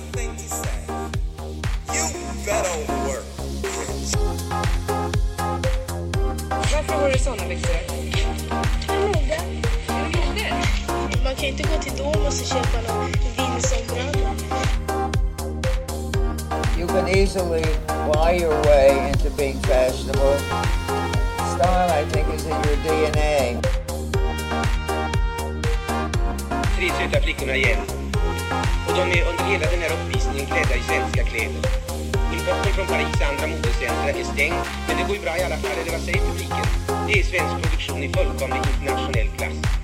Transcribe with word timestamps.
one 0.00 0.12
thing. 0.12 0.30
You 1.94 2.04
better 2.44 2.76
work. 3.06 3.24
Varför 6.72 6.94
har 6.94 7.10
du 7.10 7.18
såna 7.18 7.48
byxor? 7.48 7.74
Mode. 8.88 9.40
Mode? 9.96 10.54
Man 11.24 11.34
kan 11.34 11.44
inte 11.44 11.62
gå 11.62 11.82
till 11.82 11.92
Domus 11.96 12.40
och 12.40 12.46
köpa 12.46 12.92
någon 12.92 13.12
vindsombralla. 13.36 14.34
You 16.78 16.86
can 16.88 17.08
easily 17.08 17.64
buy 18.12 18.38
your 18.40 18.62
way 18.62 19.08
into 19.08 19.30
being 19.36 19.58
fashionable. 19.62 20.38
Style, 21.56 21.90
I 21.90 22.04
think, 22.10 22.34
is 22.34 22.46
in 22.46 22.52
your 22.52 22.76
DNA. 22.84 23.60
tre 26.76 26.88
söta 26.88 27.20
flickorna 27.20 27.56
igen. 27.56 27.99
Och 28.86 28.94
de 28.98 29.02
är 29.18 29.22
under 29.30 29.44
hela 29.52 29.66
den 29.70 29.80
här 29.84 29.92
uppvisningen 29.96 30.46
klädda 30.46 30.74
i 30.80 30.82
svenska 30.90 31.22
kläder. 31.30 31.62
Importen 32.36 32.72
från 32.76 32.86
Paris 32.86 33.20
andra 33.30 33.46
modercenter 33.46 34.14
är 34.20 34.24
stängd, 34.34 34.62
men 34.86 34.96
det 34.96 35.04
går 35.08 35.16
ju 35.16 35.22
bra 35.22 35.34
i 35.38 35.42
alla 35.42 35.56
fall, 35.62 35.76
eller 35.80 35.92
vad 35.96 36.00
säger 36.00 36.20
publiken? 36.30 36.66
Det 37.06 37.14
är 37.20 37.24
svensk 37.32 37.54
produktion 37.62 38.02
i 38.02 38.08
fullkomlig 38.16 38.62
internationell 38.72 39.28
klass. 39.36 39.79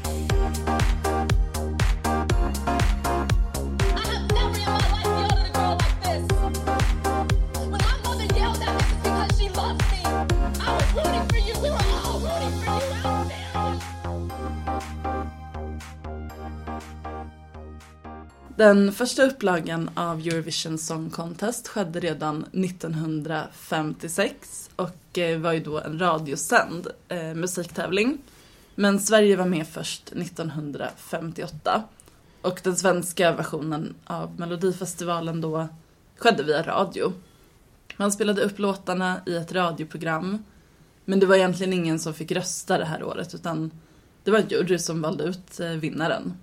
Den 18.56 18.92
första 18.92 19.22
upplagan 19.22 19.90
av 19.94 20.18
Eurovision 20.18 20.78
Song 20.78 21.10
Contest 21.10 21.68
skedde 21.68 22.00
redan 22.00 22.44
1956 22.52 24.70
och 24.76 25.18
eh, 25.18 25.40
var 25.40 25.52
ju 25.52 25.60
då 25.60 25.80
en 25.80 25.98
radiosänd 25.98 26.86
eh, 27.08 27.34
musiktävling. 27.34 28.18
Men 28.74 29.00
Sverige 29.00 29.36
var 29.36 29.46
med 29.46 29.68
först 29.68 30.12
1958 30.12 31.82
och 32.42 32.60
den 32.62 32.76
svenska 32.76 33.32
versionen 33.32 33.94
av 34.04 34.40
Melodifestivalen 34.40 35.40
då 35.40 35.68
skedde 36.18 36.42
via 36.42 36.62
radio. 36.62 37.12
Man 37.96 38.12
spelade 38.12 38.42
upp 38.42 38.58
låtarna 38.58 39.20
i 39.26 39.36
ett 39.36 39.52
radioprogram 39.52 40.44
men 41.04 41.20
det 41.20 41.26
var 41.26 41.36
egentligen 41.36 41.72
ingen 41.72 41.98
som 41.98 42.14
fick 42.14 42.32
rösta 42.32 42.78
det 42.78 42.84
här 42.84 43.02
året 43.02 43.34
utan 43.34 43.70
det 44.24 44.30
var 44.30 44.38
en 44.38 44.48
jury 44.48 44.78
som 44.78 45.02
valde 45.02 45.24
ut 45.24 45.60
eh, 45.60 45.68
vinnaren. 45.68 46.34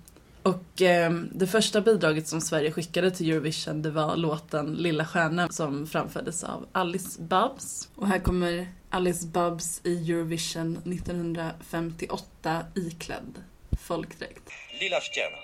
Och 0.44 0.82
eh, 0.82 1.10
det 1.10 1.46
första 1.46 1.80
bidraget 1.80 2.28
som 2.28 2.40
Sverige 2.40 2.72
skickade 2.72 3.10
till 3.10 3.30
Eurovision 3.30 3.82
det 3.82 3.90
var 3.90 4.16
låten 4.16 4.74
Lilla 4.74 5.06
stjärna 5.06 5.48
som 5.48 5.86
framfördes 5.86 6.44
av 6.44 6.66
Alice 6.72 7.22
Babs. 7.22 7.88
Och 7.94 8.08
här 8.08 8.18
kommer 8.18 8.68
Alice 8.90 9.26
Babs 9.26 9.80
i 9.84 10.12
Eurovision 10.12 10.76
1958 10.76 12.64
iklädd 12.74 13.42
folkdräkt. 13.80 14.50
Lilla 14.80 15.00
stjärna. 15.00 15.36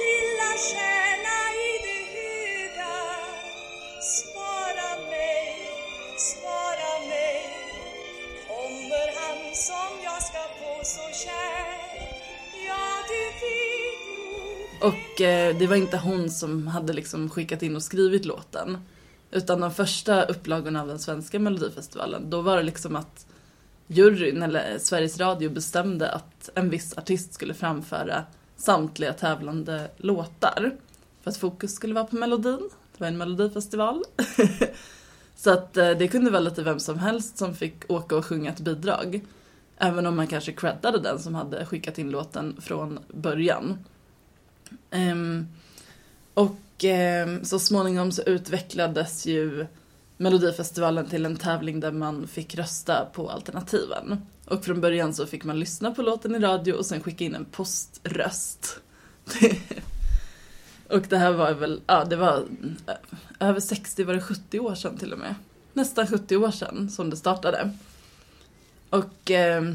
Lilla 0.00 0.56
stjärna 0.56 1.09
Eh, 15.20 15.56
det 15.56 15.66
var 15.66 15.76
inte 15.76 15.96
hon 15.96 16.30
som 16.30 16.66
hade 16.66 16.92
liksom 16.92 17.30
skickat 17.30 17.62
in 17.62 17.76
och 17.76 17.82
skrivit 17.82 18.24
låten. 18.24 18.78
Utan 19.30 19.60
de 19.60 19.70
första 19.70 20.24
upplagorna 20.24 20.80
av 20.80 20.88
den 20.88 20.98
svenska 20.98 21.38
melodifestivalen, 21.38 22.30
då 22.30 22.40
var 22.40 22.56
det 22.56 22.62
liksom 22.62 22.96
att 22.96 23.26
juryn, 23.86 24.42
eller 24.42 24.72
eh, 24.72 24.78
Sveriges 24.78 25.18
Radio, 25.18 25.50
bestämde 25.50 26.12
att 26.12 26.50
en 26.54 26.70
viss 26.70 26.98
artist 26.98 27.34
skulle 27.34 27.54
framföra 27.54 28.24
samtliga 28.56 29.12
tävlande 29.12 29.90
låtar. 29.96 30.70
För 31.22 31.30
att 31.30 31.36
fokus 31.36 31.74
skulle 31.74 31.94
vara 31.94 32.04
på 32.04 32.16
melodin. 32.16 32.70
Det 32.92 33.00
var 33.00 33.08
en 33.08 33.18
melodifestival. 33.18 34.04
Så 35.36 35.50
att 35.50 35.76
eh, 35.76 35.90
det 35.90 36.08
kunde 36.08 36.30
vara 36.30 36.40
lite 36.40 36.62
vem 36.62 36.80
som 36.80 36.98
helst 36.98 37.38
som 37.38 37.54
fick 37.54 37.90
åka 37.90 38.16
och 38.16 38.26
sjunga 38.26 38.50
ett 38.50 38.60
bidrag. 38.60 39.20
Även 39.78 40.06
om 40.06 40.16
man 40.16 40.26
kanske 40.26 40.52
creddade 40.52 40.98
den 40.98 41.18
som 41.18 41.34
hade 41.34 41.66
skickat 41.66 41.98
in 41.98 42.10
låten 42.10 42.56
från 42.60 42.98
början. 43.08 43.78
Ehm, 44.90 45.48
och 46.34 46.84
ehm, 46.84 47.44
så 47.44 47.58
småningom 47.58 48.12
så 48.12 48.22
utvecklades 48.22 49.26
ju 49.26 49.66
Melodifestivalen 50.16 51.06
till 51.06 51.26
en 51.26 51.36
tävling 51.36 51.80
där 51.80 51.92
man 51.92 52.26
fick 52.26 52.54
rösta 52.54 53.04
på 53.12 53.30
alternativen. 53.30 54.26
Och 54.44 54.64
från 54.64 54.80
början 54.80 55.14
så 55.14 55.26
fick 55.26 55.44
man 55.44 55.60
lyssna 55.60 55.90
på 55.90 56.02
låten 56.02 56.34
i 56.34 56.38
radio 56.38 56.72
och 56.72 56.86
sen 56.86 57.00
skicka 57.00 57.24
in 57.24 57.34
en 57.34 57.44
poströst. 57.44 58.80
och 60.88 61.02
det 61.08 61.18
här 61.18 61.32
var 61.32 61.52
väl, 61.52 61.80
ja 61.86 62.04
det 62.04 62.16
var 62.16 62.44
eh, 62.86 63.48
över 63.48 63.60
60, 63.60 64.04
var 64.04 64.14
det 64.14 64.20
70 64.20 64.60
år 64.60 64.74
sedan 64.74 64.96
till 64.96 65.12
och 65.12 65.18
med? 65.18 65.34
Nästan 65.72 66.06
70 66.06 66.36
år 66.36 66.50
sedan 66.50 66.90
som 66.90 67.10
det 67.10 67.16
startade. 67.16 67.70
Och 68.90 69.30
eh, 69.30 69.74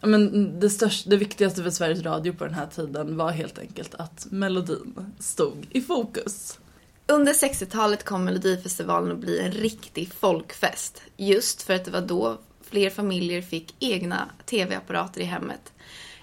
men 0.00 0.60
det, 0.60 0.70
största, 0.70 1.10
det 1.10 1.16
viktigaste 1.16 1.62
för 1.62 1.70
Sveriges 1.70 2.02
Radio 2.02 2.32
på 2.32 2.44
den 2.44 2.54
här 2.54 2.66
tiden 2.66 3.16
var 3.16 3.30
helt 3.30 3.58
enkelt 3.58 3.94
att 3.94 4.26
melodin 4.30 5.14
stod 5.18 5.66
i 5.70 5.80
fokus. 5.80 6.58
Under 7.06 7.32
60-talet 7.32 8.04
kom 8.04 8.24
Melodifestivalen 8.24 9.12
att 9.12 9.18
bli 9.18 9.40
en 9.40 9.52
riktig 9.52 10.12
folkfest. 10.12 11.02
Just 11.16 11.62
för 11.62 11.74
att 11.74 11.84
det 11.84 11.90
var 11.90 12.00
då 12.00 12.38
fler 12.62 12.90
familjer 12.90 13.42
fick 13.42 13.74
egna 13.78 14.28
tv-apparater 14.46 15.20
i 15.20 15.24
hemmet. 15.24 15.72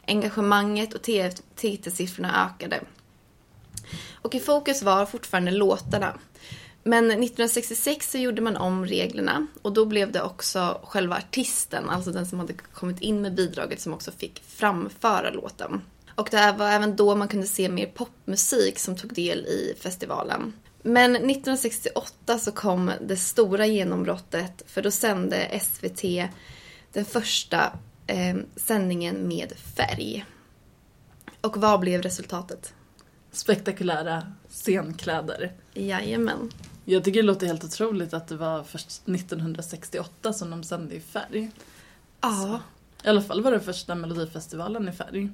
Engagemanget 0.07 0.93
och 0.93 1.01
TV 1.01 1.33
tittarsiffrorna 1.55 2.45
ökade. 2.45 2.79
Och 4.13 4.35
i 4.35 4.39
fokus 4.39 4.83
var 4.83 5.05
fortfarande 5.05 5.51
låtarna. 5.51 6.17
Men 6.87 7.05
1966 7.05 8.11
så 8.11 8.17
gjorde 8.17 8.41
man 8.41 8.57
om 8.57 8.85
reglerna 8.85 9.47
och 9.61 9.73
då 9.73 9.85
blev 9.85 10.11
det 10.11 10.21
också 10.21 10.81
själva 10.83 11.15
artisten, 11.15 11.89
alltså 11.89 12.11
den 12.11 12.25
som 12.25 12.39
hade 12.39 12.53
kommit 12.53 13.01
in 13.01 13.21
med 13.21 13.35
bidraget, 13.35 13.81
som 13.81 13.93
också 13.93 14.11
fick 14.11 14.43
framföra 14.47 15.29
låten. 15.29 15.81
Och 16.15 16.27
det 16.31 16.37
här 16.37 16.57
var 16.57 16.71
även 16.71 16.95
då 16.95 17.15
man 17.15 17.27
kunde 17.27 17.47
se 17.47 17.69
mer 17.69 17.85
popmusik 17.85 18.79
som 18.79 18.95
tog 18.95 19.13
del 19.13 19.39
i 19.39 19.75
festivalen. 19.79 20.53
Men 20.81 21.15
1968 21.15 22.39
så 22.39 22.51
kom 22.51 22.91
det 23.01 23.17
stora 23.17 23.65
genombrottet 23.65 24.63
för 24.67 24.81
då 24.81 24.91
sände 24.91 25.59
SVT 25.61 26.01
den 26.93 27.05
första 27.05 27.79
eh, 28.07 28.35
sändningen 28.55 29.27
med 29.27 29.53
färg. 29.75 30.25
Och 31.41 31.57
vad 31.57 31.79
blev 31.79 32.01
resultatet? 32.01 32.73
Spektakulära 33.31 34.31
scenkläder. 34.49 35.53
Jajamän. 35.73 36.51
Jag 36.87 37.03
tycker 37.03 37.21
det 37.21 37.27
låter 37.27 37.47
helt 37.47 37.63
otroligt 37.63 38.13
att 38.13 38.27
det 38.27 38.35
var 38.35 38.63
först 38.63 38.87
1968 38.87 40.33
som 40.33 40.49
de 40.49 40.63
sände 40.63 40.95
i 40.95 40.99
färg. 40.99 41.51
Ja, 42.21 42.59
I 43.03 43.07
alla 43.07 43.21
fall 43.21 43.41
var 43.41 43.51
det 43.51 43.59
första 43.59 43.95
melodifestivalen 43.95 44.89
i 44.89 44.91
färg. 44.91 45.29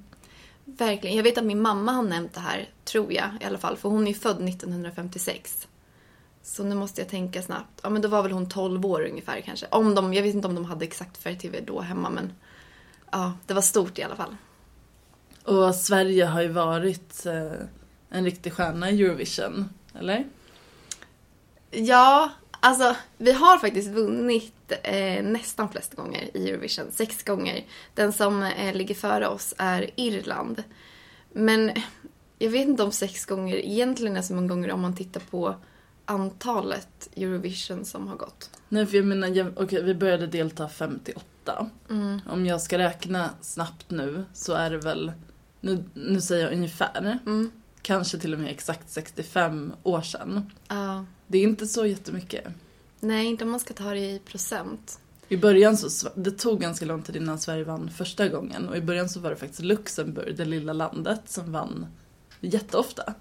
verkligen. 0.65 1.15
Jag 1.15 1.23
vet 1.23 1.37
att 1.37 1.43
min 1.43 1.61
mamma 1.61 1.91
har 1.91 2.03
nämnt 2.03 2.33
det 2.33 2.39
här, 2.39 2.69
tror 2.83 3.13
jag 3.13 3.29
i 3.41 3.45
alla 3.45 3.57
fall, 3.57 3.77
för 3.77 3.89
hon 3.89 4.03
är 4.03 4.07
ju 4.07 4.13
född 4.13 4.49
1956. 4.49 5.67
Så 6.43 6.63
nu 6.63 6.75
måste 6.75 7.01
jag 7.01 7.09
tänka 7.09 7.41
snabbt. 7.41 7.79
Ja, 7.83 7.89
men 7.89 8.01
då 8.01 8.07
var 8.07 8.23
väl 8.23 8.31
hon 8.31 8.49
12 8.49 8.85
år 8.85 9.07
ungefär 9.09 9.41
kanske. 9.41 9.65
Om 9.69 9.95
de, 9.95 10.13
jag 10.13 10.23
vet 10.23 10.35
inte 10.35 10.47
om 10.47 10.55
de 10.55 10.65
hade 10.65 10.85
exakt 10.85 11.17
färg-tv 11.17 11.61
då 11.67 11.81
hemma, 11.81 12.09
men 12.09 12.33
ja, 13.11 13.33
det 13.45 13.53
var 13.53 13.61
stort 13.61 13.99
i 13.99 14.03
alla 14.03 14.15
fall. 14.15 14.35
Och 15.43 15.75
Sverige 15.75 16.25
har 16.25 16.41
ju 16.41 16.47
varit 16.47 17.25
eh, 17.25 17.51
en 18.09 18.25
riktig 18.25 18.53
stjärna 18.53 18.91
i 18.91 19.01
Eurovision, 19.03 19.69
eller? 19.99 20.25
Ja, 21.71 22.29
alltså 22.59 22.95
vi 23.17 23.31
har 23.31 23.57
faktiskt 23.57 23.89
vunnit 23.89 24.71
eh, 24.83 25.23
nästan 25.23 25.69
flest 25.69 25.95
gånger 25.95 26.37
i 26.37 26.49
Eurovision. 26.49 26.91
Sex 26.91 27.23
gånger. 27.23 27.65
Den 27.93 28.13
som 28.13 28.43
eh, 28.43 28.73
ligger 28.73 28.95
före 28.95 29.27
oss 29.27 29.53
är 29.57 29.89
Irland. 29.95 30.63
Men 31.33 31.71
jag 32.39 32.49
vet 32.49 32.67
inte 32.67 32.83
om 32.83 32.91
sex 32.91 33.25
gånger 33.25 33.55
egentligen 33.55 34.17
är 34.17 34.21
så 34.21 34.33
många 34.33 34.47
gånger 34.47 34.71
om 34.71 34.81
man 34.81 34.95
tittar 34.95 35.21
på 35.21 35.55
antalet 36.05 37.09
Eurovision 37.15 37.85
som 37.85 38.07
har 38.07 38.15
gått. 38.15 38.49
Nej, 38.69 38.85
för 38.85 38.97
jag 38.97 39.05
menar, 39.05 39.27
jag, 39.27 39.47
okej, 39.57 39.83
vi 39.83 39.95
började 39.95 40.27
delta 40.27 40.69
58. 40.69 41.69
Mm. 41.89 42.19
Om 42.29 42.45
jag 42.45 42.61
ska 42.61 42.77
räkna 42.77 43.29
snabbt 43.41 43.89
nu 43.89 44.25
så 44.33 44.53
är 44.53 44.69
det 44.69 44.77
väl, 44.77 45.11
nu, 45.61 45.83
nu 45.93 46.21
säger 46.21 46.43
jag 46.43 46.53
ungefär, 46.53 47.19
Mm. 47.25 47.51
kanske 47.81 48.17
till 48.17 48.33
och 48.33 48.39
med 48.39 48.51
exakt 48.51 48.89
65 48.89 49.73
år 49.83 50.01
sedan. 50.01 50.51
Ja. 50.67 51.05
Det 51.31 51.37
är 51.37 51.43
inte 51.43 51.67
så 51.67 51.85
jättemycket. 51.85 52.47
Nej, 52.99 53.25
inte 53.25 53.43
om 53.43 53.51
man 53.51 53.59
ska 53.59 53.73
ta 53.73 53.93
det 53.93 53.99
i 53.99 54.19
procent. 54.19 54.99
I 55.27 55.37
början 55.37 55.77
så, 55.77 56.09
det 56.15 56.31
tog 56.31 56.61
ganska 56.61 56.85
lång 56.85 57.01
tid 57.01 57.15
innan 57.15 57.39
Sverige 57.39 57.63
vann 57.63 57.89
första 57.89 58.27
gången 58.27 58.69
och 58.69 58.77
i 58.77 58.81
början 58.81 59.09
så 59.09 59.19
var 59.19 59.29
det 59.29 59.35
faktiskt 59.35 59.61
Luxemburg, 59.61 60.37
det 60.37 60.45
lilla 60.45 60.73
landet, 60.73 61.21
som 61.25 61.51
vann 61.51 61.87
jätteofta. 62.39 63.13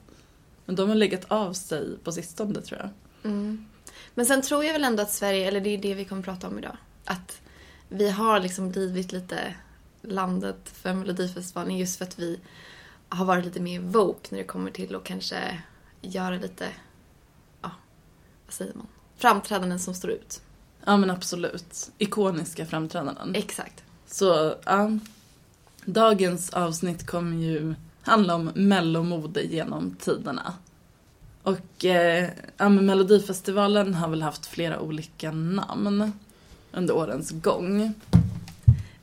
Men 0.64 0.76
de 0.76 0.88
har 0.88 0.96
legat 0.96 1.24
av 1.28 1.52
sig 1.52 1.98
på 2.04 2.12
sistone 2.12 2.60
tror 2.60 2.80
jag. 2.80 2.90
Mm. 3.32 3.66
Men 4.14 4.26
sen 4.26 4.42
tror 4.42 4.64
jag 4.64 4.72
väl 4.72 4.84
ändå 4.84 5.02
att 5.02 5.12
Sverige, 5.12 5.48
eller 5.48 5.60
det 5.60 5.70
är 5.70 5.78
det 5.78 5.94
vi 5.94 6.04
kommer 6.04 6.22
prata 6.22 6.48
om 6.48 6.58
idag, 6.58 6.76
att 7.04 7.40
vi 7.88 8.10
har 8.10 8.40
liksom 8.40 8.70
blivit 8.70 9.12
lite 9.12 9.54
landet 10.02 10.70
för 10.72 10.94
Melodifestivalen 10.94 11.78
just 11.78 11.98
för 11.98 12.04
att 12.04 12.18
vi 12.18 12.40
har 13.08 13.24
varit 13.24 13.44
lite 13.44 13.60
mer 13.60 13.80
woke 13.80 14.28
när 14.30 14.38
det 14.38 14.44
kommer 14.44 14.70
till 14.70 14.94
att 14.94 15.04
kanske 15.04 15.62
göra 16.00 16.36
lite, 16.36 16.68
vad 18.50 18.54
säger 18.54 18.74
man, 18.74 18.86
framträdanden 19.16 19.78
som 19.78 19.94
står 19.94 20.10
ut. 20.10 20.40
Ja 20.84 20.96
men 20.96 21.10
absolut. 21.10 21.90
Ikoniska 21.98 22.66
framträdanden. 22.66 23.34
Exakt. 23.34 23.82
Så 24.06 24.54
ja, 24.64 24.90
dagens 25.84 26.50
avsnitt 26.50 27.06
kommer 27.06 27.36
ju 27.36 27.74
handla 28.02 28.34
om 28.34 28.50
mellomode 28.54 29.42
genom 29.42 29.96
tiderna. 30.00 30.54
Och 31.42 31.84
eh, 31.84 32.28
ja, 32.56 32.68
men 32.68 32.86
Melodifestivalen 32.86 33.94
har 33.94 34.08
väl 34.08 34.22
haft 34.22 34.46
flera 34.46 34.80
olika 34.80 35.32
namn 35.32 36.12
under 36.72 36.96
årens 36.96 37.30
gång. 37.30 37.94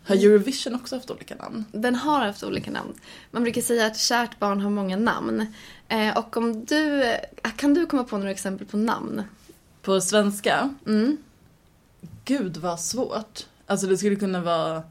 Har 0.03 0.15
Eurovision 0.15 0.75
också 0.75 0.95
haft 0.95 1.11
olika 1.11 1.35
namn? 1.35 1.65
Den 1.71 1.95
har 1.95 2.25
haft 2.25 2.44
olika 2.44 2.71
namn. 2.71 2.94
Man 3.31 3.44
brukar 3.44 3.61
säga 3.61 3.85
att 3.85 3.97
kärt 3.97 4.39
barn 4.39 4.61
har 4.61 4.69
många 4.69 4.97
namn. 4.97 5.53
Eh, 5.88 6.17
och 6.17 6.38
om 6.38 6.65
du, 6.65 7.13
kan 7.55 7.73
du 7.73 7.85
komma 7.85 8.03
på 8.03 8.17
några 8.17 8.31
exempel 8.31 8.67
på 8.67 8.77
namn? 8.77 9.23
På 9.88 10.01
svenska? 10.01 10.74
Mm. 10.86 11.18
Gud 12.25 12.57
vad 12.57 12.80
svårt. 12.80 13.45
Alltså 13.66 13.88
det 13.88 13.98
skulle 13.98 14.16
kunna 14.16 14.42
vara 14.42 14.84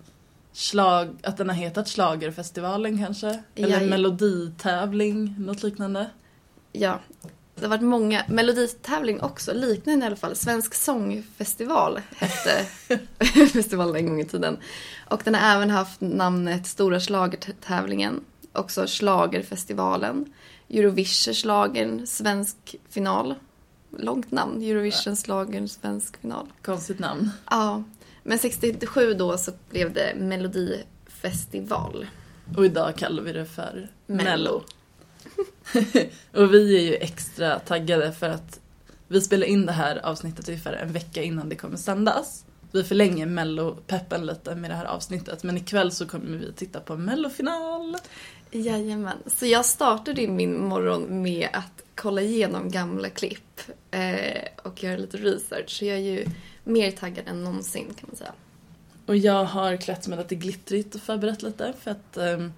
slag, 0.52 1.08
att 1.22 1.36
den 1.36 1.48
har 1.48 1.56
hetat 1.56 1.88
Schlagerfestivalen 1.88 3.04
kanske? 3.04 3.42
Eller 3.54 3.80
Ja. 3.80 3.86
meloditävling, 3.86 5.34
något 5.38 5.62
liknande. 5.62 6.10
Ja, 6.72 7.00
det 7.54 7.62
har 7.62 7.68
varit 7.68 7.82
många. 7.82 8.24
Meloditävling 8.28 9.20
också, 9.22 9.52
liknande 9.54 10.04
i 10.04 10.06
alla 10.06 10.16
fall. 10.16 10.36
Svensk 10.36 10.74
sångfestival 10.74 12.00
hette 12.16 12.64
festivalen 13.52 13.96
en 13.96 14.06
gång 14.06 14.20
i 14.20 14.24
tiden. 14.24 14.58
Och 15.10 15.20
den 15.24 15.34
har 15.34 15.56
även 15.56 15.70
haft 15.70 16.00
namnet 16.00 16.66
Stora 16.66 17.00
schlagertävlingen. 17.00 18.24
Också 18.52 18.86
Schlagerfestivalen. 18.86 20.32
Eurovision 20.70 21.34
schlagern 21.34 22.06
svensk 22.06 22.76
final. 22.88 23.34
Långt 23.98 24.30
namn, 24.30 24.62
Eurovision 24.62 25.16
schlagern 25.16 25.68
svensk 25.68 26.16
final. 26.16 26.46
Konstigt 26.62 26.98
namn. 26.98 27.30
Ja, 27.50 27.82
men 28.22 28.38
67 28.38 29.14
då 29.14 29.38
så 29.38 29.52
blev 29.70 29.92
det 29.92 30.14
Melodifestival. 30.16 32.06
Och 32.56 32.64
idag 32.64 32.96
kallar 32.96 33.22
vi 33.22 33.32
det 33.32 33.46
för 33.46 33.88
Mello. 34.06 34.62
Och 36.32 36.54
vi 36.54 36.76
är 36.76 36.80
ju 36.80 36.94
extra 36.94 37.58
taggade 37.58 38.12
för 38.12 38.28
att 38.28 38.60
vi 39.08 39.20
spelar 39.20 39.46
in 39.46 39.66
det 39.66 39.72
här 39.72 40.06
avsnittet 40.06 40.48
ungefär 40.48 40.72
en 40.72 40.92
vecka 40.92 41.22
innan 41.22 41.48
det 41.48 41.56
kommer 41.56 41.76
sändas. 41.76 42.44
Vi 42.72 42.84
förlänger 42.84 43.26
Mello-peppen 43.26 44.26
lite 44.26 44.54
med 44.54 44.70
det 44.70 44.74
här 44.74 44.84
avsnittet 44.84 45.42
men 45.42 45.56
ikväll 45.56 45.92
så 45.92 46.06
kommer 46.06 46.38
vi 46.38 46.52
titta 46.52 46.80
på 46.80 46.96
Mellofinal. 46.96 47.96
Jajamän. 48.50 49.18
Så 49.26 49.46
jag 49.46 49.64
startade 49.64 50.28
min 50.28 50.64
morgon 50.68 51.22
med 51.22 51.48
att 51.52 51.82
kolla 51.94 52.20
igenom 52.20 52.70
gamla 52.70 53.10
klipp 53.10 53.45
eh, 53.90 54.42
och 54.62 54.84
göra 54.84 54.96
lite 54.96 55.16
research. 55.16 55.70
Så 55.70 55.84
jag 55.84 55.96
är 55.96 56.00
ju 56.00 56.26
mer 56.64 56.90
taggad 56.90 57.28
än 57.28 57.44
någonsin 57.44 57.86
kan 57.94 58.08
man 58.08 58.16
säga. 58.16 58.32
Och 59.06 59.16
jag 59.16 59.44
har 59.44 59.76
klätt 59.76 60.08
mig 60.08 60.18
lite 60.18 60.34
glittrigt 60.34 60.94
och 60.94 61.00
förberett 61.00 61.42
lite 61.42 61.74
för 61.80 61.90
att 61.90 62.16
eh, 62.16 62.48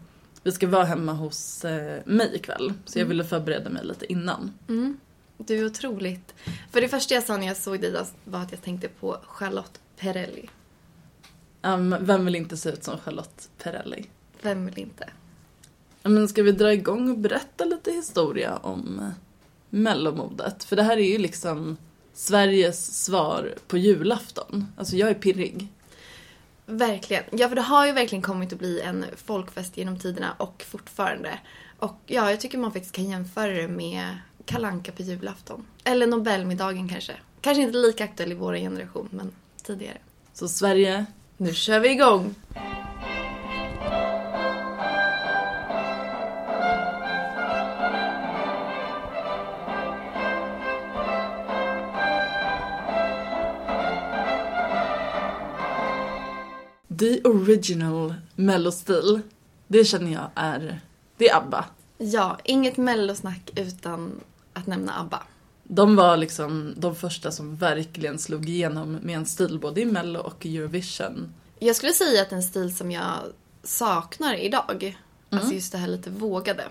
vi 0.42 0.52
ska 0.52 0.66
vara 0.66 0.84
hemma 0.84 1.12
hos 1.12 1.64
eh, 1.64 2.02
mig 2.04 2.36
ikväll. 2.36 2.72
Så 2.84 2.98
jag 2.98 3.06
ville 3.06 3.24
förbereda 3.24 3.70
mig 3.70 3.84
lite 3.84 4.12
innan. 4.12 4.52
Mm. 4.68 4.98
Du 5.36 5.58
är 5.58 5.66
otroligt. 5.66 6.34
För 6.70 6.80
det 6.80 6.88
första 6.88 7.14
jag 7.14 7.24
sa 7.24 7.36
när 7.36 7.46
jag 7.46 7.56
såg 7.56 7.80
dig 7.80 7.94
var 8.24 8.40
att 8.40 8.50
jag 8.50 8.62
tänkte 8.62 8.88
på 8.88 9.18
Charlotte 9.26 9.80
Perrelli. 9.96 10.48
Um, 11.62 11.96
vem 12.00 12.24
vill 12.24 12.34
inte 12.34 12.56
se 12.56 12.70
ut 12.70 12.84
som 12.84 12.98
Charlotte 12.98 13.48
Perrelli? 13.62 14.06
Vem 14.42 14.66
vill 14.66 14.78
inte? 14.78 15.08
Men 16.02 16.28
ska 16.28 16.42
vi 16.42 16.52
dra 16.52 16.72
igång 16.72 17.10
och 17.10 17.18
berätta 17.18 17.64
lite 17.64 17.92
historia 17.92 18.56
om 18.56 18.98
eh, 18.98 19.08
mellomodet? 19.70 20.65
För 20.65 20.76
det 20.76 20.82
här 20.82 20.97
är 20.97 21.12
ju 21.12 21.19
liksom 21.19 21.76
Sveriges 22.12 23.05
svar 23.05 23.55
på 23.67 23.79
julafton. 23.79 24.67
Alltså 24.76 24.97
jag 24.97 25.11
är 25.11 25.15
pirrig. 25.15 25.69
Verkligen. 26.67 27.25
Ja, 27.31 27.49
för 27.49 27.56
det 27.56 27.62
har 27.62 27.87
ju 27.87 27.93
verkligen 27.93 28.23
kommit 28.23 28.53
att 28.53 28.59
bli 28.59 28.81
en 28.81 29.05
folkfest 29.17 29.76
genom 29.76 29.99
tiderna 29.99 30.35
och 30.38 30.65
fortfarande. 30.69 31.38
Och 31.79 31.97
ja, 32.06 32.31
jag 32.31 32.41
tycker 32.41 32.59
man 32.59 32.73
faktiskt 32.73 32.94
kan 32.94 33.11
jämföra 33.11 33.53
det 33.53 33.69
med 33.69 34.19
Kalanka 34.44 34.93
på 34.93 35.03
julafton. 35.03 35.67
Eller 35.85 36.06
Nobelmiddagen 36.06 36.88
kanske. 36.88 37.12
Kanske 37.41 37.62
inte 37.62 37.79
lika 37.79 38.05
aktuell 38.05 38.32
i 38.32 38.35
vår 38.35 38.55
generation, 38.55 39.09
men 39.11 39.32
tidigare. 39.62 39.99
Så 40.32 40.49
Sverige, 40.49 41.06
Nu 41.37 41.55
kör 41.55 41.81
vi 41.81 41.91
igång! 41.91 42.35
The 56.98 57.20
original 57.24 58.14
mellostil, 58.34 59.20
det 59.66 59.84
känner 59.84 60.12
jag 60.12 60.30
är, 60.34 60.80
det 61.16 61.28
är 61.28 61.36
ABBA. 61.36 61.64
Ja, 61.98 62.38
inget 62.44 62.76
mellosnack 62.76 63.50
utan 63.56 64.20
att 64.52 64.66
nämna 64.66 65.00
ABBA. 65.00 65.22
De 65.64 65.96
var 65.96 66.16
liksom 66.16 66.74
de 66.76 66.96
första 66.96 67.30
som 67.30 67.56
verkligen 67.56 68.18
slog 68.18 68.48
igenom 68.48 68.92
med 68.92 69.16
en 69.16 69.26
stil 69.26 69.58
både 69.58 69.80
i 69.80 69.84
mello 69.84 70.20
och 70.20 70.46
i 70.46 70.56
Eurovision. 70.56 71.34
Jag 71.58 71.76
skulle 71.76 71.92
säga 71.92 72.22
att 72.22 72.32
en 72.32 72.42
stil 72.42 72.76
som 72.76 72.90
jag 72.90 73.14
saknar 73.62 74.34
idag, 74.34 74.98
alltså 75.30 75.54
just 75.54 75.72
det 75.72 75.78
här 75.78 75.88
lite 75.88 76.10
vågade. 76.10 76.64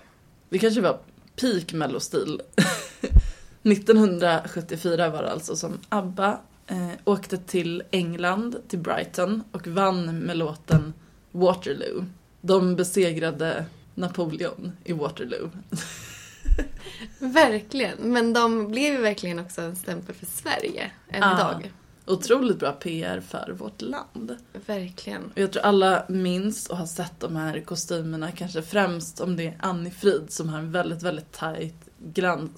Det 0.48 0.58
kanske 0.58 0.80
var 0.80 0.98
peak 1.36 1.72
mellostil. 1.72 2.40
1974 3.62 5.10
var 5.10 5.22
det 5.22 5.32
alltså 5.32 5.56
som 5.56 5.78
ABBA 5.88 6.38
eh, 6.68 6.90
åkte 7.04 7.38
till 7.38 7.82
England, 7.90 8.56
till 8.68 8.78
Brighton 8.78 9.42
och 9.52 9.66
vann 9.66 10.18
med 10.18 10.36
låten 10.36 10.92
Waterloo. 11.32 12.06
De 12.40 12.76
besegrade 12.76 13.64
Napoleon 13.94 14.72
i 14.84 14.92
Waterloo. 14.92 15.50
Verkligen, 17.18 17.96
men 17.98 18.32
de 18.32 18.68
blev 18.68 18.92
ju 18.94 19.00
verkligen 19.00 19.38
också 19.38 19.60
en 19.62 19.76
stämpel 19.76 20.14
för 20.14 20.26
Sverige 20.26 20.90
än 21.08 21.20
Ja. 21.22 21.34
idag. 21.34 21.72
Otroligt 22.06 22.58
bra 22.58 22.72
PR 22.72 23.20
för 23.20 23.52
vårt 23.58 23.80
land. 23.82 24.36
Verkligen. 24.66 25.24
Och 25.24 25.38
jag 25.38 25.52
tror 25.52 25.62
alla 25.62 26.04
minns 26.08 26.66
och 26.66 26.76
har 26.76 26.86
sett 26.86 27.20
de 27.20 27.36
här 27.36 27.60
kostymerna, 27.60 28.32
kanske 28.32 28.62
främst 28.62 29.20
om 29.20 29.36
det 29.36 29.46
är 29.46 29.56
Annie 29.60 29.90
Frid 29.90 30.24
som 30.28 30.48
har 30.48 30.58
en 30.58 30.72
väldigt, 30.72 31.02
väldigt 31.02 31.32
tight 31.32 31.74
glann 31.98 32.52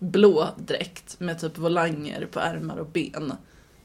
satängblå 0.00 0.48
dräkt 0.56 1.20
med 1.20 1.40
typ 1.40 1.58
volanger 1.58 2.26
på 2.26 2.40
ärmar 2.40 2.76
och 2.76 2.86
ben. 2.86 3.32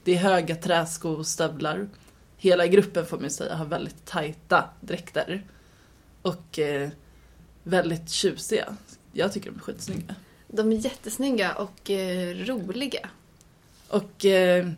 Det 0.04 0.14
är 0.14 0.18
höga 0.18 0.56
träskostövlar. 0.56 1.88
Hela 2.38 2.68
gruppen 2.68 3.06
får 3.06 3.20
man 3.20 3.30
säga 3.30 3.56
har 3.56 3.66
väldigt 3.66 4.06
tajta 4.06 4.70
dräkter. 4.82 5.44
Och 6.22 6.60
eh, 6.60 6.90
väldigt 7.64 8.10
tjusiga. 8.10 8.76
Jag 9.14 9.34
tycker 9.34 9.52
de 9.52 9.58
är 9.58 9.62
skitsnygga. 9.62 10.16
De 10.48 10.72
är 10.72 10.76
jättesnygga 10.76 11.54
och 11.54 11.90
eh, 11.90 12.36
roliga. 12.36 13.10
Och 13.90 14.26
eh, 14.26 14.70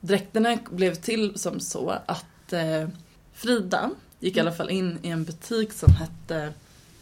dräkterna 0.00 0.58
blev 0.70 0.94
till 0.94 1.38
som 1.38 1.60
så 1.60 1.90
att 2.06 2.52
eh, 2.52 2.88
Frida 3.32 3.90
gick 4.20 4.36
i 4.36 4.40
alla 4.40 4.52
fall 4.52 4.70
in 4.70 4.98
i 5.02 5.08
en 5.08 5.24
butik 5.24 5.72
som 5.72 5.92
hette 5.92 6.52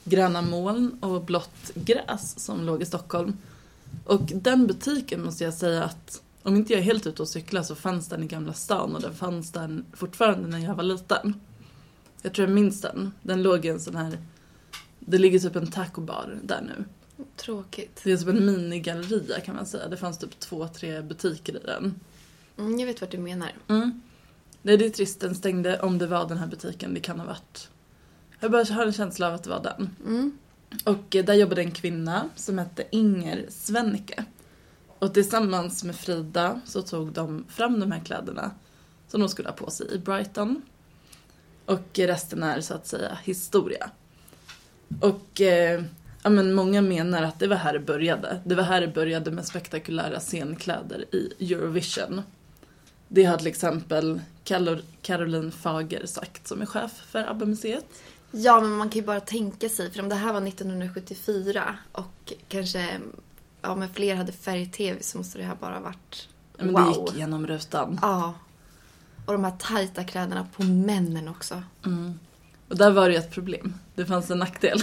Gröna 0.07 0.43
moln 0.43 0.99
och 1.01 1.25
blått 1.25 1.71
gräs 1.75 2.39
som 2.39 2.65
låg 2.65 2.83
i 2.83 2.85
Stockholm. 2.85 3.37
Och 4.05 4.33
den 4.35 4.67
butiken 4.67 5.25
måste 5.25 5.45
jag 5.45 5.55
säga 5.55 5.85
att 5.85 6.23
om 6.43 6.57
inte 6.57 6.73
jag 6.73 6.81
är 6.81 6.85
helt 6.85 7.07
ute 7.07 7.23
och 7.23 7.29
cyklar 7.29 7.63
så 7.63 7.75
fanns 7.75 8.09
den 8.09 8.23
i 8.23 8.27
Gamla 8.27 8.53
stan 8.53 8.95
och 8.95 9.03
den 9.03 9.15
fanns 9.15 9.53
där 9.53 9.83
fortfarande 9.93 10.49
när 10.49 10.59
jag 10.59 10.75
var 10.75 10.83
liten. 10.83 11.41
Jag 12.23 12.35
tror 12.35 12.49
jag 12.49 12.55
minns 12.55 12.81
den. 12.81 13.13
Den 13.23 13.43
låg 13.43 13.65
i 13.65 13.69
en 13.69 13.81
sån 13.81 13.97
här, 13.97 14.19
det 14.99 15.19
ligger 15.19 15.39
typ 15.39 15.57
en 15.57 15.71
tacobar 15.71 16.39
där 16.43 16.61
nu. 16.61 16.85
Tråkigt. 17.37 18.01
Det 18.05 18.13
är 18.13 18.17
typ 18.17 18.29
en 18.29 18.47
minigalleria 18.47 19.41
kan 19.41 19.57
man 19.57 19.67
säga. 19.67 19.89
Det 19.89 19.97
fanns 19.97 20.19
typ 20.19 20.41
två, 20.41 20.69
tre 20.69 21.03
butiker 21.03 21.57
i 21.57 21.67
den. 21.67 22.01
Mm, 22.59 22.79
jag 22.79 22.87
vet 22.87 23.01
vad 23.01 23.11
du 23.11 23.19
menar. 23.19 23.53
Mm. 23.69 24.01
Nej, 24.63 24.77
det 24.77 24.87
är 24.87 24.91
trist. 24.91 25.21
Den 25.21 25.35
stängde 25.35 25.81
om 25.81 25.99
det 25.99 26.07
var 26.07 26.29
den 26.29 26.39
här 26.39 26.47
butiken. 26.47 26.95
Det 26.95 27.01
kan 27.01 27.21
ha 27.21 27.27
varit. 27.27 27.69
Jag 28.41 28.51
bara 28.51 28.65
har 28.65 28.87
en 28.87 28.93
känsla 28.93 29.29
av 29.29 29.35
att 29.35 29.43
det 29.43 29.51
var 29.51 29.63
den. 29.63 29.91
Mm. 30.07 30.39
Och 30.85 31.05
där 31.11 31.35
jobbade 31.35 31.63
en 31.63 31.71
kvinna 31.71 32.29
som 32.37 32.59
hette 32.59 32.85
Inger 32.91 33.47
Svennike. 33.49 34.25
Och 34.99 35.15
tillsammans 35.15 35.85
med 35.85 35.97
Frida 35.97 36.61
så 36.65 36.83
tog 36.83 37.13
de 37.13 37.45
fram 37.49 37.81
de 37.81 37.93
här 37.93 38.01
kläderna 38.01 38.51
som 39.09 39.21
de 39.21 39.29
skulle 39.29 39.49
ha 39.49 39.57
på 39.57 39.71
sig 39.71 39.95
i 39.95 39.99
Brighton. 39.99 40.63
Och 41.67 41.99
resten 41.99 42.43
är 42.43 42.61
så 42.61 42.75
att 42.75 42.87
säga 42.87 43.19
historia. 43.25 43.91
Och 45.01 45.41
eh, 45.41 45.85
Ja, 46.27 46.31
men 46.31 46.55
många 46.55 46.83
menar 46.83 47.23
att 47.23 47.39
det 47.39 47.47
var 47.47 47.57
här 47.57 47.73
det 47.73 47.81
började. 47.81 48.41
Det 48.45 48.55
var 48.55 48.63
här 48.63 48.81
det 48.81 48.89
började 48.89 49.31
med 49.31 49.47
spektakulära 49.47 50.21
scenkläder 50.21 51.05
i 51.15 51.53
Eurovision. 51.53 52.23
Det 53.09 53.25
har 53.25 53.39
till 53.39 53.47
exempel 53.47 54.21
Caroline 55.03 55.53
Fager 55.53 56.07
sagt 56.07 56.49
som 56.49 56.63
är 56.63 56.67
chef 56.67 56.93
för 56.93 57.31
ABBA-museet. 57.31 57.87
Ja, 58.37 58.61
men 58.61 58.71
man 58.71 58.89
kan 58.89 59.01
ju 59.01 59.07
bara 59.07 59.21
tänka 59.21 59.69
sig, 59.69 59.91
för 59.91 60.03
om 60.03 60.09
det 60.09 60.15
här 60.15 60.33
var 60.33 60.49
1974 60.49 61.77
och 61.93 62.33
kanske 62.49 63.01
ja, 63.63 63.77
men 63.77 63.89
fler 63.89 64.15
hade 64.15 64.33
färg-tv 64.33 65.03
så 65.03 65.19
måste 65.19 65.39
det 65.39 65.45
här 65.45 65.57
bara 65.61 65.75
ha 65.75 65.81
varit 65.81 66.29
Ja, 66.59 66.65
Men 66.65 66.75
wow. 66.75 66.83
Det 66.85 67.11
gick 67.11 67.19
genom 67.19 67.47
rutan. 67.47 67.99
Ja. 68.03 68.35
Och 69.27 69.33
de 69.33 69.45
här 69.45 69.55
tajta 69.59 70.05
kläderna 70.05 70.47
på 70.57 70.63
männen 70.63 71.29
också. 71.29 71.63
Och 72.69 72.77
där 72.77 72.91
var 72.91 73.09
det 73.09 73.15
ju 73.15 73.19
ett 73.19 73.31
problem. 73.31 73.75
Det 73.95 74.07
fanns 74.07 74.31
en 74.31 74.39
nackdel. 74.39 74.83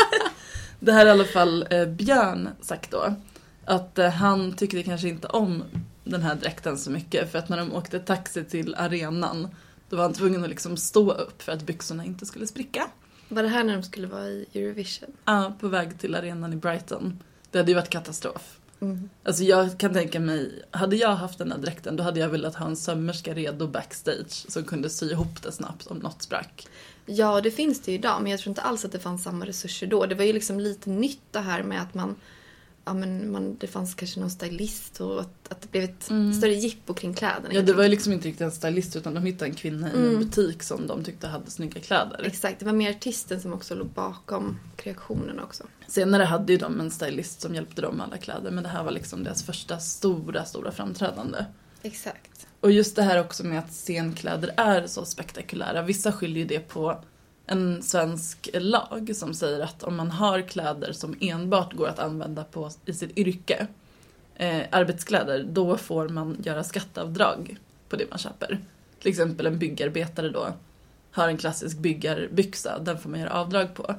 det 0.80 0.92
här 0.92 1.00
är 1.00 1.06
i 1.06 1.10
alla 1.10 1.24
fall 1.24 1.66
eh, 1.70 1.86
Björn 1.86 2.48
sagt 2.60 2.90
då. 2.90 3.14
Att 3.64 3.98
eh, 3.98 4.10
han 4.10 4.52
tyckte 4.52 4.82
kanske 4.82 5.08
inte 5.08 5.28
om 5.28 5.64
den 6.04 6.22
här 6.22 6.34
dräkten 6.34 6.78
så 6.78 6.90
mycket. 6.90 7.32
För 7.32 7.38
att 7.38 7.48
när 7.48 7.56
de 7.56 7.72
åkte 7.72 7.98
taxi 7.98 8.44
till 8.44 8.74
arenan 8.74 9.48
då 9.88 9.96
var 9.96 10.02
han 10.02 10.12
tvungen 10.12 10.42
att 10.42 10.50
liksom 10.50 10.76
stå 10.76 11.12
upp 11.12 11.42
för 11.42 11.52
att 11.52 11.62
byxorna 11.62 12.04
inte 12.04 12.26
skulle 12.26 12.46
spricka. 12.46 12.90
Var 13.28 13.42
det 13.42 13.48
här 13.48 13.64
när 13.64 13.76
de 13.76 13.82
skulle 13.82 14.06
vara 14.06 14.28
i 14.28 14.46
Eurovision? 14.54 15.08
Ja, 15.24 15.56
på 15.60 15.68
väg 15.68 15.98
till 15.98 16.14
arenan 16.14 16.52
i 16.52 16.56
Brighton. 16.56 17.22
Det 17.50 17.58
hade 17.58 17.70
ju 17.70 17.74
varit 17.74 17.90
katastrof. 17.90 18.58
Mm. 18.80 19.10
Alltså 19.22 19.42
jag 19.42 19.78
kan 19.78 19.92
tänka 19.92 20.20
mig, 20.20 20.62
hade 20.70 20.96
jag 20.96 21.14
haft 21.14 21.38
den 21.38 21.52
här 21.52 21.58
dräkten 21.58 21.96
då 21.96 22.02
hade 22.02 22.20
jag 22.20 22.28
velat 22.28 22.54
ha 22.54 22.66
en 22.66 22.76
sömmerska 22.76 23.34
redo 23.34 23.66
backstage 23.66 24.52
som 24.52 24.64
kunde 24.64 24.90
sy 24.90 25.10
ihop 25.10 25.42
det 25.42 25.52
snabbt 25.52 25.86
om 25.86 25.98
något 25.98 26.22
sprack. 26.22 26.68
Ja, 27.06 27.40
det 27.40 27.50
finns 27.50 27.82
det 27.82 27.90
ju 27.90 27.98
idag, 27.98 28.22
men 28.22 28.30
jag 28.30 28.40
tror 28.40 28.50
inte 28.50 28.62
alls 28.62 28.84
att 28.84 28.92
det 28.92 28.98
fanns 28.98 29.22
samma 29.22 29.46
resurser 29.46 29.86
då. 29.86 30.06
Det 30.06 30.14
var 30.14 30.24
ju 30.24 30.32
liksom 30.32 30.60
lite 30.60 30.90
nytt 30.90 31.22
det 31.30 31.40
här 31.40 31.62
med 31.62 31.82
att 31.82 31.94
man, 31.94 32.16
ja 32.86 32.94
men 32.94 33.32
man, 33.32 33.56
det 33.60 33.66
fanns 33.66 33.94
kanske 33.94 34.20
någon 34.20 34.30
stylist 34.30 35.00
och 35.00 35.20
att, 35.20 35.48
att 35.48 35.60
det 35.60 35.70
blev 35.70 35.84
ett 35.84 36.02
större 36.36 36.54
jippo 36.54 36.94
kring 36.94 37.14
kläderna. 37.14 37.54
Ja, 37.54 37.62
det 37.62 37.72
var 37.72 37.82
ju 37.82 37.88
liksom 37.88 38.12
inte 38.12 38.28
riktigt 38.28 38.40
en 38.40 38.50
stylist 38.50 38.96
utan 38.96 39.14
de 39.14 39.26
hittade 39.26 39.50
en 39.50 39.54
kvinna 39.54 39.92
i 39.92 39.96
en 39.96 40.18
butik 40.18 40.62
som 40.62 40.86
de 40.86 41.04
tyckte 41.04 41.26
hade 41.26 41.50
snygga 41.50 41.80
kläder. 41.80 42.22
Exakt, 42.24 42.58
det 42.58 42.66
var 42.66 42.72
mer 42.72 42.90
artisten 42.90 43.40
som 43.40 43.52
också 43.52 43.74
låg 43.74 43.88
bakom 43.88 44.58
kreationen 44.76 45.40
också. 45.40 45.64
Senare 45.86 46.22
hade 46.22 46.52
ju 46.52 46.58
de 46.58 46.80
en 46.80 46.90
stylist 46.90 47.40
som 47.40 47.54
hjälpte 47.54 47.82
dem 47.82 47.96
med 47.96 48.06
alla 48.06 48.18
kläder 48.18 48.50
men 48.50 48.62
det 48.64 48.70
här 48.70 48.84
var 48.84 48.90
liksom 48.90 49.24
deras 49.24 49.42
första 49.42 49.78
stora, 49.78 50.44
stora 50.44 50.72
framträdande. 50.72 51.44
Exakt. 51.82 52.46
Och 52.60 52.70
just 52.70 52.96
det 52.96 53.02
här 53.02 53.20
också 53.20 53.44
med 53.44 53.58
att 53.58 53.72
scenkläder 53.72 54.54
är 54.56 54.86
så 54.86 55.04
spektakulära. 55.04 55.82
Vissa 55.82 56.12
skyller 56.12 56.40
ju 56.40 56.46
det 56.46 56.60
på 56.60 57.00
en 57.46 57.82
svensk 57.82 58.48
lag 58.54 59.16
som 59.16 59.34
säger 59.34 59.60
att 59.60 59.82
om 59.82 59.96
man 59.96 60.10
har 60.10 60.40
kläder 60.40 60.92
som 60.92 61.14
enbart 61.20 61.72
går 61.72 61.88
att 61.88 61.98
använda 61.98 62.44
på, 62.44 62.70
i 62.86 62.92
sitt 62.92 63.18
yrke, 63.18 63.66
eh, 64.34 64.62
arbetskläder, 64.70 65.46
då 65.50 65.76
får 65.76 66.08
man 66.08 66.36
göra 66.42 66.64
skatteavdrag 66.64 67.56
på 67.88 67.96
det 67.96 68.10
man 68.10 68.18
köper. 68.18 68.58
Till 69.00 69.10
exempel 69.10 69.46
en 69.46 69.58
byggarbetare 69.58 70.28
då 70.28 70.52
har 71.10 71.28
en 71.28 71.36
klassisk 71.36 71.78
byggarbyxa, 71.78 72.78
den 72.78 72.98
får 72.98 73.10
man 73.10 73.20
göra 73.20 73.32
avdrag 73.32 73.74
på. 73.74 73.94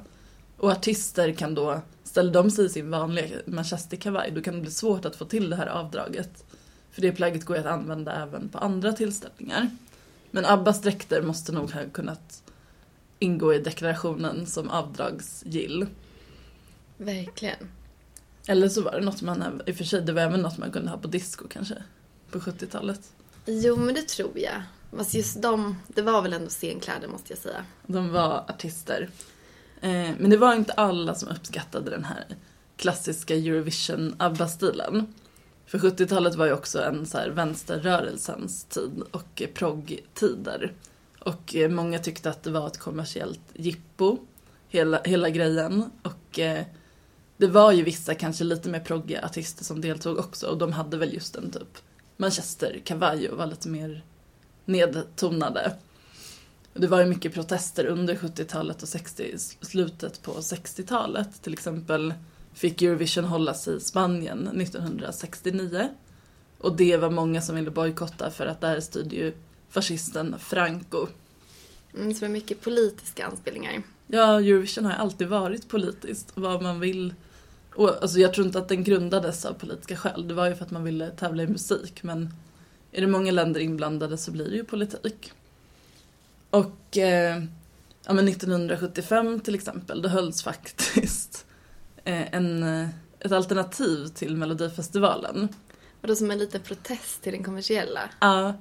Och 0.56 0.70
artister 0.70 1.32
kan 1.32 1.54
då, 1.54 1.80
ställer 2.04 2.32
de 2.32 2.50
sig 2.50 2.64
i 2.64 2.68
sin 2.68 2.90
vanliga 2.90 3.36
manchesterkavaj, 3.46 4.30
då 4.30 4.42
kan 4.42 4.54
det 4.54 4.60
bli 4.60 4.70
svårt 4.70 5.04
att 5.04 5.16
få 5.16 5.24
till 5.24 5.50
det 5.50 5.56
här 5.56 5.66
avdraget. 5.66 6.44
För 6.90 7.02
det 7.02 7.12
plagget 7.12 7.44
går 7.44 7.56
ju 7.56 7.60
att 7.60 7.68
använda 7.68 8.22
även 8.22 8.48
på 8.48 8.58
andra 8.58 8.92
tillställningar. 8.92 9.70
Men 10.30 10.44
Abbas 10.44 10.82
dräkter 10.82 11.22
måste 11.22 11.52
nog 11.52 11.70
ha 11.70 11.80
kunnat 11.92 12.42
ingå 13.18 13.54
i 13.54 13.58
deklarationen 13.58 14.46
som 14.46 14.70
avdragsgill. 14.70 15.86
Verkligen. 16.96 17.68
Eller 18.46 18.68
så 18.68 18.82
var 18.82 18.92
det 18.92 19.00
något 19.00 19.22
man, 19.22 19.62
i 19.66 19.72
och 19.72 19.76
för 19.76 19.84
sig, 19.84 20.02
det 20.02 20.12
var 20.12 20.22
även 20.22 20.40
något 20.40 20.58
man 20.58 20.70
kunde 20.70 20.90
ha 20.90 20.98
på 20.98 21.08
disco 21.08 21.48
kanske. 21.48 21.74
På 22.30 22.38
70-talet. 22.38 23.00
Jo, 23.46 23.76
men 23.76 23.94
det 23.94 24.08
tror 24.08 24.38
jag. 24.38 24.62
Fast 24.96 25.14
just 25.14 25.42
de, 25.42 25.76
det 25.86 26.02
var 26.02 26.22
väl 26.22 26.32
ändå 26.32 26.48
scenkläder 26.48 27.08
måste 27.08 27.32
jag 27.32 27.38
säga. 27.38 27.64
De 27.86 28.10
var 28.10 28.44
artister. 28.48 29.10
Eh, 29.80 30.10
men 30.18 30.30
det 30.30 30.36
var 30.36 30.54
inte 30.54 30.72
alla 30.72 31.14
som 31.14 31.28
uppskattade 31.28 31.90
den 31.90 32.04
här 32.04 32.26
klassiska 32.76 33.34
Eurovision 33.34 34.14
ABBA-stilen. 34.18 35.14
För 35.66 35.78
70-talet 35.78 36.34
var 36.34 36.46
ju 36.46 36.52
också 36.52 36.82
en 36.82 37.06
så 37.06 37.18
här 37.18 37.30
vänsterrörelsens 37.30 38.64
tid 38.64 39.02
och 39.10 39.42
progg-tider. 39.54 40.72
Och 41.20 41.56
eh, 41.56 41.70
många 41.70 41.98
tyckte 41.98 42.30
att 42.30 42.42
det 42.42 42.50
var 42.50 42.66
ett 42.66 42.78
kommersiellt 42.78 43.40
jippo, 43.54 44.18
hela, 44.68 45.02
hela 45.02 45.30
grejen. 45.30 45.90
Och 46.02 46.38
eh, 46.38 46.64
det 47.36 47.46
var 47.46 47.72
ju 47.72 47.82
vissa 47.82 48.14
kanske 48.14 48.44
lite 48.44 48.68
mer 48.68 48.80
proggiga 48.80 49.24
artister 49.24 49.64
som 49.64 49.80
deltog 49.80 50.18
också 50.18 50.46
och 50.46 50.58
de 50.58 50.72
hade 50.72 50.96
väl 50.96 51.14
just 51.14 51.36
en 51.36 51.50
typ 51.50 51.78
manchesterkavaj 52.16 53.28
och 53.28 53.38
var 53.38 53.46
lite 53.46 53.68
mer 53.68 54.04
nedtonade. 54.64 55.72
Och 56.74 56.80
det 56.80 56.86
var 56.86 57.00
ju 57.00 57.06
mycket 57.06 57.34
protester 57.34 57.86
under 57.86 58.14
70-talet 58.14 58.82
och 58.82 58.88
60, 58.88 59.34
slutet 59.60 60.22
på 60.22 60.32
60-talet. 60.32 61.42
Till 61.42 61.52
exempel 61.52 62.14
fick 62.52 62.82
Eurovision 62.82 63.24
hållas 63.24 63.68
i 63.68 63.80
Spanien 63.80 64.48
1969. 64.48 65.88
Och 66.58 66.76
det 66.76 66.96
var 66.96 67.10
många 67.10 67.42
som 67.42 67.56
ville 67.56 67.70
bojkotta 67.70 68.30
för 68.30 68.46
att 68.46 68.60
där 68.60 68.80
styrde 68.80 69.16
ju 69.16 69.32
fascisten 69.70 70.38
Franco. 70.38 71.06
Mm, 71.94 72.14
så 72.14 72.20
det 72.20 72.26
var 72.26 72.32
mycket 72.32 72.60
politiska 72.60 73.26
anspelningar. 73.26 73.82
Ja, 74.06 74.40
Eurovision 74.40 74.84
har 74.84 74.92
ju 74.92 74.98
alltid 74.98 75.28
varit 75.28 75.68
politiskt, 75.68 76.32
vad 76.34 76.62
man 76.62 76.80
vill. 76.80 77.14
Och, 77.74 78.02
alltså, 78.02 78.18
jag 78.18 78.34
tror 78.34 78.46
inte 78.46 78.58
att 78.58 78.68
den 78.68 78.84
grundades 78.84 79.44
av 79.44 79.52
politiska 79.52 79.96
skäl, 79.96 80.28
det 80.28 80.34
var 80.34 80.48
ju 80.48 80.56
för 80.56 80.64
att 80.64 80.70
man 80.70 80.84
ville 80.84 81.10
tävla 81.10 81.42
i 81.42 81.46
musik. 81.46 82.02
Men 82.02 82.34
är 82.92 83.00
det 83.00 83.06
många 83.06 83.32
länder 83.32 83.60
inblandade 83.60 84.18
så 84.18 84.30
blir 84.30 84.50
det 84.50 84.56
ju 84.56 84.64
politik. 84.64 85.32
Och 86.50 86.96
eh, 86.96 87.42
ja, 88.06 88.12
men 88.12 88.28
1975 88.28 89.40
till 89.40 89.54
exempel, 89.54 90.02
då 90.02 90.08
hölls 90.08 90.42
faktiskt 90.42 91.46
eh, 92.04 92.34
en, 92.34 92.62
eh, 92.62 92.88
ett 93.20 93.32
alternativ 93.32 94.06
till 94.06 94.36
Melodifestivalen. 94.36 95.48
Och 96.00 96.08
då 96.08 96.16
som 96.16 96.30
en 96.30 96.38
liten 96.38 96.60
protest 96.60 97.22
till 97.22 97.32
den 97.32 97.44
kommersiella. 97.44 98.00
Ja, 98.20 98.54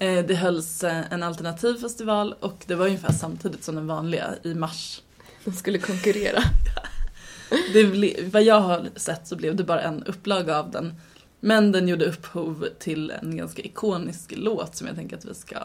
det 0.00 0.34
hölls 0.34 0.84
eh, 0.84 1.12
en 1.12 1.22
alternativ 1.22 1.80
festival 1.80 2.34
och 2.40 2.64
det 2.66 2.74
var 2.74 2.86
ungefär 2.86 3.12
samtidigt 3.12 3.64
som 3.64 3.74
den 3.74 3.86
vanliga 3.86 4.34
i 4.42 4.54
mars. 4.54 5.02
De 5.44 5.52
skulle 5.52 5.78
konkurrera. 5.78 6.42
Det 7.72 7.84
ble, 7.84 8.14
vad 8.32 8.42
jag 8.42 8.60
har 8.60 8.88
sett 8.96 9.26
så 9.26 9.36
blev 9.36 9.56
det 9.56 9.64
bara 9.64 9.82
en 9.82 10.04
upplaga 10.04 10.58
av 10.58 10.70
den. 10.70 10.94
Men 11.40 11.72
den 11.72 11.88
gjorde 11.88 12.04
upphov 12.04 12.68
till 12.78 13.10
en 13.10 13.36
ganska 13.36 13.62
ikonisk 13.62 14.32
låt 14.36 14.76
som 14.76 14.86
jag 14.86 14.96
tänker 14.96 15.16
att 15.16 15.24
vi 15.24 15.34
ska 15.34 15.56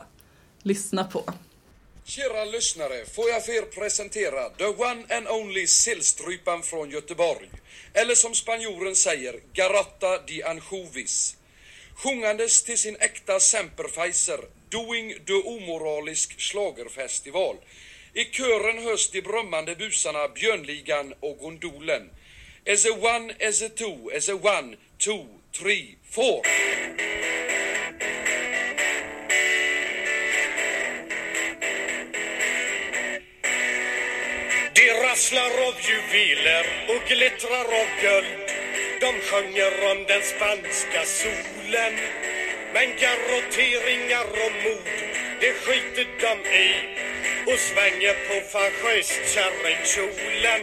lyssna 0.64 1.04
på. 1.04 1.24
Kära 2.04 2.46
lyssnare, 2.46 3.06
får 3.06 3.30
jag 3.30 3.46
för 3.46 3.52
er 3.52 3.62
presentera 3.62 4.50
the 4.50 4.66
one 4.66 5.18
and 5.18 5.28
only 5.28 5.68
sillstrypan 5.68 6.64
från 6.64 6.90
Göteborg. 6.90 7.50
Eller 7.94 8.16
som 8.16 8.34
spanjoren 8.34 8.96
säger, 8.96 9.40
Garota 9.54 10.22
de 10.28 10.44
Anchovis. 10.44 11.38
Sjungandes 11.96 12.64
till 12.64 12.78
sin 12.78 12.98
äkta 13.00 13.40
Semperfeiser, 13.40 14.40
Doing 14.70 15.14
the 15.26 15.34
Omoralisk 15.34 16.40
Schlagerfestival. 16.40 17.56
I 18.14 18.26
kören 18.26 18.84
hörs 18.84 19.10
de 19.10 19.22
brummande 19.22 19.76
busarna 19.76 20.28
Björnligan 20.28 21.14
och 21.20 21.38
Gondolen. 21.38 22.10
As 22.68 22.86
a 22.86 22.90
one, 23.02 23.34
as 23.48 23.62
a 23.62 23.70
two, 23.70 24.10
as 24.18 24.30
a 24.30 24.36
one, 24.36 24.78
two, 24.98 25.26
three, 25.52 25.96
four. 26.12 26.42
Det 34.76 34.94
rasslar 35.04 35.68
av 35.68 35.74
juveler 35.88 36.66
och 36.88 37.10
glittrar 37.10 37.66
av 37.66 37.88
guld. 38.02 38.45
De 39.06 39.14
sjunger 39.22 39.74
om 39.92 40.06
den 40.08 40.24
spanska 40.24 41.06
solen. 41.06 41.94
Men 42.74 42.88
garrotteringar 43.02 44.26
och 44.44 44.52
mod, 44.64 44.88
det 45.42 45.54
skiter 45.54 46.08
de 46.22 46.50
i 46.50 46.74
och 47.46 47.60
svänger 47.60 48.16
på 48.28 48.36
fascistkärringkjolen. 48.54 50.62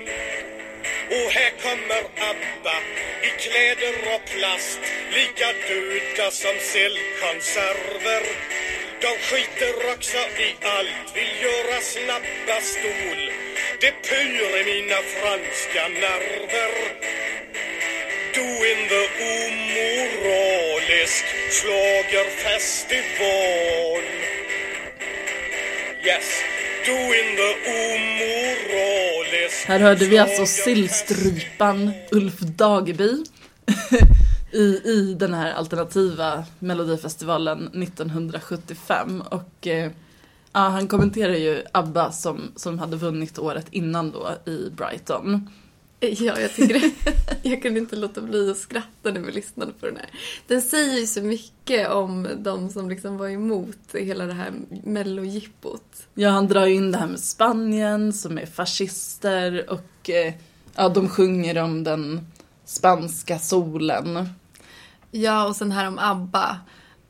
Och 1.11 1.29
här 1.37 1.53
kommer 1.63 2.03
ABBA 2.31 2.79
i 3.23 3.31
kläder 3.43 3.97
och 4.15 4.25
plast 4.35 4.81
lika 5.15 5.49
döda 5.69 6.31
som 6.31 6.57
sillkonserver. 6.61 8.23
De 9.01 9.11
skiter 9.29 9.75
också 9.93 10.19
i 10.19 10.57
allt, 10.63 11.09
vill 11.15 11.43
göra 11.43 11.81
snabba 11.81 12.61
stål. 12.61 13.33
Det 13.81 13.95
pyr 14.09 14.57
i 14.61 14.65
mina 14.65 15.03
franska 15.03 15.89
nerver. 15.89 16.73
Doing 18.35 18.89
the 18.89 19.05
omoralisk 19.35 21.25
schlagerfestival. 21.51 24.03
Yes, 26.05 26.25
doing 26.87 27.37
the 27.37 27.53
omorales. 27.71 29.65
Här 29.67 29.81
hörde 29.81 30.07
vi 30.07 30.19
alltså 30.19 30.47
sillstrypan 30.47 31.93
Ulf 32.11 32.39
Dageby 32.39 33.11
i, 34.53 34.63
i 34.85 35.15
den 35.19 35.35
här 35.35 35.53
alternativa 35.53 36.45
melodifestivalen 36.59 37.83
1975 37.83 39.23
och 39.31 39.67
eh, 39.67 39.91
han 40.53 40.89
kommenterar 40.89 41.35
ju 41.35 41.63
ABBA 41.73 42.13
som, 42.13 42.53
som 42.57 42.79
hade 42.79 42.97
vunnit 42.97 43.39
året 43.39 43.67
innan 43.71 44.11
då 44.11 44.31
i 44.53 44.71
Brighton. 44.71 45.49
Ja, 46.03 46.41
jag 46.41 46.55
tycker 46.55 46.81
det. 46.81 46.91
Jag 47.49 47.63
kunde 47.63 47.81
inte 47.81 47.97
låta 47.97 48.21
bli 48.21 48.51
att 48.51 48.57
skratta 48.57 49.11
när 49.11 49.21
vi 49.21 49.33
lyssnade 49.33 49.73
på 49.73 49.87
den 49.87 49.97
här. 49.97 50.11
Den 50.47 50.63
säger 50.63 50.99
ju 51.01 51.07
så 51.07 51.23
mycket 51.23 51.91
om 51.91 52.29
de 52.39 52.71
som 52.71 52.89
liksom 52.89 53.19
var 53.19 53.29
emot 53.29 53.79
hela 53.95 54.27
det 54.27 54.33
här 54.33 54.53
mellojippot. 54.85 56.07
Ja, 56.15 56.31
han 56.31 56.49
drar 56.49 56.67
ju 56.67 56.75
in 56.75 56.93
det 56.93 56.99
här 56.99 57.07
med 57.07 57.21
Spanien 57.21 58.13
som 58.13 58.39
är 58.39 58.47
fascister 58.47 59.71
och 59.71 60.11
eh, 60.11 60.35
ja, 60.75 60.89
de 60.89 61.09
sjunger 61.09 61.63
om 61.63 61.85
den 61.85 62.27
spanska 62.65 63.39
solen. 63.39 64.29
Ja, 65.11 65.47
och 65.49 65.57
sen 65.57 65.73
här 65.73 65.89
om 65.89 65.99
ABBA. 65.99 66.59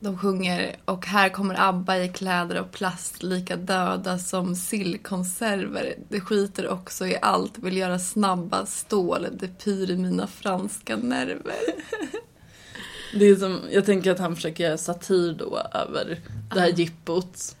De 0.03 0.17
sjunger 0.17 0.75
och 0.85 1.05
här 1.05 1.29
kommer 1.29 1.69
ABBA 1.69 1.97
i 1.97 2.09
kläder 2.09 2.55
av 2.55 2.63
plast 2.63 3.23
lika 3.23 3.55
döda 3.55 4.17
som 4.19 4.55
sillkonserver. 4.55 5.95
Det 6.09 6.21
skiter 6.21 6.69
också 6.69 7.07
i 7.07 7.17
allt, 7.21 7.57
vill 7.57 7.77
göra 7.77 7.99
snabba 7.99 8.65
stål. 8.65 9.27
Det 9.31 9.47
pyr 9.47 9.91
i 9.91 9.97
mina 9.97 10.27
franska 10.27 10.95
nerver. 10.95 11.63
Det 13.19 13.25
är 13.25 13.35
som, 13.35 13.59
jag 13.71 13.85
tänker 13.85 14.11
att 14.11 14.19
han 14.19 14.35
försöker 14.35 14.63
göra 14.63 14.77
satir 14.77 15.33
då 15.33 15.61
över 15.73 16.19
det 16.53 16.59
här 16.59 16.79
jippot. 16.79 17.55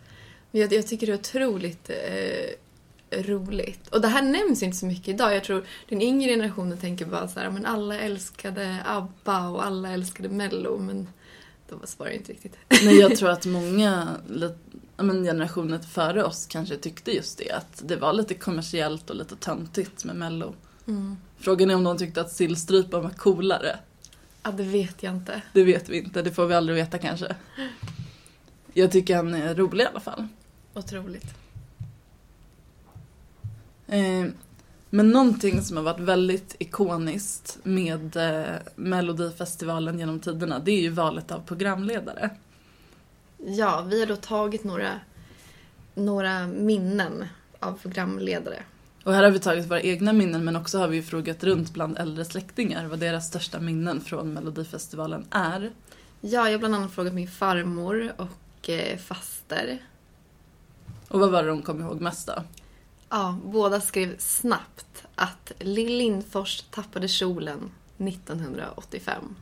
Jag, 0.51 0.73
jag 0.73 0.87
tycker 0.87 1.07
det 1.07 1.13
är 1.13 1.19
otroligt 1.19 1.89
eh, 1.89 3.21
roligt. 3.23 3.87
Och 3.87 4.01
det 4.01 4.07
här 4.07 4.21
nämns 4.21 4.63
inte 4.63 4.77
så 4.77 4.85
mycket 4.85 5.07
idag. 5.07 5.35
Jag 5.35 5.43
tror 5.43 5.65
den 5.89 6.01
yngre 6.01 6.29
generationen 6.29 6.77
tänker 6.77 7.05
bara 7.05 7.27
så 7.27 7.39
här, 7.39 7.49
men 7.49 7.65
alla 7.65 7.99
älskade 7.99 8.77
ABBA 8.85 9.49
och 9.49 9.65
alla 9.65 9.89
älskade 9.89 10.29
Mello. 10.29 10.77
Men 10.77 11.07
de 11.81 11.87
svarar 11.87 12.09
inte 12.09 12.31
riktigt. 12.31 12.55
Nej, 12.69 12.99
jag 12.99 13.17
tror 13.17 13.29
att 13.29 13.45
många 13.45 14.17
men 14.97 15.23
generationer 15.23 15.79
före 15.79 16.23
oss 16.23 16.45
kanske 16.45 16.77
tyckte 16.77 17.11
just 17.11 17.37
det, 17.37 17.51
att 17.51 17.83
det 17.85 17.95
var 17.95 18.13
lite 18.13 18.33
kommersiellt 18.33 19.09
och 19.09 19.15
lite 19.15 19.35
töntigt 19.35 20.05
med 20.05 20.15
Mello. 20.15 20.53
Mm. 20.87 21.17
Frågan 21.37 21.69
är 21.69 21.75
om 21.75 21.83
de 21.83 21.97
tyckte 21.97 22.21
att 22.21 22.31
sillstrypan 22.31 23.03
var 23.03 23.09
coolare. 23.09 23.79
Ja, 24.43 24.51
det 24.51 24.63
vet 24.63 25.03
jag 25.03 25.13
inte. 25.13 25.41
Det 25.53 25.63
vet 25.63 25.89
vi 25.89 25.97
inte, 25.97 26.21
det 26.21 26.31
får 26.31 26.45
vi 26.45 26.55
aldrig 26.55 26.75
veta 26.75 26.97
kanske. 26.97 27.35
Jag 28.73 28.91
tycker 28.91 29.15
han 29.15 29.33
är 29.33 29.55
rolig 29.55 29.83
i 29.83 29.87
alla 29.87 29.99
fall. 29.99 30.27
Otroligt. 30.73 31.35
Eh, 33.87 34.25
men 34.93 35.09
någonting 35.09 35.61
som 35.61 35.77
har 35.77 35.83
varit 35.83 35.99
väldigt 35.99 36.55
ikoniskt 36.59 37.57
med 37.63 38.15
eh, 38.15 38.55
Melodifestivalen 38.75 39.99
genom 39.99 40.19
tiderna, 40.19 40.59
det 40.59 40.71
är 40.71 40.81
ju 40.81 40.89
valet 40.89 41.31
av 41.31 41.39
programledare. 41.39 42.29
Ja, 43.37 43.81
vi 43.81 43.99
har 43.99 44.07
då 44.07 44.15
tagit 44.15 44.63
några, 44.63 44.99
några 45.95 46.47
minnen 46.47 47.25
av 47.59 47.79
programledare. 47.81 48.63
Och 49.03 49.13
här 49.13 49.23
har 49.23 49.31
vi 49.31 49.39
tagit 49.39 49.71
våra 49.71 49.81
egna 49.81 50.13
minnen 50.13 50.43
men 50.43 50.55
också 50.55 50.77
har 50.77 50.87
vi 50.87 51.01
frågat 51.01 51.43
runt 51.43 51.73
bland 51.73 51.97
äldre 51.97 52.25
släktingar 52.25 52.87
vad 52.87 52.99
deras 52.99 53.27
största 53.27 53.59
minnen 53.59 54.01
från 54.01 54.33
Melodifestivalen 54.33 55.25
är. 55.29 55.71
Ja, 56.21 56.45
jag 56.45 56.51
har 56.51 56.59
bland 56.59 56.75
annat 56.75 56.91
frågat 56.91 57.13
min 57.13 57.27
farmor 57.27 58.13
och 58.17 58.69
eh, 58.69 58.97
faster. 58.97 59.79
Och 61.07 61.19
vad 61.19 61.31
var 61.31 61.43
det 61.43 61.49
de 61.49 61.61
kom 61.61 61.81
ihåg 61.81 62.01
mest 62.01 62.27
då? 62.27 62.43
Ja, 63.15 63.37
båda 63.45 63.81
skrev 63.81 64.17
snabbt 64.17 65.03
att 65.15 65.51
Lill 65.59 65.97
Lindfors 65.97 66.61
tappade 66.61 67.07
kjolen 67.07 67.71
1985. 67.97 69.35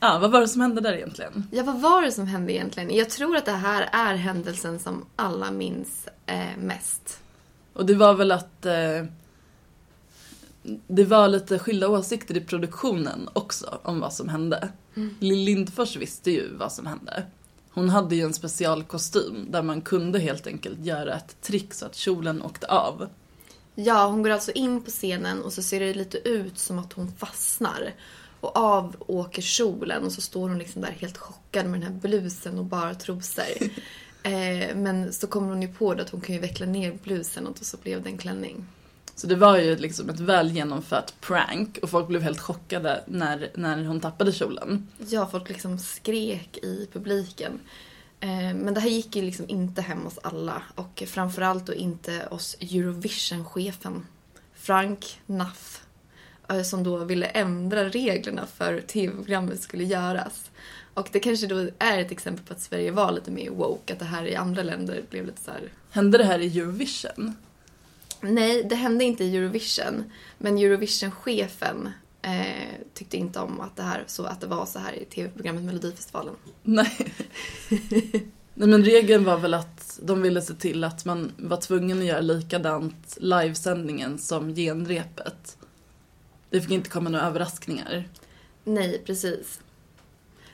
Ja, 0.00 0.18
vad 0.18 0.30
var 0.30 0.40
det 0.40 0.48
som 0.48 0.60
hände 0.60 0.80
där 0.80 0.92
egentligen? 0.92 1.48
Ja, 1.52 1.62
vad 1.62 1.80
var 1.80 2.02
det 2.02 2.12
som 2.12 2.26
hände 2.26 2.52
egentligen? 2.52 2.94
Jag 2.94 3.10
tror 3.10 3.36
att 3.36 3.44
det 3.44 3.52
här 3.52 3.88
är 3.92 4.14
händelsen 4.14 4.78
som 4.78 5.04
alla 5.16 5.50
minns 5.50 6.08
eh, 6.26 6.56
mest. 6.58 7.20
Och 7.72 7.86
det 7.86 7.94
var 7.94 8.14
väl 8.14 8.32
att 8.32 8.66
eh, 8.66 9.04
det 10.86 11.04
var 11.04 11.28
lite 11.28 11.58
skilda 11.58 11.88
åsikter 11.88 12.36
i 12.36 12.40
produktionen 12.40 13.28
också 13.32 13.78
om 13.82 14.00
vad 14.00 14.12
som 14.12 14.28
hände. 14.28 14.68
Mm. 14.94 15.16
Lill 15.20 15.44
Lindfors 15.44 15.96
visste 15.96 16.30
ju 16.30 16.56
vad 16.56 16.72
som 16.72 16.86
hände. 16.86 17.24
Hon 17.74 17.88
hade 17.88 18.16
ju 18.16 18.22
en 18.22 18.34
specialkostym 18.34 19.46
där 19.50 19.62
man 19.62 19.80
kunde 19.80 20.18
helt 20.18 20.46
enkelt 20.46 20.84
göra 20.84 21.14
ett 21.14 21.40
trick 21.42 21.74
så 21.74 21.86
att 21.86 21.94
kjolen 21.94 22.42
åkte 22.42 22.66
av. 22.66 23.08
Ja, 23.74 24.06
hon 24.06 24.22
går 24.22 24.30
alltså 24.30 24.52
in 24.52 24.82
på 24.82 24.90
scenen 24.90 25.42
och 25.42 25.52
så 25.52 25.62
ser 25.62 25.80
det 25.80 25.94
lite 25.94 26.28
ut 26.28 26.58
som 26.58 26.78
att 26.78 26.92
hon 26.92 27.12
fastnar. 27.12 27.94
Och 28.40 28.56
av 28.56 28.96
åker 28.98 29.42
kjolen 29.42 30.04
och 30.04 30.12
så 30.12 30.20
står 30.20 30.48
hon 30.48 30.58
liksom 30.58 30.82
där 30.82 30.90
helt 30.90 31.18
chockad 31.18 31.66
med 31.66 31.80
den 31.80 31.92
här 31.92 32.00
blusen 32.00 32.58
och 32.58 32.64
bara 32.64 32.94
trosor. 32.94 33.44
eh, 34.22 34.76
men 34.76 35.12
så 35.12 35.26
kommer 35.26 35.48
hon 35.48 35.62
ju 35.62 35.68
på 35.68 35.94
det 35.94 36.02
att 36.02 36.10
hon 36.10 36.20
kan 36.20 36.34
ju 36.34 36.40
veckla 36.40 36.66
ner 36.66 36.98
blusen 37.02 37.46
och 37.46 37.58
så 37.60 37.76
blev 37.76 38.02
det 38.02 38.08
en 38.08 38.18
klänning. 38.18 38.66
Så 39.16 39.26
det 39.26 39.36
var 39.36 39.58
ju 39.58 39.76
liksom 39.76 40.10
ett 40.10 40.20
väl 40.20 40.50
genomfört 40.50 41.20
prank 41.20 41.78
och 41.82 41.90
folk 41.90 42.08
blev 42.08 42.22
helt 42.22 42.40
chockade 42.40 43.04
när, 43.06 43.50
när 43.54 43.84
hon 43.84 44.00
tappade 44.00 44.32
kjolen. 44.32 44.88
Ja, 45.08 45.26
folk 45.26 45.48
liksom 45.48 45.78
skrek 45.78 46.58
i 46.62 46.88
publiken. 46.92 47.60
Eh, 48.20 48.54
Men 48.54 48.74
det 48.74 48.80
här 48.80 48.88
gick 48.88 49.16
ju 49.16 49.22
liksom 49.22 49.44
inte 49.48 49.82
hem 49.82 49.98
hos 49.98 50.18
alla 50.22 50.62
och 50.74 51.02
framförallt 51.06 51.66
då 51.66 51.74
inte 51.74 52.28
hos 52.30 52.56
Eurovision-chefen 52.60 54.06
Frank 54.54 55.20
Naff 55.26 55.84
eh, 56.48 56.62
som 56.62 56.84
då 56.84 56.96
ville 56.96 57.26
ändra 57.26 57.88
reglerna 57.88 58.46
för 58.46 58.72
hur 58.72 58.80
tv-programmet 58.80 59.60
skulle 59.60 59.84
göras. 59.84 60.50
Och 60.94 61.08
det 61.12 61.20
kanske 61.20 61.46
då 61.46 61.68
är 61.78 61.98
ett 61.98 62.12
exempel 62.12 62.44
på 62.46 62.52
att 62.54 62.60
Sverige 62.60 62.90
var 62.90 63.12
lite 63.12 63.30
mer 63.30 63.50
woke, 63.50 63.92
att 63.92 63.98
det 63.98 64.04
här 64.04 64.26
i 64.26 64.36
andra 64.36 64.62
länder 64.62 65.02
blev 65.10 65.26
lite 65.26 65.42
så 65.44 65.50
här 65.50 65.72
Hände 65.90 66.18
det 66.18 66.24
här 66.24 66.38
i 66.38 66.58
Eurovision? 66.58 67.36
Nej, 68.32 68.64
det 68.64 68.74
hände 68.74 69.04
inte 69.04 69.24
i 69.24 69.36
Eurovision. 69.36 70.04
Men 70.38 70.58
Eurovision-chefen 70.58 71.88
eh, 72.22 72.74
tyckte 72.94 73.16
inte 73.16 73.40
om 73.40 73.60
att 73.60 73.76
det, 73.76 73.82
här, 73.82 74.04
så 74.06 74.24
att 74.24 74.40
det 74.40 74.46
var 74.46 74.66
så 74.66 74.78
här 74.78 74.92
i 74.92 75.04
tv-programmet 75.04 75.64
Melodifestivalen. 75.64 76.34
Nej. 76.62 77.12
Nej 78.56 78.68
men 78.68 78.84
regeln 78.84 79.24
var 79.24 79.38
väl 79.38 79.54
att 79.54 80.00
de 80.02 80.22
ville 80.22 80.42
se 80.42 80.54
till 80.54 80.84
att 80.84 81.04
man 81.04 81.32
var 81.36 81.56
tvungen 81.56 81.98
att 81.98 82.04
göra 82.04 82.20
likadant 82.20 83.16
livesändningen 83.20 84.18
som 84.18 84.54
genrepet. 84.54 85.56
Det 86.50 86.60
fick 86.60 86.70
inte 86.70 86.90
komma 86.90 87.10
några 87.10 87.26
överraskningar. 87.26 88.08
Nej, 88.64 89.02
precis. 89.06 89.60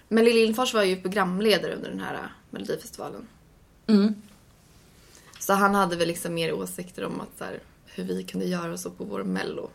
Men 0.09 0.25
Lill 0.25 0.35
Lindfors 0.35 0.75
var 0.75 0.83
ju 0.83 0.97
programledare 0.97 1.75
under 1.75 1.91
den 1.91 2.01
här 2.01 2.33
Melodifestivalen. 2.51 3.27
Mm. 3.87 4.15
Så 5.41 5.53
han 5.53 5.75
hade 5.75 5.97
väl 5.97 6.09
liksom 6.09 6.35
mer 6.35 6.53
åsikter 6.53 7.05
om 7.05 7.21
att 7.21 7.39
så 7.39 7.45
här, 7.45 7.61
hur 7.87 8.05
vi 8.05 8.23
kunde 8.25 8.47
göra 8.47 8.79
så 8.79 8.91
på 8.91 9.05
vår 9.05 9.23
mello. 9.25 9.71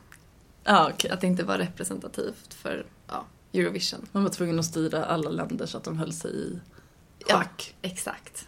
Ja, 0.64 0.90
okej. 0.94 1.12
Att 1.12 1.22
det 1.22 1.28
inte 1.28 1.44
var 1.44 1.58
representativt 1.58 2.54
för 2.54 2.86
ja, 3.08 3.26
Eurovision. 3.54 4.08
Man 4.12 4.24
var 4.24 4.30
tvungen 4.30 4.60
att 4.60 4.66
styra 4.66 5.06
alla 5.06 5.30
länder 5.30 5.66
så 5.66 5.78
att 5.78 5.84
de 5.84 5.98
höll 5.98 6.14
sig 6.14 6.32
i 6.32 6.60
Ja, 7.28 7.38
schack. 7.38 7.76
exakt. 7.82 8.48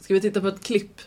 Ska 0.00 0.14
vi 0.14 0.20
titta 0.20 0.40
på 0.40 0.48
ett 0.48 0.62
klipp 0.62 1.00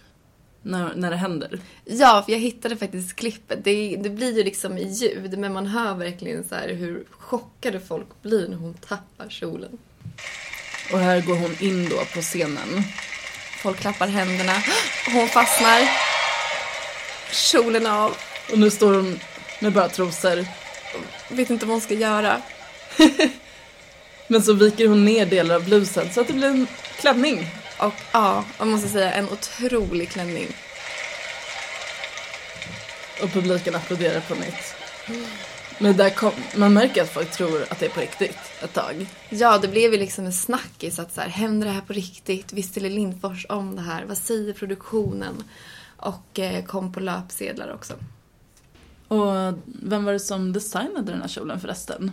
när, 0.61 0.95
när 0.95 1.09
det 1.11 1.17
händer? 1.17 1.59
Ja, 1.85 2.23
för 2.25 2.31
jag 2.31 2.39
hittade 2.39 2.77
faktiskt 2.77 3.15
klippet. 3.15 3.63
Det, 3.63 3.95
det 3.95 4.09
blir 4.09 4.37
ju 4.37 4.43
liksom 4.43 4.77
i 4.77 4.87
ljud, 4.93 5.39
men 5.39 5.53
man 5.53 5.67
hör 5.67 5.93
verkligen 5.95 6.43
så 6.47 6.55
hur 6.55 7.05
chockade 7.09 7.79
folk 7.79 8.21
blir 8.21 8.47
när 8.47 8.57
hon 8.57 8.73
tappar 8.73 9.29
kjolen. 9.29 9.77
Och 10.93 10.99
här 10.99 11.21
går 11.21 11.35
hon 11.35 11.55
in 11.59 11.89
då 11.89 11.97
på 12.13 12.21
scenen. 12.21 12.67
Folk 13.65 13.79
klappar 13.79 14.07
händerna. 14.07 14.53
Hon 15.13 15.27
fastnar. 15.27 15.89
Kjolen 17.31 17.87
av. 17.87 18.17
Och 18.51 18.59
nu 18.59 18.71
står 18.71 18.93
hon 18.93 19.19
med 19.59 19.73
bara 19.73 19.89
trosor. 19.89 20.45
Vet 21.29 21.49
inte 21.49 21.65
vad 21.65 21.73
hon 21.73 21.81
ska 21.81 21.93
göra. 21.93 22.41
Men 24.27 24.43
så 24.43 24.53
viker 24.53 24.87
hon 24.87 25.05
ner 25.05 25.25
delar 25.25 25.55
av 25.55 25.65
blusen 25.65 26.13
så 26.13 26.21
att 26.21 26.27
det 26.27 26.33
blir 26.33 26.47
en 26.47 26.67
klänning. 26.99 27.47
Och 27.77 27.93
ja, 28.11 28.43
jag 28.57 28.67
måste 28.67 28.89
säga 28.89 29.13
en 29.13 29.29
otrolig 29.29 30.09
klänning. 30.09 30.47
Och 33.21 33.31
publiken 33.33 33.75
applåderar 33.75 34.19
på 34.19 34.35
nytt. 34.35 34.75
Men 35.79 35.97
där 35.97 36.09
kom, 36.09 36.31
man 36.55 36.73
märker 36.73 37.01
att 37.01 37.09
folk 37.09 37.31
tror 37.31 37.61
att 37.69 37.79
det 37.79 37.85
är 37.85 37.89
på 37.89 37.99
riktigt 37.99 38.37
ett 38.63 38.73
tag. 38.73 39.07
Ja, 39.29 39.57
det 39.57 39.67
blev 39.67 39.93
ju 39.93 39.99
liksom 39.99 40.25
en 40.25 40.33
snackis 40.33 40.99
att 40.99 41.13
så 41.13 41.21
här, 41.21 41.29
händer 41.29 41.67
det 41.67 41.73
här 41.73 41.81
på 41.81 41.93
riktigt? 41.93 42.53
Visste 42.53 42.79
Lill 42.79 42.93
Lindfors 42.93 43.45
om 43.49 43.75
det 43.75 43.81
här? 43.81 44.05
Vad 44.05 44.17
säger 44.17 44.53
produktionen? 44.53 45.43
Och 45.97 46.39
eh, 46.39 46.65
kom 46.65 46.93
på 46.93 46.99
löpsedlar 46.99 47.73
också. 47.73 47.93
Och 49.07 49.53
vem 49.65 50.05
var 50.05 50.13
det 50.13 50.19
som 50.19 50.53
designade 50.53 51.11
den 51.11 51.21
här 51.21 51.27
kjolen 51.27 51.59
förresten? 51.59 52.11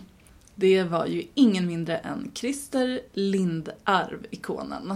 Det 0.55 0.83
var 0.83 1.05
ju 1.05 1.23
ingen 1.33 1.67
mindre 1.67 1.97
än 1.97 2.31
Christer 2.33 3.01
Lindarw, 3.13 4.17
ikonen. 4.29 4.95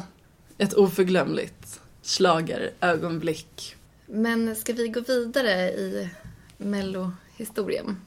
Ett 0.58 0.74
oförglömligt 0.74 1.80
schlagerögonblick. 2.04 3.76
Men 4.06 4.56
ska 4.56 4.74
vi 4.74 4.88
gå 4.88 5.00
vidare 5.00 5.70
i 5.70 6.10
mellohistorien? 6.58 7.98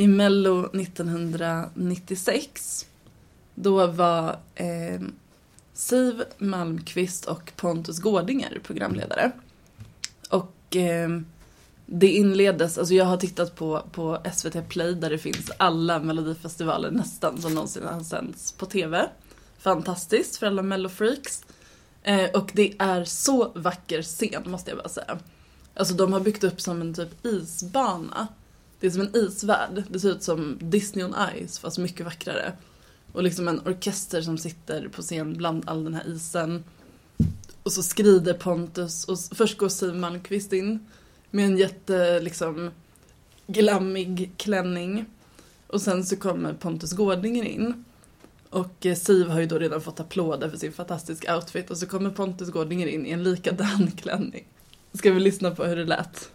I 0.00 0.06
Mello 0.06 0.66
1996 0.66 2.86
då 3.54 3.86
var 3.86 4.38
eh, 4.54 5.00
Siv 5.72 6.22
Malmqvist 6.38 7.24
och 7.24 7.52
Pontus 7.56 7.98
Gårdinger 7.98 8.60
programledare. 8.62 9.32
Och 10.30 10.76
eh, 10.76 11.08
det 11.86 12.08
inleddes, 12.08 12.78
alltså 12.78 12.94
jag 12.94 13.04
har 13.04 13.16
tittat 13.16 13.56
på, 13.56 13.82
på 13.92 14.18
SVT 14.34 14.68
Play 14.68 14.94
där 14.94 15.10
det 15.10 15.18
finns 15.18 15.50
alla 15.56 15.98
melodifestivaler 15.98 16.90
nästan 16.90 17.42
som 17.42 17.54
någonsin 17.54 17.84
har 17.84 18.00
sänds 18.00 18.52
på 18.52 18.66
TV. 18.66 19.08
Fantastiskt 19.58 20.36
för 20.36 20.46
alla 20.46 20.62
mellofreaks. 20.62 21.44
Eh, 22.02 22.30
och 22.30 22.50
det 22.54 22.74
är 22.78 23.04
så 23.04 23.52
vacker 23.54 24.02
scen 24.02 24.42
måste 24.46 24.70
jag 24.70 24.78
bara 24.78 24.88
säga. 24.88 25.18
Alltså 25.74 25.94
de 25.94 26.12
har 26.12 26.20
byggt 26.20 26.44
upp 26.44 26.60
som 26.60 26.80
en 26.80 26.94
typ 26.94 27.26
isbana. 27.26 28.28
Det 28.80 28.86
är 28.86 28.90
som 28.90 29.00
en 29.00 29.16
isvärld. 29.16 29.84
Det 29.88 30.00
ser 30.00 30.10
ut 30.10 30.22
som 30.22 30.58
Disney 30.60 31.04
on 31.04 31.14
Ice 31.46 31.58
fast 31.58 31.78
mycket 31.78 32.06
vackrare. 32.06 32.52
Och 33.12 33.22
liksom 33.22 33.48
en 33.48 33.60
orkester 33.60 34.22
som 34.22 34.38
sitter 34.38 34.88
på 34.88 35.02
scen 35.02 35.34
bland 35.34 35.68
all 35.68 35.84
den 35.84 35.94
här 35.94 36.08
isen. 36.08 36.64
Och 37.62 37.72
så 37.72 37.82
skrider 37.82 38.34
Pontus 38.34 39.04
och 39.04 39.18
först 39.36 39.58
går 39.58 39.68
Siw 39.68 39.98
Malmkvist 40.00 40.52
in 40.52 40.86
med 41.30 41.44
en 41.44 41.58
jätte 41.58 42.20
liksom 42.20 42.70
glammig 43.46 44.32
klänning. 44.36 45.04
Och 45.66 45.80
sen 45.80 46.04
så 46.04 46.16
kommer 46.16 46.54
Pontus 46.54 46.92
Gårdinger 46.92 47.44
in. 47.44 47.84
Och 48.50 48.86
eh, 48.86 48.96
Siv 48.96 49.28
har 49.28 49.40
ju 49.40 49.46
då 49.46 49.58
redan 49.58 49.80
fått 49.80 50.00
applåder 50.00 50.50
för 50.50 50.56
sin 50.56 50.72
fantastiska 50.72 51.36
outfit 51.36 51.70
och 51.70 51.78
så 51.78 51.86
kommer 51.86 52.10
Pontus 52.10 52.50
Gårdinger 52.50 52.86
in 52.86 53.06
i 53.06 53.10
en 53.10 53.22
likadan 53.22 53.90
klänning. 54.02 54.44
Ska 54.92 55.12
vi 55.12 55.20
lyssna 55.20 55.50
på 55.50 55.64
hur 55.64 55.76
det 55.76 55.84
lät? 55.84 56.30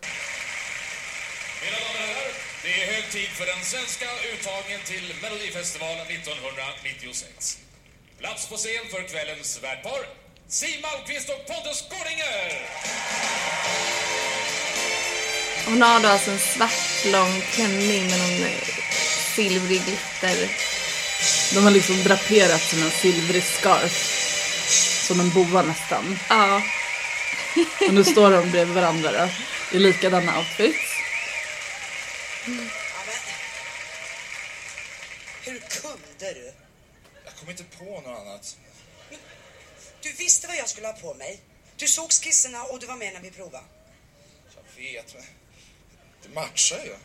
Mina 1.61 1.77
damer 1.77 1.99
och 1.99 2.07
herrar, 2.07 2.33
det 2.63 2.69
är 2.69 2.93
hög 2.93 3.02
tid 3.13 3.29
för 3.39 3.45
den 3.45 3.63
svenska 3.63 4.05
uttagningen 4.33 4.81
till 4.91 5.05
Melodifestivalen 5.21 6.07
1996. 6.07 7.57
Plats 8.19 8.49
på 8.49 8.55
scen 8.55 8.85
för 8.91 9.01
kvällens 9.11 9.59
värdpar, 9.63 10.01
Siw 10.47 10.81
Malmkvist 10.81 11.29
och 11.29 11.41
Pontus 11.47 11.79
Gårdinger! 11.91 12.49
Hon 15.65 15.81
har 15.81 15.99
då 15.99 16.07
alltså 16.07 16.31
en 16.31 16.39
svart 16.39 17.05
lång 17.15 17.41
klänning 17.41 18.03
med 18.09 18.19
någon 18.19 18.47
eh, 18.47 18.63
silvrig 19.35 19.81
glitter. 19.85 20.37
De 21.53 21.63
har 21.63 21.71
liksom 21.71 22.03
draperat 22.03 22.61
som 22.61 22.83
en 22.83 22.91
silvrig 22.91 23.43
scarf. 23.43 23.95
Som 25.07 25.19
en 25.19 25.29
boa 25.29 25.61
nästan. 25.61 26.19
Ja. 26.29 26.61
Och 27.87 27.93
nu 27.93 28.03
står 28.03 28.31
de 28.31 28.51
bredvid 28.51 28.75
varandra 28.75 29.11
då, 29.11 29.29
i 29.77 29.79
likadana 29.79 30.37
outfits. 30.37 30.93
Hur 32.45 32.73
kunde 36.23 36.39
du? 36.39 36.53
Jag 37.25 37.35
kom 37.35 37.49
inte 37.49 37.63
på 37.63 37.83
något 37.85 38.19
annat. 38.19 38.57
Du 40.01 40.11
visste 40.11 40.47
vad 40.47 40.57
jag 40.57 40.69
skulle 40.69 40.87
ha 40.87 40.93
på 40.93 41.13
mig. 41.13 41.39
Du 41.77 41.87
såg 41.87 42.11
skisserna 42.11 42.63
och 42.63 42.79
du 42.79 42.85
var 42.85 42.95
med 42.95 43.13
när 43.13 43.21
vi 43.21 43.31
provade. 43.31 43.65
Jag 44.55 44.83
vet, 44.83 45.13
men 45.13 45.23
det 46.23 46.29
matchar 46.29 46.85
ju. 46.85 46.95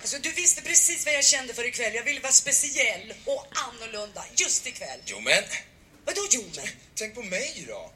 Alltså, 0.00 0.18
du 0.18 0.32
visste 0.32 0.62
precis 0.62 1.06
vad 1.06 1.14
jag 1.14 1.24
kände 1.24 1.54
för 1.54 1.64
ikväll. 1.66 1.94
Jag 1.94 2.04
ville 2.04 2.20
vara 2.20 2.32
speciell 2.32 3.14
och 3.26 3.46
annorlunda 3.50 4.24
just 4.36 4.66
ikväll. 4.66 5.00
Jo, 5.04 5.20
men 5.20 5.44
Vadå 6.04 6.20
jo 6.30 6.44
men? 6.56 6.66
tänk 6.94 7.14
på 7.14 7.22
mig 7.22 7.64
då. 7.68 7.90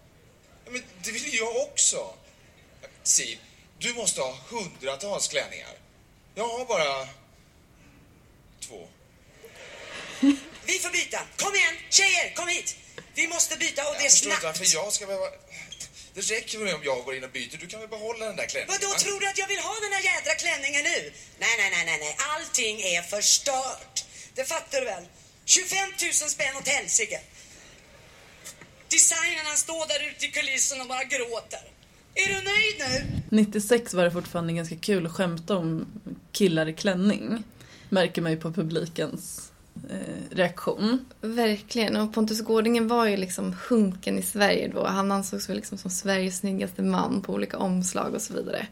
Ja, 0.65 0.71
men 0.71 0.83
det 1.03 1.11
vill 1.11 1.35
jag 1.35 1.57
också. 1.57 2.15
Siv, 3.03 3.39
du 3.79 3.95
måste 3.95 4.21
ha 4.21 4.33
hundratals 4.49 5.29
klänningar. 5.29 5.79
Jag 6.35 6.49
har 6.49 6.65
bara 6.65 7.09
två. 8.69 8.89
Vi 10.67 10.79
får 10.85 10.91
byta. 10.91 11.21
Kom 11.37 11.55
igen, 11.55 11.75
tjejer, 11.91 12.35
kom 12.35 12.49
hit. 12.49 12.77
Vi 13.15 13.29
måste 13.29 13.57
byta 13.57 13.83
och 13.89 13.95
det 13.95 14.01
är 14.01 14.03
Jag 14.05 14.13
förstår 14.13 14.31
inte 14.33 14.41
snabbt. 14.41 14.59
varför 14.61 14.75
jag 14.75 14.93
ska 14.93 15.07
behöva... 15.07 15.27
Det 16.15 16.21
räcker 16.21 16.59
väl 16.59 16.75
om 16.75 16.85
jag 16.85 17.05
går 17.05 17.15
in 17.17 17.25
och 17.25 17.31
byter. 17.31 17.57
Du 17.61 17.67
kan 17.67 17.81
väl 17.81 17.89
behålla 17.89 18.27
den 18.27 18.37
där 18.37 18.47
klänningen? 18.47 18.75
Vadå, 18.81 18.93
va? 18.93 18.99
tror 18.99 19.21
du 19.21 19.27
att 19.29 19.39
jag 19.39 19.49
vill 19.49 19.59
ha 19.59 19.75
den 19.85 19.93
här 19.97 20.03
jädra 20.11 20.35
klänningen 20.35 20.83
nu? 20.93 21.13
Nej, 21.39 21.55
nej, 21.59 21.71
nej, 21.75 21.85
nej, 21.87 21.99
nej. 22.05 22.17
Allting 22.33 22.81
är 22.81 23.03
förstört. 23.03 24.05
Det 24.35 24.45
fattar 24.45 24.79
du 24.81 24.85
väl? 24.85 25.05
25 25.45 25.79
000 26.03 26.13
spänn 26.13 26.57
åt 26.57 26.69
helsike. 26.69 27.21
Designerna 28.89 29.55
står 29.57 29.87
där 29.87 30.11
ute 30.11 30.27
i 30.27 30.31
kulissen 30.31 30.81
och 30.81 30.87
bara 30.87 31.05
gråter. 31.05 31.63
Är 32.15 32.27
du 32.29 32.35
nöjd 32.35 32.77
nu? 32.79 33.21
96 33.31 33.95
var 33.95 34.05
det 34.05 34.11
fortfarande 34.11 34.53
ganska 34.53 34.77
kul 34.77 35.07
att 35.07 35.13
skämta 35.13 35.57
om 35.57 35.87
killar 36.33 36.69
i 36.69 36.73
klänning. 36.75 37.43
Märker 37.95 38.23
man 38.23 38.33
ju 38.33 38.39
på 38.39 38.53
publikens 38.53 39.53
eh, 39.91 40.37
reaktion. 40.37 41.05
Verkligen. 41.21 41.97
Och 41.97 42.15
Pontus 42.15 42.41
Gårdingen 42.41 42.89
var 42.89 43.07
ju 43.07 43.17
liksom 43.17 43.57
hunken 43.69 44.19
i 44.19 44.23
Sverige 44.23 44.69
då. 44.75 44.87
Han 44.87 45.13
ansågs 45.13 45.49
väl 45.49 45.57
liksom 45.57 45.79
som 45.79 45.91
Sveriges 45.91 46.39
snyggaste 46.39 46.83
man 46.83 47.23
på 47.23 47.33
olika 47.33 47.59
omslag 47.59 48.15
och 48.15 48.23
så 48.23 48.35
vidare. 48.35 48.67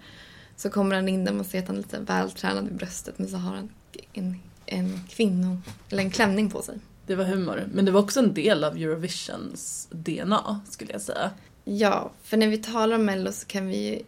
Så 0.57 0.71
kommer 0.71 0.97
han 0.97 1.09
in 1.09 1.25
där 1.25 1.33
man 1.33 1.45
ser 1.45 1.59
att 1.59 1.67
han 1.67 1.77
är 1.77 1.81
lite 1.81 1.99
vältränad 1.99 2.69
i 2.69 2.71
bröstet 2.71 3.19
men 3.19 3.29
så 3.29 3.37
har 3.37 3.55
han 3.55 3.71
en, 4.13 4.41
en 4.67 5.01
kvinno, 5.09 5.59
eller 5.91 6.03
en 6.03 6.11
klänning 6.11 6.51
på 6.51 6.63
sig. 6.63 6.79
Det 7.07 7.15
var 7.15 7.25
humor. 7.25 7.69
Men 7.73 7.85
det 7.85 7.91
var 7.91 8.01
också 8.01 8.21
en 8.21 8.35
del 8.35 8.65
av 8.65 8.77
Eurovisions 8.77 9.89
DNA, 9.91 10.61
skulle 10.71 10.93
jag 10.93 11.03
säga. 11.03 11.31
Ja, 11.65 12.13
för 12.23 12.37
när 12.37 12.49
vi 12.49 12.59
talar 12.59 12.97
om 12.97 13.05
Mello 13.05 13.33
så 13.33 13.47
kan 13.47 13.67
vi 13.67 13.91
ju 13.91 14.01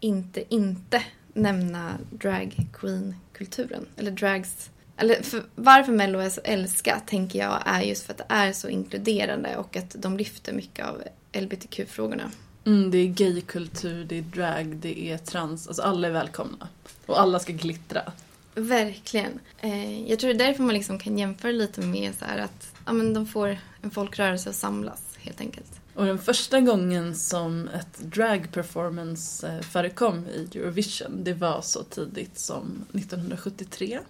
inte 0.00 0.54
inte 0.54 1.02
nämna 1.34 1.98
drag 2.10 2.56
queen-kulturen. 2.72 3.86
Eller 3.96 4.10
drags... 4.10 4.70
Eller 4.96 5.22
för 5.22 5.42
varför 5.54 5.92
Mello 5.92 6.18
är 6.18 6.30
så 6.30 6.40
älskat, 6.44 7.06
tänker 7.06 7.38
jag, 7.38 7.62
är 7.66 7.82
just 7.82 8.02
för 8.02 8.12
att 8.12 8.18
det 8.18 8.26
är 8.28 8.52
så 8.52 8.68
inkluderande 8.68 9.56
och 9.56 9.76
att 9.76 9.96
de 9.98 10.16
lyfter 10.16 10.52
mycket 10.52 10.86
av 10.86 11.02
LBTQ-frågorna. 11.32 12.30
Mm, 12.66 12.90
det 12.90 12.98
är 12.98 13.06
gaykultur, 13.06 14.04
det 14.04 14.18
är 14.18 14.22
drag, 14.22 14.76
det 14.76 15.10
är 15.10 15.18
trans. 15.18 15.68
Alltså 15.68 15.82
alla 15.82 16.08
är 16.08 16.12
välkomna. 16.12 16.68
Och 17.06 17.20
alla 17.20 17.38
ska 17.38 17.52
glittra. 17.52 18.12
Verkligen. 18.54 19.40
Eh, 19.60 20.10
jag 20.10 20.18
tror 20.18 20.34
det 20.34 20.44
är 20.44 20.46
därför 20.46 20.62
man 20.62 20.74
liksom 20.74 20.98
kan 20.98 21.18
jämföra 21.18 21.52
lite 21.52 21.80
med 21.80 22.14
så 22.18 22.24
här 22.24 22.38
att 22.38 22.74
ja, 22.86 22.92
men 22.92 23.14
de 23.14 23.26
får 23.26 23.58
en 23.82 23.90
folkrörelse 23.90 24.50
att 24.50 24.56
samlas, 24.56 25.02
helt 25.18 25.40
enkelt. 25.40 25.80
Och 25.94 26.06
den 26.06 26.18
första 26.18 26.60
gången 26.60 27.14
som 27.14 27.68
ett 27.68 27.98
drag 27.98 28.52
performance 28.52 29.48
eh, 29.48 29.60
förekom 29.60 30.26
i 30.28 30.48
Eurovision, 30.54 31.24
det 31.24 31.34
var 31.34 31.62
så 31.62 31.82
tidigt 31.82 32.38
som 32.38 32.84
1973. 32.92 34.00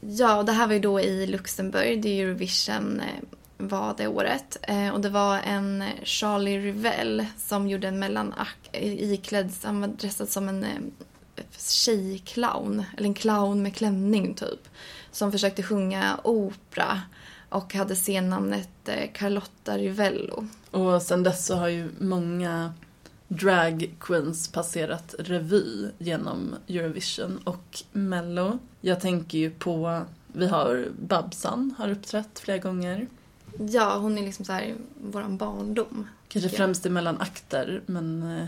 Ja, 0.00 0.42
det 0.42 0.52
här 0.52 0.66
var 0.66 0.74
ju 0.74 0.80
då 0.80 1.00
i 1.00 1.26
Luxemburg, 1.26 2.02
det 2.02 2.20
Eurovision 2.20 3.00
eh, 3.00 3.24
var 3.56 3.94
det 3.96 4.08
året. 4.08 4.56
Eh, 4.62 4.88
och 4.88 5.00
det 5.00 5.08
var 5.08 5.38
en 5.38 5.84
Charlie 6.02 6.58
Rivell 6.58 7.26
som 7.38 7.68
gjorde 7.68 7.88
en 7.88 7.98
mellanakt 7.98 8.68
iklädd, 8.72 9.52
han 9.62 9.80
var 9.80 9.88
dressad 9.88 10.28
som 10.28 10.48
en 10.48 10.92
tjejclown, 11.58 12.84
eller 12.96 13.08
en 13.08 13.14
clown 13.14 13.62
med 13.62 13.74
klänning 13.74 14.34
typ. 14.34 14.68
Som 15.12 15.32
försökte 15.32 15.62
sjunga 15.62 16.20
opera 16.24 17.02
och 17.48 17.74
hade 17.74 17.94
scennamnet 17.94 18.88
eh, 18.88 19.12
Carlotta 19.12 19.78
Rivello. 19.78 20.46
Och 20.70 21.02
sen 21.02 21.22
dess 21.22 21.46
så 21.46 21.54
har 21.54 21.68
ju 21.68 21.90
många 21.98 22.72
drag 23.28 23.94
queens 24.00 24.48
passerat 24.48 25.14
revy 25.18 25.90
genom 25.98 26.54
Eurovision 26.68 27.38
och 27.44 27.82
Mello. 27.92 28.58
Jag 28.80 29.00
tänker 29.00 29.38
ju 29.38 29.50
på, 29.50 30.02
vi 30.26 30.46
har 30.46 30.88
Babsan 31.00 31.74
har 31.78 31.90
uppträtt 31.90 32.38
flera 32.38 32.58
gånger. 32.58 33.06
Ja, 33.58 33.96
hon 33.96 34.18
är 34.18 34.22
liksom 34.22 34.44
så 34.44 34.52
här 34.52 34.74
våran 35.02 35.36
barndom. 35.36 36.06
Kanske 36.28 36.50
främst 36.50 36.86
i 36.86 36.90
mellan 36.90 37.20
akter, 37.20 37.82
men 37.86 38.22
eh, 38.22 38.46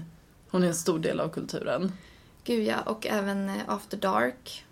hon 0.51 0.63
är 0.63 0.69
en 0.69 0.75
stor 0.75 0.99
del 0.99 1.21
av 1.21 1.29
kulturen. 1.29 1.93
Gud 2.45 2.67
ja, 2.67 2.81
och 2.81 3.07
även 3.07 3.49
eh, 3.49 3.57
After 3.67 3.97
Dark. 3.97 4.65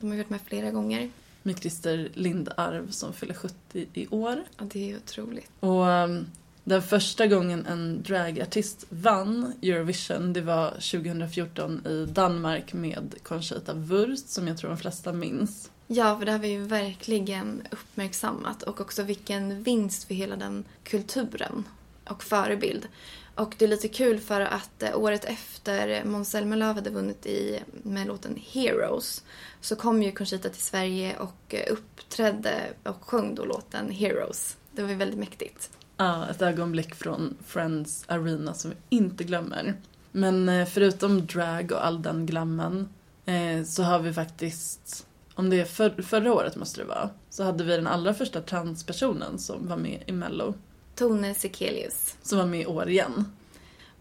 De 0.00 0.10
har 0.10 0.16
varit 0.16 0.30
med 0.30 0.40
flera 0.40 0.70
gånger. 0.70 1.10
Med 1.42 1.58
Christer 1.58 2.10
Lindarw 2.14 2.92
som 2.92 3.12
fyller 3.12 3.34
70 3.34 3.86
i 3.94 4.06
år. 4.10 4.42
Ja, 4.58 4.64
det 4.72 4.92
är 4.92 4.96
otroligt. 4.96 5.50
Och 5.60 5.86
um, 5.86 6.26
den 6.64 6.82
första 6.82 7.26
gången 7.26 7.66
en 7.66 8.02
dragartist 8.02 8.86
vann 8.88 9.52
Eurovision, 9.62 10.32
det 10.32 10.40
var 10.40 10.70
2014 10.70 11.86
i 11.86 12.06
Danmark 12.06 12.72
med 12.72 13.14
Conchita 13.22 13.74
Wurst, 13.74 14.28
som 14.28 14.48
jag 14.48 14.58
tror 14.58 14.70
de 14.70 14.78
flesta 14.78 15.12
minns. 15.12 15.70
Ja, 15.86 16.18
för 16.18 16.26
det 16.26 16.32
här 16.32 16.38
var 16.38 16.46
ju 16.46 16.64
verkligen 16.64 17.62
uppmärksammat 17.70 18.62
och 18.62 18.80
också 18.80 19.02
vilken 19.02 19.62
vinst 19.62 20.04
för 20.04 20.14
hela 20.14 20.36
den 20.36 20.64
kulturen 20.84 21.64
och 22.04 22.24
förebild. 22.24 22.88
Och 23.34 23.54
det 23.58 23.64
är 23.64 23.68
lite 23.68 23.88
kul 23.88 24.20
för 24.20 24.40
att 24.40 24.82
eh, 24.82 24.98
året 24.98 25.24
efter 25.24 26.04
Måns 26.04 26.30
Zelmerlöw 26.30 26.74
hade 26.74 26.90
vunnit 26.90 27.26
i 27.26 27.62
med 27.82 28.06
låten 28.06 28.38
Heroes 28.52 29.24
så 29.60 29.76
kom 29.76 30.02
ju 30.02 30.12
Conchita 30.12 30.48
till 30.48 30.62
Sverige 30.62 31.16
och 31.18 31.54
eh, 31.54 31.72
uppträdde 31.72 32.54
och 32.82 33.04
sjöng 33.04 33.34
då 33.34 33.44
låten 33.44 33.90
Heroes. 33.90 34.56
Det 34.72 34.82
var 34.82 34.88
ju 34.88 34.94
väldigt 34.94 35.18
mäktigt. 35.18 35.70
Ja, 35.96 36.28
ett 36.28 36.42
ögonblick 36.42 36.94
från 36.94 37.36
Friends 37.46 38.04
Arena 38.08 38.54
som 38.54 38.70
vi 38.70 38.96
inte 38.96 39.24
glömmer. 39.24 39.74
Men 40.12 40.48
eh, 40.48 40.66
förutom 40.66 41.26
drag 41.26 41.72
och 41.72 41.86
all 41.86 42.02
den 42.02 42.26
glammen 42.26 42.88
eh, 43.24 43.64
så 43.64 43.82
har 43.82 43.98
vi 43.98 44.12
faktiskt, 44.12 45.06
om 45.34 45.50
det 45.50 45.60
är 45.60 45.64
för, 45.64 46.02
förra 46.02 46.32
året 46.32 46.56
måste 46.56 46.80
det 46.80 46.86
vara, 46.86 47.10
så 47.30 47.44
hade 47.44 47.64
vi 47.64 47.76
den 47.76 47.86
allra 47.86 48.14
första 48.14 48.40
transpersonen 48.40 49.38
som 49.38 49.68
var 49.68 49.76
med 49.76 50.02
i 50.06 50.12
Mello. 50.12 50.54
Tone 50.94 51.34
Sekelius. 51.34 52.16
Som 52.22 52.38
var 52.38 52.46
med 52.46 52.60
i 52.60 52.66
år 52.66 52.88
igen. 52.88 53.32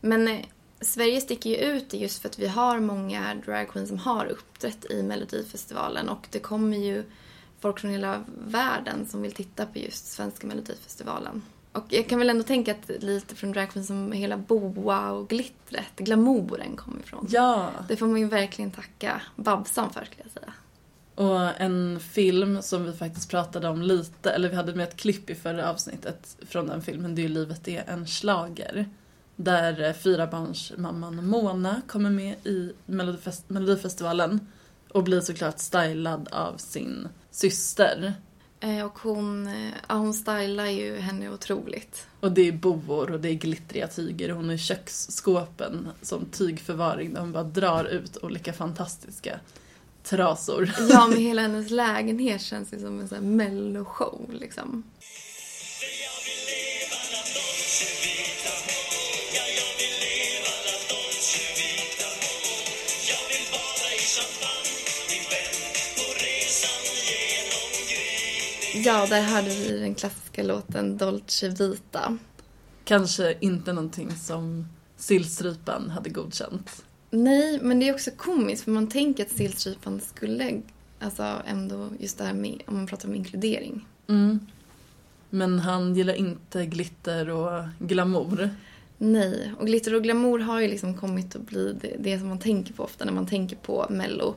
Men 0.01 0.27
eh, 0.27 0.45
Sverige 0.81 1.21
sticker 1.21 1.49
ju 1.49 1.55
ut 1.55 1.93
just 1.93 2.21
för 2.21 2.29
att 2.29 2.39
vi 2.39 2.47
har 2.47 2.79
många 2.79 3.35
dragqueens 3.45 3.89
som 3.89 3.97
har 3.97 4.25
uppträtt 4.25 4.91
i 4.91 5.03
Melodifestivalen 5.03 6.09
och 6.09 6.27
det 6.31 6.39
kommer 6.39 6.77
ju 6.77 7.03
folk 7.59 7.79
från 7.79 7.91
hela 7.91 8.23
världen 8.45 9.07
som 9.07 9.21
vill 9.21 9.31
titta 9.31 9.65
på 9.65 9.79
just 9.79 10.07
svenska 10.07 10.47
Melodifestivalen. 10.47 11.41
Och 11.71 11.85
jag 11.89 12.07
kan 12.07 12.19
väl 12.19 12.29
ändå 12.29 12.43
tänka 12.43 12.71
att 12.71 13.03
lite 13.03 13.35
från 13.35 13.51
dragqueens 13.51 13.87
som 13.87 14.11
hela 14.11 14.37
boa 14.37 15.11
och 15.11 15.29
glittret, 15.29 15.95
glamouren 15.97 16.75
kommer 16.75 16.99
ifrån. 16.99 17.27
Ja! 17.29 17.71
Det 17.87 17.97
får 17.97 18.07
man 18.07 18.19
ju 18.19 18.27
verkligen 18.27 18.71
tacka 18.71 19.21
Babsan 19.35 19.93
för 19.93 20.05
skulle 20.05 20.23
jag 20.23 20.31
säga. 20.31 20.53
Och 21.15 21.61
en 21.61 21.99
film 21.99 22.61
som 22.61 22.83
vi 22.85 22.93
faktiskt 22.93 23.29
pratade 23.29 23.67
om 23.69 23.81
lite, 23.81 24.31
eller 24.31 24.49
vi 24.49 24.55
hade 24.55 24.75
med 24.75 24.87
ett 24.87 24.97
klipp 24.97 25.29
i 25.29 25.35
förra 25.35 25.69
avsnittet 25.69 26.37
från 26.47 26.67
den 26.67 26.81
filmen, 26.81 27.15
det 27.15 27.21
är 27.21 27.23
ju 27.23 27.29
Livet 27.29 27.67
är 27.67 27.83
en 27.87 28.07
slager. 28.07 28.89
Där 29.35 29.81
eh, 29.83 29.93
fyrabarnsmamman 29.93 31.27
Mona 31.27 31.81
kommer 31.87 32.09
med 32.09 32.35
i 32.47 32.73
Melodifest- 32.85 33.43
Melodifestivalen 33.47 34.39
och 34.91 35.03
blir 35.03 35.21
såklart 35.21 35.59
stylad 35.59 36.27
av 36.31 36.57
sin 36.57 37.07
syster. 37.31 38.13
Eh, 38.59 38.85
Och 38.85 38.99
hon, 38.99 39.47
eh, 39.47 39.73
ja, 39.89 39.95
hon 39.95 40.13
stylar 40.13 40.65
ju 40.65 40.97
henne 40.97 41.29
otroligt. 41.29 42.07
Och 42.19 42.31
det 42.31 42.41
är 42.47 42.51
boor 42.51 43.11
och 43.11 43.19
det 43.19 43.29
är 43.29 43.33
glittriga 43.33 43.87
tyger 43.87 44.29
och 44.31 44.35
hon 44.37 44.49
har 44.49 44.57
köksskåpen 44.57 45.87
som 46.01 46.25
tygförvaring 46.25 47.13
där 47.13 47.21
hon 47.21 47.31
bara 47.31 47.43
drar 47.43 47.85
ut 47.85 48.17
olika 48.21 48.53
fantastiska 48.53 49.39
trasor. 50.11 50.71
Ja, 50.89 51.07
men 51.07 51.17
hela 51.21 51.41
hennes 51.41 51.69
lägenhet 51.69 52.41
känns 52.41 52.73
ju 52.73 52.79
som 52.79 52.99
en 52.99 53.07
sån 53.07 53.17
här 53.17 53.25
melloshow 53.25 54.29
liksom. 54.31 54.83
Ja, 68.73 69.05
där 69.05 69.21
hade 69.21 69.49
vi 69.49 69.79
den 69.79 69.95
klassiska 69.95 70.43
låten 70.43 70.97
Dolce 70.97 71.49
Vita. 71.49 72.17
Kanske 72.83 73.37
inte 73.39 73.73
någonting 73.73 74.11
som 74.15 74.67
sillstrypan 74.97 75.89
hade 75.89 76.09
godkänt. 76.09 76.83
Nej, 77.11 77.59
men 77.61 77.79
det 77.79 77.89
är 77.89 77.93
också 77.93 78.11
komiskt 78.17 78.63
för 78.63 78.71
man 78.71 78.87
tänker 78.87 79.25
att 79.25 79.31
Sillstrypan 79.31 79.99
skulle, 79.99 80.61
alltså 80.99 81.41
ändå 81.45 81.89
just 81.99 82.17
det 82.17 82.23
här 82.23 82.33
med, 82.33 82.61
om 82.65 82.75
man 82.75 82.87
pratar 82.87 83.09
om 83.09 83.15
inkludering. 83.15 83.85
Mm. 84.07 84.39
Men 85.29 85.59
han 85.59 85.95
gillar 85.95 86.13
inte 86.13 86.65
glitter 86.65 87.29
och 87.29 87.63
glamour. 87.79 88.49
Nej, 88.97 89.53
och 89.59 89.65
glitter 89.65 89.93
och 89.95 90.03
glamour 90.03 90.39
har 90.39 90.59
ju 90.59 90.67
liksom 90.67 90.97
kommit 90.97 91.35
att 91.35 91.41
bli 91.41 91.77
det, 91.81 91.95
det 91.99 92.19
som 92.19 92.27
man 92.27 92.39
tänker 92.39 92.73
på 92.73 92.83
ofta 92.83 93.05
när 93.05 93.11
man 93.11 93.27
tänker 93.27 93.55
på 93.55 93.87
Mello. 93.89 94.35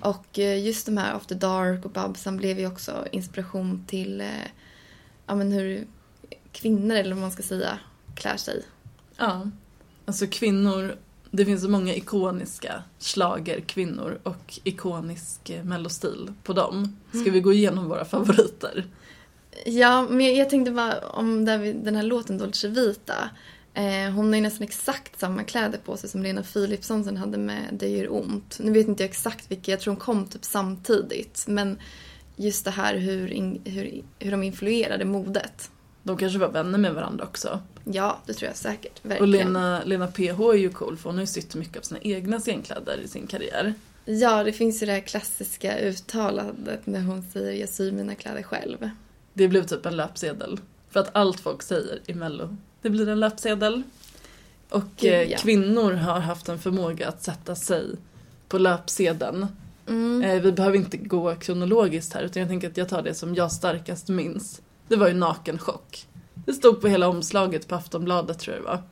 Och 0.00 0.38
eh, 0.38 0.64
just 0.64 0.86
de 0.86 0.96
här 0.96 1.14
After 1.14 1.34
Dark 1.34 1.84
och 1.84 1.90
Babsan 1.90 2.36
blev 2.36 2.58
ju 2.58 2.66
också 2.66 3.06
inspiration 3.12 3.84
till 3.86 4.20
eh, 4.20 4.26
ja, 5.26 5.34
men 5.34 5.52
hur 5.52 5.86
kvinnor, 6.52 6.96
eller 6.96 7.14
vad 7.14 7.20
man 7.20 7.32
ska 7.32 7.42
säga, 7.42 7.78
klär 8.14 8.36
sig. 8.36 8.62
Ja. 9.16 9.50
Alltså 10.04 10.26
kvinnor, 10.26 10.96
det 11.34 11.44
finns 11.44 11.62
så 11.62 11.68
många 11.68 11.94
ikoniska 11.94 12.82
kvinnor 13.66 14.18
och 14.22 14.60
ikonisk 14.64 15.50
eh, 15.50 15.64
mellostil 15.64 16.32
på 16.42 16.52
dem. 16.52 16.96
Ska 17.10 17.30
vi 17.30 17.40
gå 17.40 17.52
igenom 17.52 17.88
våra 17.88 18.04
favoriter? 18.04 18.84
Ja, 19.66 20.06
men 20.10 20.36
jag, 20.36 20.50
tänkte 20.50 20.72
bara 20.72 20.98
om 20.98 21.44
den 21.44 21.96
här 21.96 22.02
låten 22.02 22.38
Dolce 22.38 22.68
Vita. 22.68 23.30
Eh, 23.74 24.12
hon 24.14 24.28
har 24.28 24.34
ju 24.34 24.40
nästan 24.40 24.64
exakt 24.64 25.20
samma 25.20 25.44
kläder 25.44 25.78
på 25.78 25.96
sig 25.96 26.10
som 26.10 26.22
Lena 26.22 26.42
Philipsson 26.42 27.04
sen 27.04 27.16
hade 27.16 27.38
med 27.38 27.68
Det 27.72 27.88
gör 27.88 28.12
ont. 28.12 28.58
Nu 28.60 28.72
vet 28.72 28.88
inte 28.88 29.02
jag 29.02 29.10
exakt 29.10 29.50
vilka, 29.50 29.70
jag 29.70 29.80
tror 29.80 29.94
de 29.94 30.00
kom 30.00 30.26
typ 30.26 30.44
samtidigt. 30.44 31.44
Men 31.48 31.78
just 32.36 32.64
det 32.64 32.70
här 32.70 32.96
hur, 32.96 33.32
in, 33.32 33.60
hur, 33.64 34.02
hur 34.18 34.30
de 34.30 34.42
influerade 34.42 35.04
modet. 35.04 35.70
De 36.02 36.16
kanske 36.16 36.38
var 36.38 36.48
vänner 36.48 36.78
med 36.78 36.94
varandra 36.94 37.24
också. 37.24 37.60
Ja, 37.84 38.18
det 38.26 38.32
tror 38.32 38.48
jag 38.48 38.56
säkert. 38.56 39.00
Och 39.04 39.10
Verkligen. 39.10 39.30
Lena, 39.30 39.84
Lena 39.84 40.06
PH 40.06 40.40
är 40.40 40.54
ju 40.54 40.70
cool 40.70 40.96
för 40.96 41.08
hon 41.08 41.14
har 41.14 41.22
ju 41.22 41.26
sytt 41.26 41.54
mycket 41.54 41.76
av 41.76 41.82
sina 41.82 42.00
egna 42.00 42.40
scenkläder 42.40 43.00
i 43.04 43.08
sin 43.08 43.26
karriär. 43.26 43.74
Ja, 44.04 44.44
det 44.44 44.52
finns 44.52 44.82
ju 44.82 44.86
det 44.86 44.92
här 44.92 45.00
klassiska 45.00 45.78
uttalandet 45.78 46.86
när 46.86 47.00
hon 47.00 47.22
säger 47.22 47.60
jag 47.60 47.68
syr 47.68 47.92
mina 47.92 48.14
kläder 48.14 48.42
själv. 48.42 48.90
Det 49.32 49.48
blev 49.48 49.66
typ 49.66 49.86
en 49.86 49.96
löpsedel. 49.96 50.60
För 50.90 51.00
att 51.00 51.16
allt 51.16 51.40
folk 51.40 51.62
säger 51.62 52.00
i 52.06 52.14
mello, 52.14 52.56
det 52.82 52.90
blir 52.90 53.08
en 53.08 53.20
löpsedel. 53.20 53.82
Och 54.68 54.82
Gud, 54.96 55.12
eh, 55.12 55.22
ja. 55.22 55.38
kvinnor 55.38 55.92
har 55.92 56.20
haft 56.20 56.48
en 56.48 56.58
förmåga 56.58 57.08
att 57.08 57.22
sätta 57.22 57.54
sig 57.54 57.86
på 58.48 58.58
löpsedeln. 58.58 59.46
Mm. 59.88 60.22
Eh, 60.22 60.42
vi 60.42 60.52
behöver 60.52 60.76
inte 60.76 60.96
gå 60.96 61.34
kronologiskt 61.34 62.12
här 62.12 62.22
utan 62.22 62.40
jag 62.40 62.48
tänker 62.48 62.70
att 62.70 62.76
jag 62.76 62.88
tar 62.88 63.02
det 63.02 63.14
som 63.14 63.34
jag 63.34 63.52
starkast 63.52 64.08
minns. 64.08 64.62
Det 64.92 64.96
var 64.96 65.08
ju 65.08 65.14
nakenchock. 65.14 66.06
Det 66.34 66.52
stod 66.52 66.80
på 66.80 66.88
hela 66.88 67.08
omslaget 67.08 67.68
på 67.68 67.74
Aftonbladet 67.74 68.38
tror 68.38 68.56
jag 68.56 68.64
det 68.64 68.68
var. 68.68 68.82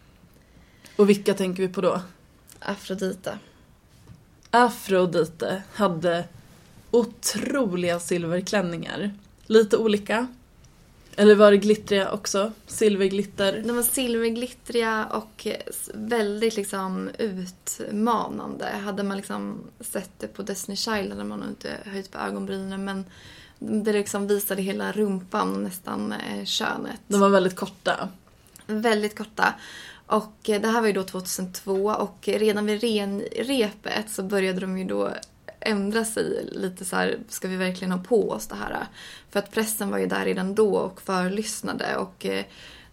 Och 0.96 1.08
vilka 1.08 1.34
tänker 1.34 1.62
vi 1.62 1.68
på 1.68 1.80
då? 1.80 2.00
Afrodita. 2.58 3.38
Afrodite 4.50 5.62
hade 5.72 6.24
otroliga 6.90 8.00
silverklänningar. 8.00 9.14
Lite 9.46 9.76
olika. 9.76 10.26
Eller 11.16 11.34
var 11.34 11.50
det 11.50 11.56
glittriga 11.56 12.12
också? 12.12 12.52
Silverglitter. 12.66 13.62
De 13.66 13.76
var 13.76 13.82
silverglittriga 13.82 15.06
och 15.06 15.46
väldigt 15.94 16.56
liksom 16.56 17.10
utmanande. 17.18 18.66
Hade 18.66 19.02
man 19.02 19.16
liksom 19.16 19.58
sett 19.80 20.10
det 20.18 20.26
på 20.26 20.42
Destiny 20.42 20.76
Child 20.76 21.10
hade 21.10 21.24
man 21.24 21.40
nog 21.40 21.48
inte 21.48 21.76
höjt 21.84 22.10
på 22.10 22.18
ögonbrynen 22.18 22.84
men 22.84 23.04
det 23.60 23.92
liksom 23.92 24.26
visade 24.26 24.62
hela 24.62 24.92
rumpan 24.92 25.54
och 25.54 25.62
nästan 25.62 26.12
eh, 26.12 26.44
könet. 26.44 27.00
De 27.08 27.20
var 27.20 27.28
väldigt 27.28 27.56
korta. 27.56 28.08
Väldigt 28.66 29.18
korta. 29.18 29.54
Och 30.06 30.48
eh, 30.48 30.60
det 30.60 30.68
här 30.68 30.80
var 30.80 30.86
ju 30.86 30.92
då 30.92 31.02
2002 31.02 31.72
och 31.72 32.28
redan 32.28 32.66
vid 32.66 32.82
renrepet 32.82 34.10
så 34.10 34.22
började 34.22 34.60
de 34.60 34.78
ju 34.78 34.84
då 34.84 35.10
ändra 35.60 36.04
sig 36.04 36.48
lite 36.52 36.84
så 36.84 36.96
här, 36.96 37.18
ska 37.28 37.48
vi 37.48 37.56
verkligen 37.56 37.92
ha 37.92 38.04
på 38.04 38.30
oss 38.30 38.46
det 38.46 38.54
här? 38.54 38.86
För 39.30 39.38
att 39.38 39.50
pressen 39.50 39.90
var 39.90 39.98
ju 39.98 40.06
där 40.06 40.24
redan 40.24 40.54
då 40.54 40.76
och 40.76 41.02
förlyssnade 41.02 41.96
och 41.96 42.26
eh, 42.26 42.44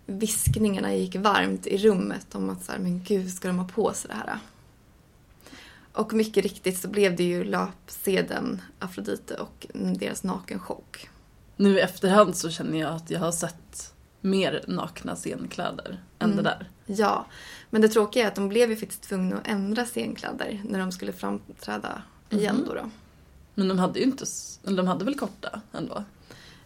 viskningarna 0.06 0.95
gick 0.95 1.15
varmt 1.15 1.67
i 1.67 1.77
rummet 1.77 2.36
om 2.36 2.49
att 2.49 2.65
så 2.65 2.71
här, 2.71 2.80
men 2.80 3.03
gud, 3.03 3.34
ska 3.34 3.47
de 3.47 3.60
ha 3.60 3.67
på 3.67 3.93
sig 3.93 4.10
det 4.10 4.15
här? 4.15 4.39
Och 5.98 6.14
mycket 6.14 6.44
riktigt 6.44 6.78
så 6.80 6.88
blev 6.88 7.16
det 7.16 7.24
ju 7.24 7.44
löpsedeln 7.44 8.62
Afrodite 8.80 9.36
och 9.36 9.68
deras 10.00 10.24
nakenchock. 10.24 11.10
Nu 11.56 11.78
i 11.78 11.82
efterhand 11.82 12.36
så 12.36 12.50
känner 12.50 12.80
jag 12.80 12.94
att 12.96 13.10
jag 13.12 13.20
har 13.20 13.32
sett 13.32 13.94
mer 14.22 14.64
nakna 14.68 15.16
scenkläder 15.16 16.04
än 16.20 16.32
Mm. 16.32 16.44
det 16.44 16.50
där. 16.50 16.70
Ja, 16.86 17.26
men 17.70 17.82
det 17.82 17.88
tråkiga 17.90 18.24
är 18.24 18.28
att 18.28 18.36
de 18.36 18.50
blev 18.50 18.70
ju 18.70 18.76
faktiskt 18.76 19.02
tvungna 19.02 19.36
att 19.38 19.48
ändra 19.48 19.86
scenkläder 19.86 20.62
när 20.66 20.80
de 20.80 20.92
skulle 20.92 21.14
framträda 21.14 22.02
igen 22.30 22.56
Mhm. 22.56 22.66
då. 22.68 22.74
då. 22.74 22.90
Men 23.56 23.68
de 23.68 23.80
hade 23.80 24.00
ju 24.00 24.06
inte, 24.06 24.26
eller 24.68 24.78
de 24.78 24.88
hade 24.88 25.06
väl 25.06 25.16
korta 25.20 25.62
ändå? 25.74 26.04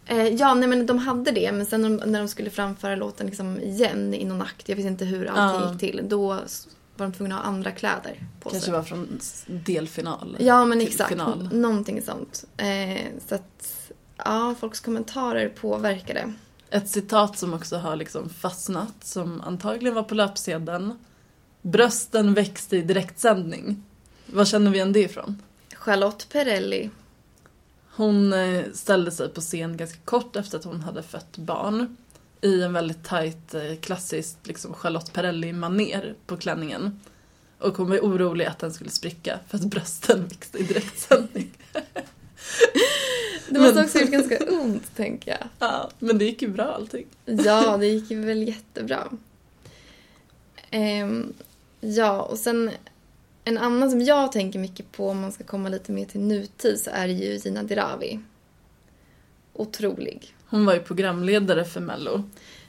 Eh, 0.06 0.28
ja, 0.28 0.54
nej 0.54 0.68
men 0.68 0.86
de 0.86 0.98
hade 0.98 1.30
det, 1.30 1.52
men 1.52 1.66
sen 1.66 1.82
när 1.82 1.88
de, 1.90 2.10
när 2.10 2.18
de 2.18 2.28
skulle 2.28 2.50
framföra 2.50 2.96
låten 2.96 3.26
liksom 3.26 3.58
igen 3.60 4.14
i 4.14 4.24
någon 4.24 4.42
akt, 4.42 4.68
jag 4.68 4.76
vet 4.76 4.86
inte 4.86 5.04
hur 5.04 5.26
allting 5.26 5.60
Ja. 5.60 5.70
gick 5.72 5.80
till, 5.80 6.00
då 6.08 6.38
var 6.96 7.06
de 7.06 7.12
tvungna 7.12 7.34
att 7.38 7.42
ha 7.44 7.48
andra 7.48 7.70
kläder 7.70 8.20
på 8.40 8.50
Kanske 8.50 8.64
sig. 8.64 8.74
var 8.74 8.82
från 8.82 9.20
delfinal 9.46 10.36
Ja, 10.40 10.64
men 10.64 10.80
exakt. 10.80 11.08
final. 11.10 11.48
Någonting 11.52 12.02
sånt. 12.02 12.44
Eh, 12.56 13.06
så 13.28 13.34
att, 13.34 13.92
ja, 14.16 14.54
folks 14.60 14.80
kommentarer 14.80 15.48
påverkade. 15.48 16.32
Ett 16.70 16.88
citat 16.88 17.38
som 17.38 17.54
också 17.54 17.76
har 17.76 17.96
liksom 17.96 18.28
fastnat, 18.28 18.94
som 19.04 19.40
antagligen 19.40 19.94
var 19.94 20.02
på 20.02 20.14
löpsedeln. 20.14 20.98
Brösten 21.62 22.34
växte 22.34 22.76
i 22.76 22.82
direktsändning. 22.82 23.82
Var 24.26 24.44
känner 24.44 24.70
vi 24.70 24.76
igen 24.76 24.92
det 24.92 25.00
ifrån? 25.00 25.42
Charlotte 25.74 26.26
Perrelli. 26.32 26.90
Hon 27.94 28.32
eh, 28.32 28.64
ställde 28.74 29.10
sig 29.10 29.28
på 29.28 29.40
scen 29.40 29.76
ganska 29.76 29.98
kort 30.04 30.36
efter 30.36 30.58
att 30.58 30.64
hon 30.64 30.80
hade 30.80 31.02
fött 31.02 31.36
barn. 31.38 31.96
I 32.42 32.62
en 32.62 32.72
väldigt 32.72 33.04
tajt, 33.04 33.54
eh, 33.54 33.76
klassiskt 33.80 34.46
liksom 34.46 34.74
Charlotte 34.74 35.12
Perrelli-maner 35.12 36.14
på 36.26 36.36
klänningen. 36.36 37.00
Och 37.58 37.76
hon 37.76 37.88
var 37.90 37.98
orolig 37.98 38.44
att 38.44 38.58
den 38.58 38.72
skulle 38.72 38.90
spricka 38.90 39.38
för 39.48 39.58
att 39.58 39.64
brösten 39.64 40.28
växte 40.28 40.58
i 40.58 40.62
direktsändning. 40.62 41.52
Det 43.48 43.58
måste 43.58 43.80
också 43.84 43.98
ha 43.98 44.04
gjort 44.04 44.12
ganska 44.12 44.38
ont, 44.50 44.96
tänker 44.96 45.30
jag. 45.30 45.48
Ja, 45.58 45.90
men 45.98 46.18
det 46.18 46.24
gick 46.24 46.42
ju 46.42 46.48
bra 46.48 46.64
allting. 46.64 47.06
Ja, 47.24 47.76
det 47.76 47.86
gick 47.86 48.10
ju 48.10 48.24
väl 48.24 48.48
jättebra. 48.48 49.12
Ehm, 50.70 51.32
ja, 51.80 52.22
och 52.22 52.38
sen 52.38 52.70
en 53.44 53.58
annan 53.58 53.90
som 53.90 54.00
jag 54.00 54.32
tänker 54.32 54.58
mycket 54.58 54.92
på 54.92 55.08
om 55.08 55.20
man 55.20 55.32
ska 55.32 55.44
komma 55.44 55.68
lite 55.68 55.92
mer 55.92 56.04
till 56.04 56.20
nutid 56.20 56.80
så 56.80 56.90
är 56.90 57.06
ju 57.06 57.36
Gina 57.36 57.62
Dirawi. 57.62 58.20
Otrolig. 59.52 60.34
Hon 60.52 60.66
var 60.66 60.74
ju 60.74 60.80
programledare 60.80 61.64
för 61.64 61.80
Mello. 61.80 62.22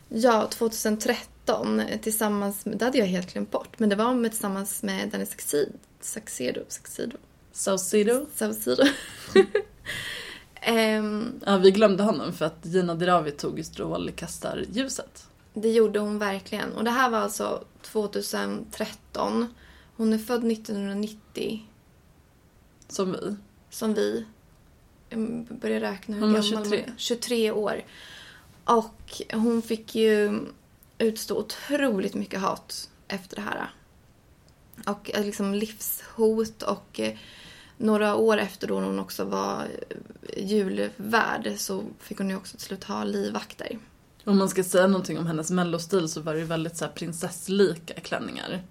Ja, 0.09 0.47
2013 0.51 1.81
tillsammans 2.01 2.65
med, 2.65 2.77
det 2.77 2.85
hade 2.85 2.97
jag 2.97 3.05
helt 3.05 3.33
glömt 3.33 3.51
bort, 3.51 3.79
men 3.79 3.89
det 3.89 3.95
var 3.95 4.13
med, 4.13 4.31
tillsammans 4.31 4.83
med 4.83 5.09
Danny 5.09 5.25
Saxid, 5.25 5.73
Saxedo, 6.01 6.61
Saxedo, 6.67 7.17
Saucedo. 7.51 8.25
Saucedo. 8.33 8.83
Ehm, 10.55 11.41
Ja, 11.45 11.57
vi 11.57 11.71
glömde 11.71 12.03
honom 12.03 12.33
för 12.33 12.45
att 12.45 12.59
Gina 12.61 12.95
Dirawi 12.95 13.31
tog 13.31 13.57
ju 13.57 13.63
strålkastarljuset. 13.63 15.27
Det 15.53 15.71
gjorde 15.71 15.99
hon 15.99 16.19
verkligen. 16.19 16.73
Och 16.73 16.83
det 16.83 16.91
här 16.91 17.09
var 17.09 17.19
alltså 17.19 17.63
2013. 17.81 19.53
Hon 19.97 20.13
är 20.13 20.17
född 20.17 20.51
1990. 20.51 21.65
Som 22.87 23.11
vi. 23.11 23.35
Som 23.69 23.93
vi. 23.93 24.25
Jag 25.13 25.45
börjar 25.59 25.79
räkna 25.79 26.15
hur 26.15 26.21
Hon 26.21 26.33
gammal 26.33 26.43
23. 26.49 26.83
hon 26.85 26.93
är. 26.93 26.97
23 26.97 27.51
år. 27.51 27.83
Och 28.65 29.21
hon 29.33 29.61
fick 29.61 29.95
ju 29.95 30.39
utstå 30.97 31.37
otroligt 31.37 32.13
mycket 32.13 32.39
hat 32.39 32.89
efter 33.07 33.35
det 33.35 33.41
här. 33.41 33.69
Och 34.85 35.11
eh, 35.13 35.25
liksom 35.25 35.53
livshot 35.53 36.63
och 36.63 36.99
eh, 36.99 37.13
några 37.77 38.15
år 38.15 38.37
efter 38.37 38.67
då 38.67 38.79
hon 38.79 38.99
också 38.99 39.23
var 39.25 39.67
eh, 39.89 40.45
julvärd 40.45 41.53
så 41.57 41.83
fick 41.99 42.17
hon 42.17 42.29
ju 42.29 42.35
också 42.35 42.57
till 42.57 42.65
slut 42.65 42.83
ha 42.83 43.03
livvakter. 43.03 43.79
Om 44.23 44.37
man 44.37 44.49
ska 44.49 44.63
säga 44.63 44.87
någonting 44.87 45.19
om 45.19 45.25
hennes 45.25 45.51
mellostil 45.51 46.09
så 46.09 46.21
var 46.21 46.33
det 46.33 46.39
ju 46.39 46.45
väldigt 46.45 46.77
så 46.77 46.87
prinsesslika 46.87 47.93
klänningar. 47.93 48.63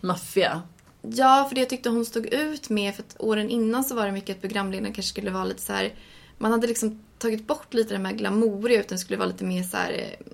Maffiga. 0.00 0.62
Ja, 1.02 1.46
för 1.48 1.54
det 1.54 1.60
jag 1.60 1.68
tyckte 1.70 1.88
hon 1.88 2.04
stod 2.04 2.26
ut 2.26 2.70
med, 2.70 2.94
för 2.94 3.02
att 3.02 3.16
åren 3.18 3.50
innan 3.50 3.84
så 3.84 3.94
var 3.94 4.06
det 4.06 4.12
mycket 4.12 4.36
att 4.36 4.40
programledaren 4.40 4.94
kanske 4.94 5.10
skulle 5.10 5.30
vara 5.30 5.44
lite 5.44 5.62
så 5.62 5.72
här. 5.72 5.94
Man 6.38 6.52
hade 6.52 6.66
liksom 6.66 7.00
tagit 7.18 7.46
bort 7.46 7.74
lite 7.74 7.96
det 7.96 8.06
här 8.06 8.14
glamouriga 8.14 8.80
utan 8.80 8.96
det 8.96 9.00
skulle 9.00 9.16
vara 9.16 9.28
lite 9.28 9.44
mer 9.44 9.62
så 9.62 9.76
här 9.76 9.92
eh, 9.92 10.26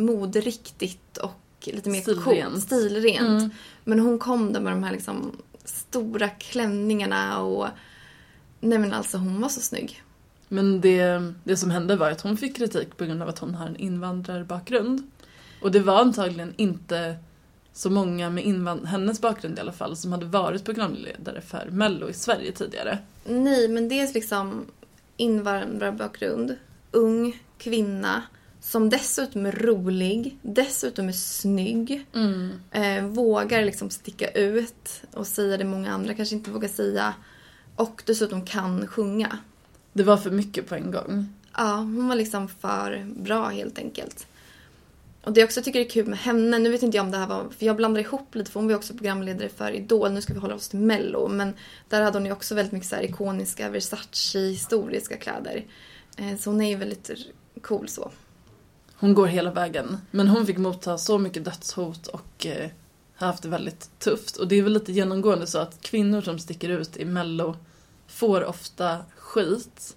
moderiktigt 0.00 1.16
och 1.16 1.40
lite 1.64 1.90
mer 1.90 2.00
Stilrent. 2.00 2.24
coolt, 2.24 2.62
stilrent. 2.62 3.42
Mm. 3.42 3.50
Men 3.84 3.98
hon 4.00 4.18
kom 4.18 4.52
där 4.52 4.60
med 4.60 4.72
de 4.72 4.82
här 4.82 4.92
liksom 4.92 5.32
stora 5.64 6.28
klänningarna 6.28 7.40
och 7.40 7.68
nej 8.60 8.78
men 8.78 8.92
alltså 8.92 9.18
hon 9.18 9.40
var 9.40 9.48
så 9.48 9.60
snygg. 9.60 10.02
Men 10.48 10.80
det, 10.80 11.32
det 11.44 11.56
som 11.56 11.70
hände 11.70 11.96
var 11.96 12.10
att 12.10 12.20
hon 12.20 12.36
fick 12.36 12.56
kritik 12.56 12.96
på 12.96 13.04
grund 13.04 13.22
av 13.22 13.28
att 13.28 13.38
hon 13.38 13.54
har 13.54 13.66
en 13.66 13.76
invandrarbakgrund. 13.76 15.10
Och 15.62 15.72
det 15.72 15.80
var 15.80 16.00
antagligen 16.00 16.54
inte 16.56 17.16
så 17.78 17.90
många 17.90 18.30
med 18.30 18.44
invand- 18.44 18.86
hennes 18.86 19.20
bakgrund 19.20 19.58
i 19.58 19.60
alla 19.60 19.72
fall 19.72 19.96
som 19.96 20.12
hade 20.12 20.26
varit 20.26 20.64
programledare 20.64 21.40
för 21.40 21.68
Mello 21.70 22.08
i 22.08 22.12
Sverige 22.12 22.52
tidigare. 22.52 22.98
Nej, 23.24 23.68
men 23.68 23.88
dels 23.88 24.14
liksom 24.14 24.64
invandrarbakgrund, 25.16 26.56
ung 26.90 27.42
kvinna 27.58 28.22
som 28.60 28.90
dessutom 28.90 29.46
är 29.46 29.52
rolig, 29.52 30.38
dessutom 30.42 31.08
är 31.08 31.12
snygg, 31.12 32.06
eh, 32.70 33.04
vågar 33.06 33.64
liksom 33.64 33.90
sticka 33.90 34.30
ut 34.30 35.02
och 35.12 35.26
säga 35.26 35.56
det 35.56 35.64
många 35.64 35.92
andra 35.92 36.14
kanske 36.14 36.34
inte 36.34 36.50
vågar 36.50 36.68
säga 36.68 37.14
och 37.76 38.02
dessutom 38.06 38.44
kan 38.46 38.86
sjunga. 38.86 39.38
Det 39.92 40.02
var 40.02 40.16
för 40.16 40.30
mycket 40.30 40.68
på 40.68 40.74
en 40.74 40.90
gång. 40.90 41.26
Ja, 41.56 41.74
hon 41.76 42.08
var 42.08 42.16
liksom 42.16 42.48
för 42.48 43.06
bra 43.16 43.48
helt 43.48 43.78
enkelt. 43.78 44.26
Och 45.28 45.34
det 45.34 45.40
jag 45.40 45.46
också 45.46 45.62
tycker 45.62 45.80
är 45.80 45.88
kul 45.88 46.06
med 46.06 46.18
henne, 46.18 46.58
nu 46.58 46.70
vet 46.70 46.82
inte 46.82 46.96
jag 46.96 47.04
om 47.04 47.10
det 47.10 47.18
här 47.18 47.26
var, 47.26 47.48
för 47.58 47.66
jag 47.66 47.76
blandar 47.76 48.00
ihop 48.00 48.34
lite 48.34 48.50
för 48.50 48.60
hon 48.60 48.66
var 48.66 48.72
ju 48.72 48.76
också 48.76 48.94
programledare 48.94 49.48
för 49.48 49.72
Idol, 49.72 50.12
nu 50.12 50.22
ska 50.22 50.32
vi 50.32 50.38
hålla 50.38 50.54
oss 50.54 50.68
till 50.68 50.78
Mello, 50.78 51.28
men 51.28 51.54
där 51.88 52.02
hade 52.02 52.18
hon 52.18 52.26
ju 52.26 52.32
också 52.32 52.54
väldigt 52.54 52.72
mycket 52.72 52.88
så 52.88 52.96
här 52.96 53.02
ikoniska 53.02 53.70
Versace-historiska 53.70 55.16
kläder. 55.16 55.64
Eh, 56.16 56.36
så 56.38 56.50
hon 56.50 56.60
är 56.60 56.68
ju 56.68 56.76
väldigt 56.76 57.10
cool 57.62 57.88
så. 57.88 58.10
Hon 58.94 59.14
går 59.14 59.26
hela 59.26 59.50
vägen. 59.52 59.98
Men 60.10 60.28
hon 60.28 60.46
fick 60.46 60.58
motta 60.58 60.98
så 60.98 61.18
mycket 61.18 61.44
dödshot 61.44 62.06
och 62.06 62.46
eh, 62.46 62.70
har 63.14 63.26
haft 63.26 63.42
det 63.42 63.48
väldigt 63.48 63.90
tufft. 63.98 64.36
Och 64.36 64.48
det 64.48 64.56
är 64.56 64.62
väl 64.62 64.72
lite 64.72 64.92
genomgående 64.92 65.46
så 65.46 65.58
att 65.58 65.80
kvinnor 65.80 66.20
som 66.20 66.38
sticker 66.38 66.68
ut 66.68 66.96
i 66.96 67.04
Mello 67.04 67.56
får 68.06 68.44
ofta 68.44 68.98
skit. 69.16 69.96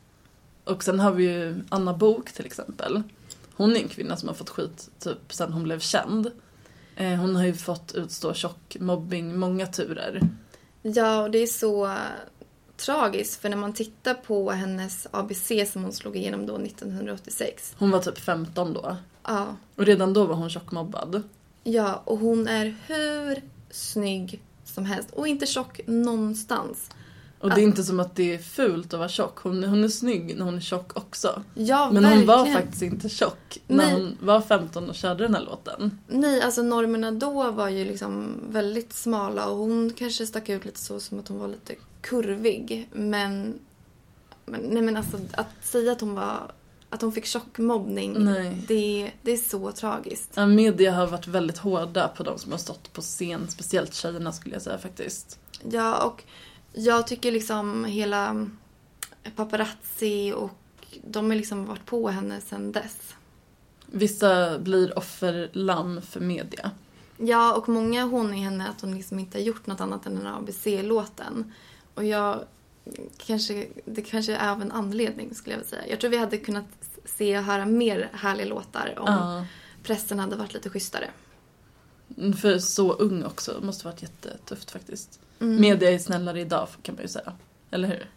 Och 0.64 0.84
sen 0.84 1.00
har 1.00 1.12
vi 1.12 1.24
ju 1.24 1.64
Anna 1.70 1.94
Bok 1.94 2.32
till 2.32 2.46
exempel. 2.46 3.04
Hon 3.62 3.76
är 3.76 3.80
en 3.82 3.88
kvinna 3.88 4.18
som 4.18 4.28
har 4.30 4.36
fått 4.36 4.50
skit 4.50 4.90
typ 5.00 5.34
sen 5.34 5.54
hon 5.54 5.64
blev 5.64 5.80
känd. 5.80 6.32
Eh, 6.96 7.16
hon 7.16 7.36
har 7.36 7.46
ju 7.46 7.54
fått 7.54 7.92
utstå 7.96 8.34
tjock 8.34 8.78
mobbing 8.80 9.40
många 9.40 9.68
turer. 9.68 10.22
Ja, 10.82 11.22
och 11.22 11.32
det 11.32 11.38
är 11.38 11.48
så 11.48 11.96
tragiskt 12.78 13.42
för 13.42 13.50
när 13.50 13.58
man 13.58 13.74
tittar 13.74 14.14
på 14.14 14.52
hennes 14.52 15.08
ABC 15.12 15.52
som 15.72 15.84
hon 15.84 15.94
slog 15.94 16.16
igenom 16.18 16.46
då 16.46 16.58
1986. 16.58 17.76
Hon 17.78 17.92
var 17.92 18.00
typ 18.00 18.18
15 18.18 18.74
då. 18.74 18.98
Ja, 19.28 19.56
Och 19.76 19.86
redan 19.86 20.14
då 20.14 20.26
var 20.26 20.36
hon 20.36 20.50
tjockmobbad. 20.50 21.24
ja 21.64 22.02
och 22.06 22.18
hon 22.18 22.48
är 22.48 22.76
hur 22.88 23.42
snygg 23.72 24.42
som 24.66 24.86
helst 24.86 25.10
och 25.12 25.28
inte 25.28 25.46
tjock 25.46 25.80
någonstans. 25.88 26.90
Och 27.42 27.50
det 27.50 27.62
är 27.62 27.64
inte 27.64 27.84
som 27.84 28.00
att 28.00 28.16
det 28.16 28.34
är 28.34 28.38
fult 28.38 28.94
att 28.94 29.00
vara 29.00 29.10
tjock. 29.10 29.40
Hon, 29.40 29.64
hon 29.64 29.84
är 29.84 29.88
snygg 29.88 30.38
när 30.38 30.46
hon 30.46 30.56
är 30.56 30.60
tjock 30.60 30.98
också. 30.98 31.44
Ja, 31.54 31.92
Men 31.92 32.06
hon 32.06 32.26
var 32.26 32.38
verkligen. 32.38 32.62
faktiskt 32.62 32.82
inte 32.82 33.10
tjock 33.10 33.58
när 33.68 33.78
Nej. 33.78 33.94
hon 33.94 34.18
var 34.22 34.42
15 34.42 34.90
och 34.90 34.96
körde 34.96 35.24
den 35.24 35.36
här 35.36 35.44
låten. 35.44 36.00
Nej, 36.08 36.42
alltså 36.42 36.62
normerna 36.64 37.12
då 37.12 37.52
var 37.52 37.70
ju 37.70 37.86
liksom 37.86 38.34
väldigt 38.50 38.94
smala 38.94 39.46
och 39.48 39.58
hon 39.58 39.94
kanske 39.98 40.26
stack 40.28 40.50
ut 40.50 40.66
lite 40.66 40.80
så 40.80 41.00
som 41.00 41.20
att 41.20 41.28
hon 41.28 41.40
var 41.40 41.48
lite 41.48 41.76
kurvig. 42.02 42.90
Men, 42.92 43.60
men 44.46 44.62
nej 44.62 44.82
men 44.82 44.98
alltså 44.98 45.18
att 45.32 45.48
säga 45.62 45.92
att 45.92 46.02
hon 46.02 46.16
var 46.16 46.52
att 46.90 47.02
hon 47.02 47.12
fick 47.12 47.26
tjockmobbning, 47.26 48.26
det, 48.68 49.12
det 49.22 49.32
är 49.32 49.38
så 49.38 49.72
tragiskt. 49.72 50.30
Ja, 50.34 50.46
media 50.46 50.92
har 50.92 51.08
varit 51.08 51.28
väldigt 51.28 51.58
hårda 51.58 52.08
på 52.08 52.24
de 52.24 52.40
som 52.40 52.52
har 52.52 52.60
stått 52.60 52.94
på 52.94 53.02
scen, 53.02 53.48
speciellt 53.50 53.94
tjejerna 53.94 54.32
skulle 54.32 54.56
jag 54.56 54.62
säga 54.62 54.78
faktiskt. 54.78 55.40
Ja, 55.72 56.04
och 56.04 56.24
jag 56.74 57.08
tycker 57.08 57.32
liksom 57.32 57.86
hela 57.86 58.48
paparazzi 59.36 60.34
och 60.34 60.52
de 61.04 61.30
har 61.30 61.36
liksom 61.36 61.66
varit 61.66 61.86
på 61.86 62.10
henne 62.10 62.42
sedan 62.42 62.72
dess. 62.72 63.14
Vissa 63.86 64.60
blir 64.60 64.98
offerlamm 64.98 66.02
för 66.02 66.20
media. 66.20 66.72
Ja, 67.18 67.56
och 67.56 67.70
många 67.70 68.04
hånar 68.04 68.34
henne 68.34 68.68
att 68.68 68.82
hon 68.82 68.96
liksom 68.96 69.20
inte 69.20 69.38
har 69.38 69.44
gjort 69.44 69.68
något 69.68 69.82
annat 69.82 70.06
än 70.06 70.16
den 70.16 70.26
här 70.26 70.38
ABC-låten. 70.38 71.54
Och 71.94 72.06
jag 72.06 72.44
kanske, 73.18 73.68
det 73.86 74.02
kanske 74.02 74.36
är 74.36 74.52
av 74.52 74.62
en 74.62 74.72
anledning 74.72 75.36
skulle 75.36 75.54
jag 75.54 75.58
vilja 75.58 75.70
säga. 75.70 75.88
Jag 75.88 76.00
tror 76.00 76.10
vi 76.12 76.18
hade 76.18 76.38
kunnat 76.38 76.66
se 77.06 77.38
och 77.38 77.44
höra 77.44 77.66
mer 77.66 78.10
härliga 78.14 78.48
låtar 78.48 78.94
om 79.00 79.06
Ja. 79.08 79.46
pressen 79.84 80.20
hade 80.20 80.36
varit 80.36 80.54
lite 80.54 80.70
schysstare. 80.70 81.10
Mm, 82.18 82.34
För 82.34 82.60
så 82.60 82.94
ung 82.94 83.24
också, 83.24 83.54
det 83.60 83.66
måste 83.66 83.86
varit 83.86 84.02
jättetufft 84.02 84.72
faktiskt. 84.72 85.20
Mm. 85.40 85.62
Media 85.62 85.92
är 85.92 86.00
snällare 86.00 86.42
idag 86.42 86.68
kan 86.82 86.96
man 86.96 87.02
ju 87.02 87.08
säga. 87.08 87.34
Eller 87.72 87.88
hur? 87.88 88.10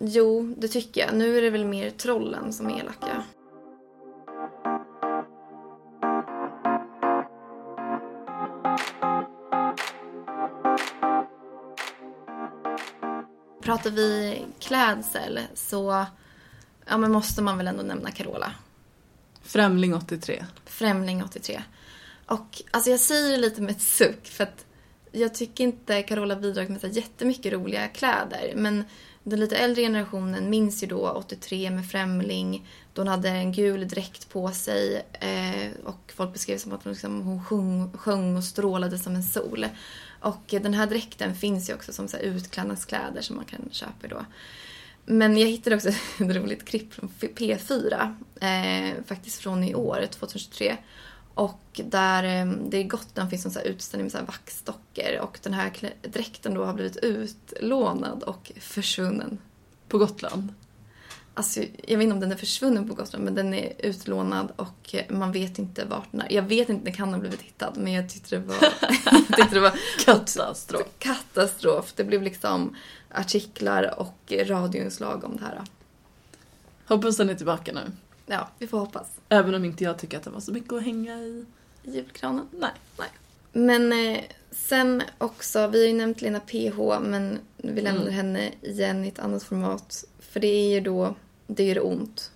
Jo, 0.00 0.54
det 0.58 0.68
tycker 0.68 1.00
jag. 1.00 1.14
Nu 1.14 1.38
är 1.38 1.42
det 1.42 1.50
väl 1.50 1.64
mer 1.64 1.90
trollen 1.90 2.52
som 2.52 2.66
är 2.70 2.80
elaka. 2.80 3.24
Pratar 13.62 13.90
vi 13.90 14.42
klädsel 14.58 15.40
så 15.54 16.06
ja, 16.86 16.98
men 16.98 17.12
måste 17.12 17.42
man 17.42 17.58
väl 17.58 17.66
ändå 17.66 17.82
nämna 17.82 18.10
Carola. 18.10 18.52
Främling 19.42 19.94
83. 19.94 20.44
Främling 20.64 21.24
83. 21.24 21.62
Och 22.30 22.62
alltså 22.70 22.90
jag 22.90 23.00
säger 23.00 23.30
det 23.30 23.36
lite 23.36 23.62
med 23.62 23.70
ett 23.70 23.82
suck 23.82 24.26
för 24.26 24.44
att 24.44 24.64
jag 25.12 25.34
tycker 25.34 25.64
inte 25.64 26.02
Carola 26.02 26.36
bidragit 26.36 26.70
med 26.70 26.80
så 26.80 26.86
jättemycket 26.86 27.52
roliga 27.52 27.88
kläder. 27.88 28.52
Men 28.56 28.84
den 29.22 29.40
lite 29.40 29.56
äldre 29.56 29.82
generationen 29.82 30.50
minns 30.50 30.82
ju 30.82 30.86
då 30.86 31.08
83 31.08 31.70
med 31.70 31.90
Främling. 31.90 32.68
Då 32.94 33.00
hon 33.02 33.08
hade 33.08 33.28
en 33.28 33.52
gul 33.52 33.88
dräkt 33.88 34.28
på 34.28 34.50
sig 34.50 35.06
eh, 35.12 35.70
och 35.84 36.12
folk 36.16 36.32
beskrev 36.32 36.56
det 36.56 36.62
som 36.62 36.72
att 36.72 36.84
hon, 36.84 36.92
liksom, 36.92 37.20
hon 37.20 37.44
sjung, 37.44 37.92
sjöng 37.92 38.36
och 38.36 38.44
strålade 38.44 38.98
som 38.98 39.14
en 39.14 39.22
sol. 39.22 39.66
Och 40.20 40.54
eh, 40.54 40.62
den 40.62 40.74
här 40.74 40.86
dräkten 40.86 41.34
finns 41.34 41.70
ju 41.70 41.74
också 41.74 41.92
som 41.92 42.08
så 42.08 42.16
här 42.16 42.24
utklädnadskläder 42.24 43.22
som 43.22 43.36
man 43.36 43.44
kan 43.44 43.68
köpa 43.70 44.08
då. 44.08 44.24
Men 45.04 45.38
jag 45.38 45.46
hittade 45.46 45.76
också 45.76 45.88
ett 46.18 46.36
roligt 46.36 46.64
klipp 46.64 46.94
från 46.94 47.08
P4, 47.20 48.14
eh, 48.40 49.04
faktiskt 49.06 49.40
från 49.40 49.64
i 49.64 49.74
år, 49.74 50.06
2023. 50.10 50.76
Och 51.40 51.80
där 51.84 52.24
eh, 52.24 52.52
det 52.52 52.78
i 52.78 52.84
Gotland 52.84 53.30
finns 53.30 53.46
en 53.46 53.52
så 53.52 53.60
utställning 53.60 54.04
med 54.04 54.12
så 54.12 54.18
här 54.18 54.24
vaxdockor 54.24 55.18
och 55.20 55.38
den 55.42 55.52
här 55.52 55.72
dräkten 56.02 56.54
då 56.54 56.64
har 56.64 56.74
blivit 56.74 56.96
utlånad 56.96 58.22
och 58.22 58.52
försvunnen. 58.60 59.38
På 59.88 59.98
Gotland? 59.98 60.54
Alltså, 61.34 61.60
jag 61.86 61.98
vet 61.98 62.04
inte 62.04 62.14
om 62.14 62.20
den 62.20 62.32
är 62.32 62.36
försvunnen 62.36 62.88
på 62.88 62.94
Gotland 62.94 63.24
men 63.24 63.34
den 63.34 63.54
är 63.54 63.72
utlånad 63.78 64.52
och 64.56 64.94
eh, 64.94 65.04
man 65.08 65.32
vet 65.32 65.58
inte 65.58 65.84
vart 65.84 66.12
den 66.12 66.20
är. 66.20 66.32
Jag 66.32 66.42
vet 66.42 66.68
inte, 66.68 66.84
den 66.84 66.94
kan 66.94 67.12
ha 67.12 67.20
blivit 67.20 67.40
hittad 67.40 67.72
men 67.76 67.92
jag 67.92 68.10
tyckte 68.10 68.36
det 68.36 68.46
var, 68.46 68.56
jag 69.10 69.36
tyckte 69.36 69.54
det 69.54 69.60
var 69.60 69.78
Katastrof. 70.04 70.86
katastrof. 70.98 71.92
Det 71.96 72.04
blev 72.04 72.22
liksom 72.22 72.76
artiklar 73.10 74.00
och 74.00 74.32
radioinslag 74.46 75.24
om 75.24 75.36
det 75.36 75.42
här. 75.44 75.62
Hoppas 76.86 77.16
den 77.16 77.30
är 77.30 77.34
tillbaka 77.34 77.72
nu. 77.72 77.92
Ja, 78.30 78.48
vi 78.58 78.66
får 78.66 78.78
hoppas. 78.78 79.06
Även 79.28 79.54
om 79.54 79.64
inte 79.64 79.84
jag 79.84 79.98
tycker 79.98 80.16
att 80.16 80.22
det 80.22 80.30
var 80.30 80.40
så 80.40 80.52
mycket 80.52 80.72
att 80.72 80.82
hänga 80.84 81.18
i. 81.18 81.44
I 81.82 81.90
julgranen? 81.90 82.46
Nej. 82.50 82.70
Nej. 82.98 83.08
Men 83.52 83.92
eh, 83.92 84.20
sen 84.50 85.02
också, 85.18 85.66
vi 85.68 85.80
har 85.80 85.86
ju 85.88 85.92
nämnt 85.94 86.20
Lena 86.22 86.40
PH 86.40 87.00
men 87.00 87.38
vi 87.56 87.80
lämnar 87.80 88.02
Mm. 88.02 88.14
henne 88.14 88.50
igen 88.62 89.04
i 89.04 89.08
ett 89.08 89.18
annat 89.18 89.42
format. 89.42 90.04
För 90.18 90.40
det 90.40 90.46
är 90.46 90.70
ju 90.74 90.80
då 90.80 91.14
Det 91.46 91.64
gör 91.64 91.86
ont, 91.86 92.30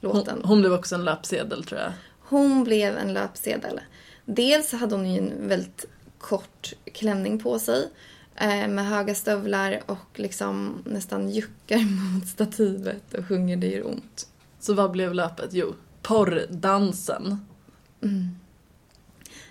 låten. 0.00 0.36
Hon, 0.40 0.44
hon 0.48 0.60
blev 0.60 0.72
också 0.72 0.94
en 0.94 1.04
löpsedel 1.04 1.64
tror 1.64 1.80
jag. 1.80 1.92
Hon 2.20 2.64
blev 2.64 2.96
en 2.96 3.12
löpsedel. 3.14 3.80
Dels 4.24 4.72
hade 4.72 4.94
hon 4.94 5.12
ju 5.12 5.18
en 5.18 5.48
väldigt 5.48 5.84
kort 6.18 6.72
klänning 6.94 7.38
på 7.38 7.58
sig 7.58 7.88
eh, 8.36 8.68
med 8.68 8.86
höga 8.86 9.14
stövlar 9.14 9.80
och 9.86 10.06
liksom 10.18 10.82
nästan 10.84 11.30
juckar 11.30 11.78
mot 12.14 12.28
stativet 12.28 13.14
och 13.14 13.26
sjunger 13.28 13.56
Det 13.56 13.66
gör 13.66 13.86
ont. 13.86 14.28
Så 14.60 14.74
vad 14.74 14.90
blev 14.90 15.14
löpet? 15.14 15.50
Jo, 15.52 15.74
porrdansen. 16.02 17.46
Mm. 18.02 18.28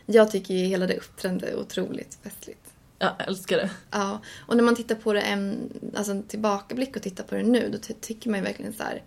Jag 0.06 0.32
tycker 0.32 0.54
ju 0.54 0.66
hela 0.66 0.88
det 0.88 0.98
uppträdandet 0.98 1.50
är 1.50 1.60
otroligt 1.60 2.18
festligt. 2.24 2.74
Jag 3.00 3.12
älskar 3.28 3.58
det. 3.58 3.70
Ja, 3.92 4.20
och 4.48 4.58
när 4.58 4.64
man 4.64 4.76
tittar 4.76 4.96
på 4.96 5.14
det 5.14 5.22
en, 5.22 5.70
alltså 5.96 6.12
en 6.12 6.24
tillbakablick 6.24 6.96
och 6.96 7.02
tittar 7.02 7.24
på 7.24 7.36
det 7.36 7.44
nu 7.44 7.70
då 7.72 7.78
ty- 7.78 7.94
tycker 8.02 8.30
man 8.30 8.40
ju 8.40 8.46
verkligen 8.46 8.74
så 8.74 8.84
här 8.84 9.04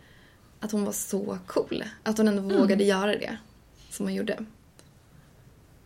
att 0.60 0.72
hon 0.72 0.84
var 0.84 0.92
så 0.92 1.38
cool. 1.46 1.84
Att 2.02 2.18
hon 2.18 2.28
ändå 2.28 2.42
Mm. 2.42 2.56
vågade 2.58 2.84
göra 2.84 3.12
det 3.12 3.36
som 3.90 4.06
hon 4.06 4.14
gjorde. 4.14 4.38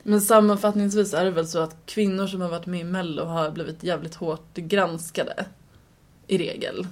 Men 0.03 0.21
sammanfattningsvis 0.21 1.15
är 1.15 1.25
det 1.25 1.31
väl 1.31 1.49
så 1.49 1.59
att 1.59 1.77
kvinnor 1.87 2.27
som 2.27 2.41
har 2.41 2.49
varit 2.49 2.67
med 2.67 2.81
i 2.81 2.85
Mello 2.85 3.25
har 3.25 3.51
blivit 3.51 3.83
jävligt 3.83 4.15
hårt 4.15 4.55
granskade. 4.55 5.47
I 6.27 6.39
regel. 6.39 6.87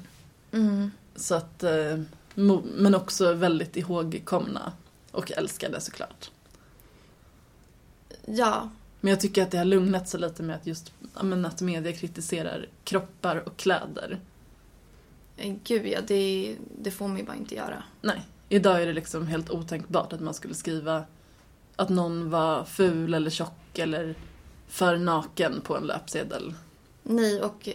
Mm. 0.53 0.91
Så 1.17 1.35
att, 1.35 1.63
eh, 1.63 2.01
men 2.35 2.95
också 2.95 3.33
väldigt 3.35 3.77
ihågkomna. 3.77 4.73
Och 5.11 5.33
älskade 5.33 5.81
såklart. 5.81 6.31
Ja, 8.27 8.71
Men 9.01 9.11
jag 9.11 9.21
tycker 9.21 9.43
att 9.43 9.51
det 9.51 9.59
har 9.59 9.65
lugnat 9.65 10.09
sig 10.09 10.21
lite 10.21 10.43
med 10.43 10.57
att 10.57 10.67
just 10.67 10.93
men 11.23 11.45
att 11.45 11.61
media 11.61 11.93
kritiserar 11.93 12.67
kroppar 12.85 13.37
och 13.37 13.57
kläder. 13.57 14.21
eh, 15.37 15.55
gud 15.65 15.87
ja, 15.87 16.01
det, 16.07 16.57
det 16.79 16.91
får 16.91 17.09
man 17.09 17.17
ju 17.19 17.25
bara 17.25 17.37
inte 17.37 17.55
göra. 17.55 17.83
Nej, 18.01 18.23
idag 18.49 18.83
är 18.83 18.87
det 18.87 18.93
liksom 18.93 19.27
helt 19.27 19.51
otänkbart 19.51 20.13
att 20.13 20.21
man 20.21 20.35
skulle 20.35 20.55
skriva 20.55 21.05
att 21.77 21.89
någon 21.89 22.31
var 22.31 22.65
ful 22.65 23.15
eller 23.15 23.31
tjock 23.31 23.79
eller 23.79 24.15
för 24.69 24.97
naken 24.97 25.61
på 25.61 25.77
en 25.77 25.85
löpsedel. 25.85 26.55
Nej, 27.03 27.41
och 27.43 27.69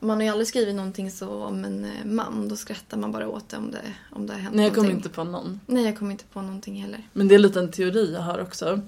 man 0.00 0.16
har 0.16 0.22
ju 0.22 0.28
aldrig 0.28 0.48
skrivit 0.48 0.74
någonting 0.74 1.10
så 1.10 1.28
om 1.28 1.64
en 1.64 1.84
eh, 1.84 2.04
man. 2.04 2.48
Då 2.48 2.56
skrattar 2.56 2.96
man 2.96 3.12
bara 3.12 3.28
åt 3.28 3.48
det 3.48 3.56
om 3.56 3.70
det, 3.70 3.82
om 4.12 4.26
det 4.26 4.32
har 4.32 4.40
hänt 4.40 4.56
Nej, 4.56 4.64
jag 4.64 4.74
kommer 4.74 4.90
inte 4.90 5.08
på 5.08 5.24
någon. 5.24 5.60
Nej, 5.66 5.84
jag 5.84 5.98
kommer 5.98 6.12
inte 6.12 6.24
på 6.24 6.42
någonting 6.42 6.82
heller. 6.82 7.08
Men 7.12 7.28
det 7.28 7.34
är 7.34 7.38
lite 7.38 7.60
en 7.60 7.70
teori 7.70 8.12
jag 8.12 8.20
har 8.20 8.38
också. 8.38 8.80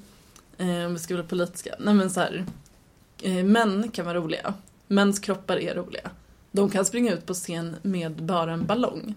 Eh, 0.58 0.86
om 0.86 0.92
vi 0.92 0.98
ska 0.98 1.14
vara 1.14 1.26
politiska. 1.26 1.74
Nej 1.78 1.94
men 1.94 2.10
så 2.10 2.20
här. 2.20 2.46
Eh, 3.22 3.44
män 3.44 3.90
kan 3.90 4.06
vara 4.06 4.18
roliga. 4.18 4.54
Mäns 4.86 5.18
kroppar 5.18 5.56
är 5.56 5.74
roliga. 5.74 6.10
De 6.52 6.70
kan 6.70 6.84
springa 6.84 7.12
ut 7.12 7.26
på 7.26 7.34
scen 7.34 7.76
med 7.82 8.22
bara 8.22 8.52
en 8.52 8.66
ballong. 8.66 9.14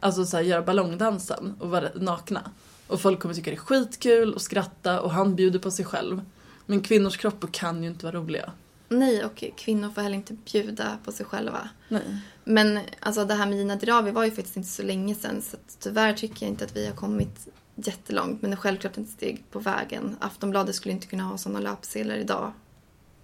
Alltså 0.00 0.24
så 0.24 0.36
här, 0.36 0.44
göra 0.44 0.62
ballongdansen 0.62 1.54
och 1.58 1.70
vara 1.70 1.88
nakna. 1.94 2.50
Och 2.86 3.00
folk 3.00 3.20
kommer 3.20 3.34
tycka 3.34 3.50
det 3.50 3.56
är 3.56 3.58
skitkul 3.58 4.34
och 4.34 4.42
skratta 4.42 5.00
och 5.00 5.10
han 5.10 5.34
bjuder 5.34 5.58
på 5.58 5.70
sig 5.70 5.84
själv. 5.84 6.20
Men 6.66 6.80
kvinnors 6.80 7.16
kroppar 7.16 7.48
kan 7.52 7.82
ju 7.82 7.88
inte 7.88 8.06
vara 8.06 8.16
roliga. 8.16 8.52
Nej, 8.92 9.24
och 9.24 9.44
kvinnor 9.56 9.90
får 9.90 10.02
heller 10.02 10.16
inte 10.16 10.32
bjuda 10.52 10.98
på 11.04 11.12
sig 11.12 11.26
själva. 11.26 11.68
Nej. 11.88 12.16
Men 12.44 12.80
alltså 13.00 13.24
det 13.24 13.34
här 13.34 13.46
med 13.46 13.58
Gina 13.58 13.76
Dirawi 13.76 14.10
var 14.10 14.24
ju 14.24 14.30
faktiskt 14.30 14.56
inte 14.56 14.68
så 14.68 14.82
länge 14.82 15.14
sedan 15.14 15.42
så 15.42 15.56
att 15.56 15.76
tyvärr 15.80 16.12
tycker 16.12 16.46
jag 16.46 16.52
inte 16.52 16.64
att 16.64 16.76
vi 16.76 16.86
har 16.86 16.94
kommit 16.94 17.48
jättelångt 17.74 18.42
men 18.42 18.50
det 18.50 18.54
är 18.54 18.58
självklart 18.58 18.98
ett 18.98 19.08
steg 19.08 19.44
på 19.50 19.58
vägen. 19.58 20.16
Aftonbladet 20.20 20.74
skulle 20.74 20.92
inte 20.92 21.06
kunna 21.06 21.22
ha 21.22 21.38
sådana 21.38 21.60
löpsedlar 21.60 22.16
idag. 22.16 22.52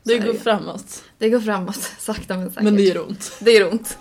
Så 0.02 0.08
Det 0.12 0.18
går 0.18 0.34
framåt. 0.34 1.04
Det 1.18 1.30
går 1.30 1.40
framåt, 1.40 1.92
sakta 1.98 2.36
men 2.36 2.50
säkert. 2.50 2.64
Men 2.64 2.76
det 2.76 2.82
gör 2.82 3.06
ont. 3.08 3.32
Det 3.40 3.50
gör 3.50 3.72
ont. 3.72 3.98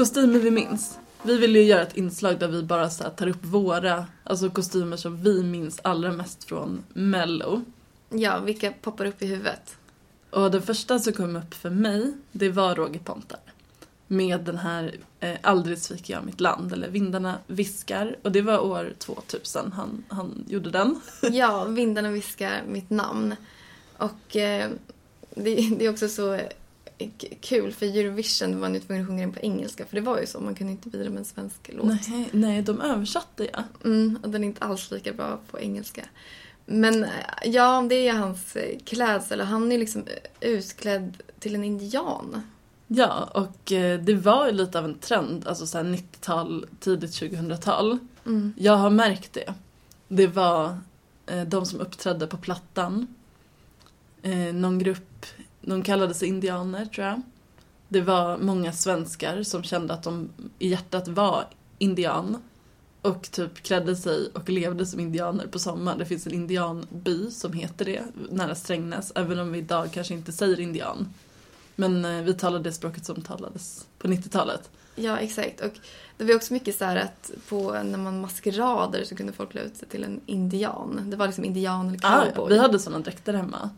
Kostymer 0.00 0.38
vi 0.38 0.50
minns. 0.50 0.98
Vi 1.22 1.38
vill 1.38 1.56
ju 1.56 1.62
göra 1.62 1.82
ett 1.82 1.96
inslag 1.96 2.38
där 2.38 2.48
vi 2.48 2.62
bara 2.62 2.90
så 2.90 3.04
tar 3.04 3.28
upp 3.28 3.44
våra, 3.44 4.06
alltså 4.24 4.50
kostymer 4.50 4.96
som 4.96 5.22
vi 5.22 5.42
minns 5.42 5.80
allra 5.82 6.12
mest 6.12 6.44
från 6.44 6.84
Mello. 6.92 7.62
Ja, 8.08 8.38
vilka 8.38 8.72
poppar 8.72 9.04
upp 9.04 9.22
i 9.22 9.26
huvudet? 9.26 9.76
Och 10.30 10.50
den 10.50 10.62
första 10.62 10.98
som 10.98 11.12
kom 11.12 11.36
upp 11.36 11.54
för 11.54 11.70
mig, 11.70 12.12
det 12.32 12.48
var 12.48 12.74
Roger 12.74 13.00
Pontare. 13.00 13.40
Med 14.06 14.40
den 14.40 14.58
här 14.58 14.94
eh, 15.20 15.36
Aldrig 15.42 15.78
sviker 15.78 16.14
jag 16.14 16.24
mitt 16.24 16.40
land, 16.40 16.72
eller 16.72 16.88
Vindarna 16.88 17.38
viskar. 17.46 18.16
Och 18.22 18.32
det 18.32 18.42
var 18.42 18.58
år 18.58 18.94
2000 18.98 19.72
han, 19.72 20.04
han 20.08 20.44
gjorde 20.48 20.70
den. 20.70 21.00
Ja, 21.32 21.64
Vindarna 21.64 22.10
viskar 22.10 22.62
mitt 22.68 22.90
namn. 22.90 23.36
Och 23.96 24.36
eh, 24.36 24.70
det, 25.34 25.54
det 25.78 25.86
är 25.86 25.90
också 25.90 26.08
så 26.08 26.40
kul 27.40 27.72
för 27.72 27.86
Eurovision 27.86 28.52
var 28.52 28.60
man 28.60 28.74
ju 28.74 28.80
tvungen 28.80 29.02
att 29.02 29.08
sjunga 29.08 29.22
den 29.22 29.32
på 29.32 29.40
engelska 29.40 29.86
för 29.86 29.96
det 29.96 30.02
var 30.02 30.20
ju 30.20 30.26
så, 30.26 30.40
man 30.40 30.54
kunde 30.54 30.72
inte 30.72 30.88
bidra 30.88 31.10
med 31.10 31.18
en 31.18 31.24
svensk 31.24 31.70
låt. 31.72 31.86
Nej, 32.08 32.28
nej, 32.32 32.62
de 32.62 32.80
översatte 32.80 33.48
ja. 33.52 33.64
Mm, 33.84 34.18
och 34.22 34.30
den 34.30 34.44
är 34.44 34.48
inte 34.48 34.64
alls 34.64 34.90
lika 34.90 35.12
bra 35.12 35.40
på 35.50 35.60
engelska. 35.60 36.02
Men 36.70 37.04
eh, 37.04 37.10
ja, 37.44 37.86
det 37.88 38.08
är 38.08 38.12
hans 38.12 38.56
eh, 38.56 38.78
klädsel. 38.84 39.40
Han 39.40 39.72
är 39.72 39.78
liksom 39.78 40.02
eh, 40.40 40.48
utklädd 40.50 41.16
till 41.38 41.54
en 41.54 41.64
indian. 41.64 42.42
Ja, 42.86 43.24
och 43.34 43.72
det 44.02 44.14
var 44.14 44.46
ju 44.46 44.52
lite 44.52 44.78
av 44.78 44.84
en 44.84 44.98
trend, 44.98 45.46
alltså 45.46 45.66
så 45.66 45.78
här 45.78 45.84
90-tal, 45.84 46.66
tidigt 46.80 47.10
2000-tal. 47.10 47.98
Mm. 48.26 48.54
Jag 48.56 48.76
har 48.76 48.90
märkt 48.90 49.32
det. 49.32 49.54
Det 50.08 50.26
var 50.26 50.78
de 51.46 51.66
som 51.66 51.80
uppträdde 51.80 52.26
på 52.26 52.36
Plattan. 52.36 53.06
Någon 54.52 54.78
grupp, 54.78 55.09
de 55.60 55.82
kallade 55.82 56.14
sig 56.14 56.28
indianer 56.28 56.84
tror 56.86 57.06
jag. 57.06 57.22
Det 57.88 58.00
var 58.00 58.38
många 58.38 58.72
svenskar 58.72 59.42
som 59.42 59.62
kände 59.62 59.94
att 59.94 60.02
de 60.02 60.28
i 60.58 60.68
hjärtat 60.68 61.08
var 61.08 61.44
indian. 61.78 62.36
Och 63.02 63.30
typ 63.30 63.54
klädde 63.62 63.96
sig 63.96 64.30
och 64.34 64.48
levde 64.48 64.86
som 64.86 65.00
indianer 65.00 65.46
på 65.46 65.58
sommaren. 65.58 65.98
Det 65.98 66.04
finns 66.04 66.26
en 66.26 66.34
indianby 66.34 67.30
som 67.30 67.52
heter 67.52 67.84
det, 67.84 68.02
nära 68.30 68.54
Strängnäs. 68.54 69.12
Även 69.14 69.38
om 69.38 69.52
vi 69.52 69.58
idag 69.58 69.88
kanske 69.92 70.14
inte 70.14 70.32
säger 70.32 70.60
indian. 70.60 71.08
Men 71.76 72.04
eh, 72.04 72.22
vi 72.22 72.34
talade 72.34 72.64
det 72.64 72.72
språket 72.72 73.04
som 73.04 73.22
talades 73.22 73.86
på 73.98 74.08
90-talet. 74.08 74.70
Ja, 74.96 75.18
exakt. 75.18 75.60
Och 75.60 75.72
det 76.16 76.24
var 76.24 76.34
också 76.34 76.52
mycket 76.52 76.78
så 76.78 76.84
här 76.84 76.96
att 76.96 77.30
på, 77.48 77.72
när 77.72 77.98
man 77.98 78.20
maskerader 78.20 79.04
så 79.04 79.16
kunde 79.16 79.32
folk 79.32 79.50
klä 79.50 79.60
ut 79.60 79.76
sig 79.76 79.88
till 79.88 80.04
en 80.04 80.20
indian. 80.26 81.00
Det 81.10 81.16
var 81.16 81.26
liksom 81.26 81.44
indian 81.44 81.88
eller 81.88 81.98
Ah, 82.02 82.24
cowboy. 82.24 82.48
vi 82.52 82.58
hade 82.58 82.78
såna 82.78 82.98
dräkter 82.98 83.34
hemma. 83.34 83.70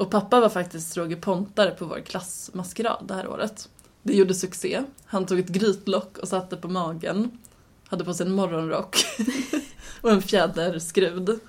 Och 0.00 0.10
pappa 0.10 0.40
var 0.40 0.48
faktiskt 0.48 0.96
Roger 0.96 1.16
Pontare 1.16 1.70
på 1.70 1.84
vår 1.84 2.00
klassmaskerad 2.00 3.04
det 3.08 3.14
här 3.14 3.28
året. 3.28 3.68
Det 4.02 4.14
gjorde 4.14 4.34
succé. 4.34 4.82
Han 5.04 5.26
tog 5.26 5.38
ett 5.38 5.48
grytlock 5.48 6.18
och 6.18 6.28
satte 6.28 6.56
på 6.56 6.68
magen. 6.68 7.38
Hade 7.88 8.04
på 8.04 8.14
sig 8.14 8.26
en 8.26 8.32
morgonrock. 8.32 8.96
och 10.00 10.10
en 10.10 10.22
fjäderskrud. 10.22 11.40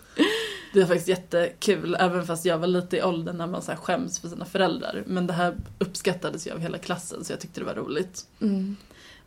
Det 0.73 0.79
var 0.79 0.87
faktiskt 0.87 1.07
jättekul, 1.07 1.97
även 1.99 2.25
fast 2.27 2.45
jag 2.45 2.57
var 2.57 2.67
lite 2.67 2.97
i 2.97 3.03
åldern 3.03 3.37
när 3.37 3.47
man 3.47 3.61
så 3.61 3.71
här 3.71 3.77
skäms 3.77 4.19
för 4.19 4.27
sina 4.27 4.45
föräldrar. 4.45 5.03
Men 5.07 5.27
det 5.27 5.33
här 5.33 5.55
uppskattades 5.79 6.47
ju 6.47 6.51
av 6.51 6.59
hela 6.59 6.77
klassen 6.77 7.23
så 7.23 7.33
jag 7.33 7.39
tyckte 7.39 7.59
det 7.59 7.65
var 7.65 7.75
roligt. 7.75 8.25
Mm. 8.41 8.75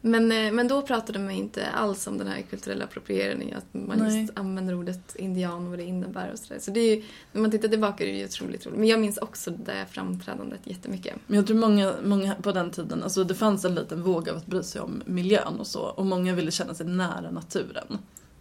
Men, 0.06 0.32
eh, 0.32 0.52
men 0.52 0.68
då 0.68 0.82
pratade 0.82 1.18
man 1.18 1.30
inte 1.30 1.66
alls 1.66 2.06
om 2.06 2.18
den 2.18 2.26
här 2.26 2.42
kulturella 2.42 2.84
approprieringen, 2.84 3.56
att 3.58 3.74
man 3.74 3.98
Nej. 3.98 4.20
just 4.20 4.38
använder 4.38 4.74
ordet 4.74 5.16
indian 5.16 5.64
och 5.64 5.70
vad 5.70 5.78
det 5.78 5.84
innebär 5.84 6.32
och 6.32 6.38
sådär. 6.38 6.60
Så 6.60 6.70
det 6.70 6.80
är 6.80 6.96
ju, 6.96 7.04
när 7.32 7.40
man 7.42 7.50
tittar 7.50 7.68
tillbaka 7.68 8.04
är 8.04 8.08
det 8.12 8.18
ju 8.18 8.24
otroligt 8.24 8.66
roligt. 8.66 8.78
Men 8.78 8.88
jag 8.88 9.00
minns 9.00 9.18
också 9.18 9.50
det 9.50 9.86
framträdandet 9.90 10.60
jättemycket. 10.64 11.16
Men 11.26 11.36
jag 11.36 11.46
tror 11.46 11.56
många, 11.56 11.94
många 12.04 12.34
på 12.34 12.52
den 12.52 12.70
tiden, 12.70 13.02
alltså 13.02 13.24
det 13.24 13.34
fanns 13.34 13.64
en 13.64 13.74
liten 13.74 14.02
våg 14.02 14.28
av 14.28 14.36
att 14.36 14.46
bry 14.46 14.62
sig 14.62 14.80
om 14.80 15.02
miljön 15.06 15.60
och 15.60 15.66
så. 15.66 15.80
Och 15.80 16.06
många 16.06 16.34
ville 16.34 16.50
känna 16.50 16.74
sig 16.74 16.86
nära 16.86 17.30
naturen. 17.30 17.98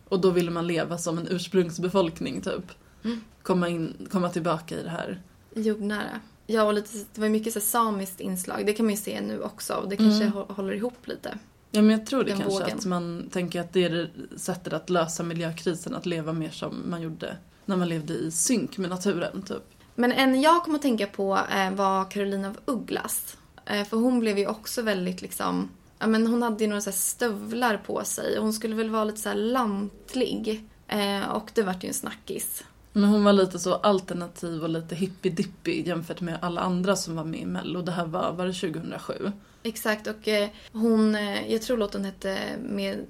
Och 0.10 0.22
då 0.22 0.30
ville 0.30 0.52
man 0.52 0.68
leva 0.68 0.98
som 0.98 1.18
en 1.18 1.28
ursprungsbefolkning 1.30 2.42
typ. 2.42 2.72
Mm. 3.04 3.22
Komma, 3.42 3.70
in, 3.70 4.08
komma 4.12 4.30
tillbaka 4.30 4.80
i 4.80 4.84
det 4.84 4.90
här. 4.90 5.22
Jordnära. 5.56 6.20
Ja, 6.48 6.64
och 6.64 6.74
lite, 6.74 6.90
det 7.14 7.22
var 7.22 7.30
mycket 7.30 7.54
så 7.54 7.60
samiskt 7.60 8.20
inslag. 8.20 8.66
Det 8.66 8.74
kan 8.74 8.86
man 8.86 8.94
ju 8.96 9.02
se 9.02 9.22
nu 9.22 9.42
också. 9.42 9.74
Och 9.74 9.90
det 9.90 9.98
kanske 9.98 10.24
Mm. 10.26 10.38
hå- 10.38 10.54
håller 10.54 10.74
ihop 10.74 11.08
lite. 11.08 11.38
Ja 11.76 11.82
men 11.82 11.92
jag 11.92 12.06
tror 12.06 12.24
det 12.24 12.32
kanske 12.32 12.50
vågen. 12.50 12.78
att 12.78 12.86
man 12.86 13.30
tänker 13.32 13.62
att 13.62 13.74
det 13.74 13.84
är 13.84 13.90
det 13.90 14.10
sättet 14.40 14.74
att 14.74 14.90
lösa 14.90 15.24
miljökrisen, 15.24 15.96
att 15.96 16.06
leva 16.06 16.34
mer 16.34 16.50
som 16.50 16.90
man 16.90 17.02
gjorde 17.02 17.38
när 17.66 17.78
man 17.78 17.90
levde 17.90 18.14
i 18.14 18.32
synk 18.32 18.78
med 18.78 18.90
naturen 18.90 19.42
typ. 19.42 19.64
Men 19.96 20.12
en 20.12 20.42
jag 20.42 20.64
kom 20.64 20.76
att 20.76 20.82
tänka 20.82 21.08
på 21.08 21.40
eh, 21.52 21.72
var 21.72 22.12
Carolina 22.12 22.50
af 22.50 22.58
Ugglas. 22.66 23.38
Eh, 23.66 23.84
för 23.84 23.98
hon 23.98 24.20
blev 24.20 24.38
ju 24.40 24.48
också 24.48 24.82
väldigt 24.82 25.22
liksom, 25.22 25.70
ja 26.00 26.08
men 26.08 26.28
hon 26.28 26.42
hade 26.42 26.64
ju 26.64 26.70
några 26.70 26.82
så 26.82 26.92
stövlar 26.92 27.78
på 27.78 28.04
sig 28.04 28.38
och 28.38 28.44
hon 28.44 28.54
skulle 28.54 28.76
väl 28.76 28.90
vara 28.90 29.04
lite 29.04 29.22
så 29.22 29.34
lantlig. 29.34 30.70
Eh, 30.88 31.30
och 31.30 31.52
det 31.54 31.64
vart 31.64 31.84
ju 31.84 31.88
en 31.88 31.94
snackis. 31.94 32.64
Men 32.94 33.04
hon 33.10 33.24
var 33.24 33.34
lite 33.34 33.60
så 33.60 33.74
alternativ 33.74 34.64
och 34.64 34.70
lite 34.70 34.96
hippie-dippy 34.96 35.88
jämfört 35.88 36.22
med 36.22 36.38
alla 36.42 36.62
andra 36.62 36.96
som 36.96 37.16
var 37.16 37.24
med 37.24 37.40
i 37.40 37.46
Mello. 37.46 37.82
Det 37.82 37.92
här 37.92 38.06
var, 38.06 38.34
var 38.34 38.46
det 38.48 38.54
2007? 38.54 39.32
Exakt 39.64 40.08
och 40.08 40.28
eh, 40.28 40.50
hon, 40.72 41.16
eh, 41.16 41.52
jag 41.52 41.62
tror 41.62 41.78
låten 41.78 42.06
hette 42.06 42.38
Med 42.64 43.06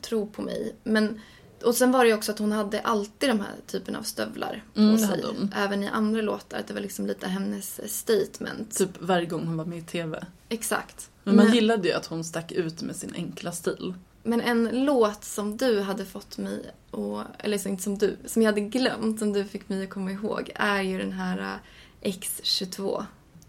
tro 0.00 0.26
på 0.26 0.42
mig. 0.42 0.74
Men, 0.84 1.20
och 1.64 1.74
sen 1.74 1.92
var 1.92 2.04
det 2.04 2.08
ju 2.10 2.14
också 2.16 2.32
att 2.32 2.38
hon 2.38 2.52
hade 2.52 2.80
alltid 2.80 3.28
de 3.30 3.40
här 3.40 3.54
typen 3.66 3.96
av 3.96 4.02
stövlar 4.02 4.62
på 4.74 4.80
Mm, 4.80 4.98
sig. 4.98 5.24
Även 5.56 5.82
i 5.82 5.88
andra 5.88 6.20
låtar, 6.22 6.58
att 6.58 6.66
det 6.66 6.74
var 6.74 6.80
liksom 6.80 7.06
lite 7.06 7.28
hennes 7.28 7.78
eh, 7.78 7.86
statement. 7.88 8.76
Typ 8.78 8.90
varje 9.00 9.26
gång 9.26 9.46
hon 9.46 9.56
var 9.56 9.64
med 9.64 9.78
i 9.78 9.82
TV. 9.82 10.24
Exakt. 10.48 11.10
Men 11.24 11.36
man 11.36 11.44
Men- 11.44 11.54
gillade 11.54 11.88
ju 11.88 11.94
att 11.94 12.06
hon 12.06 12.24
stack 12.24 12.52
ut 12.52 12.82
med 12.82 12.96
sin 12.96 13.14
enkla 13.14 13.52
stil. 13.52 13.94
Men 14.22 14.40
en 14.40 14.84
låt 14.84 15.24
som 15.24 15.56
du 15.56 15.80
hade 15.80 16.04
fått 16.04 16.38
mig 16.38 16.70
att, 16.90 17.26
eller 17.38 17.68
inte 17.68 17.82
som 17.82 17.98
du, 17.98 18.16
som 18.26 18.42
jag 18.42 18.48
hade 18.48 18.60
glömt, 18.60 19.18
som 19.18 19.32
du 19.32 19.44
fick 19.44 19.68
mig 19.68 19.82
att 19.82 19.90
komma 19.90 20.12
ihåg, 20.12 20.52
är 20.54 20.82
ju 20.82 20.98
den 20.98 21.12
här 21.12 21.60
eh, 22.00 22.10
X22. 22.10 23.04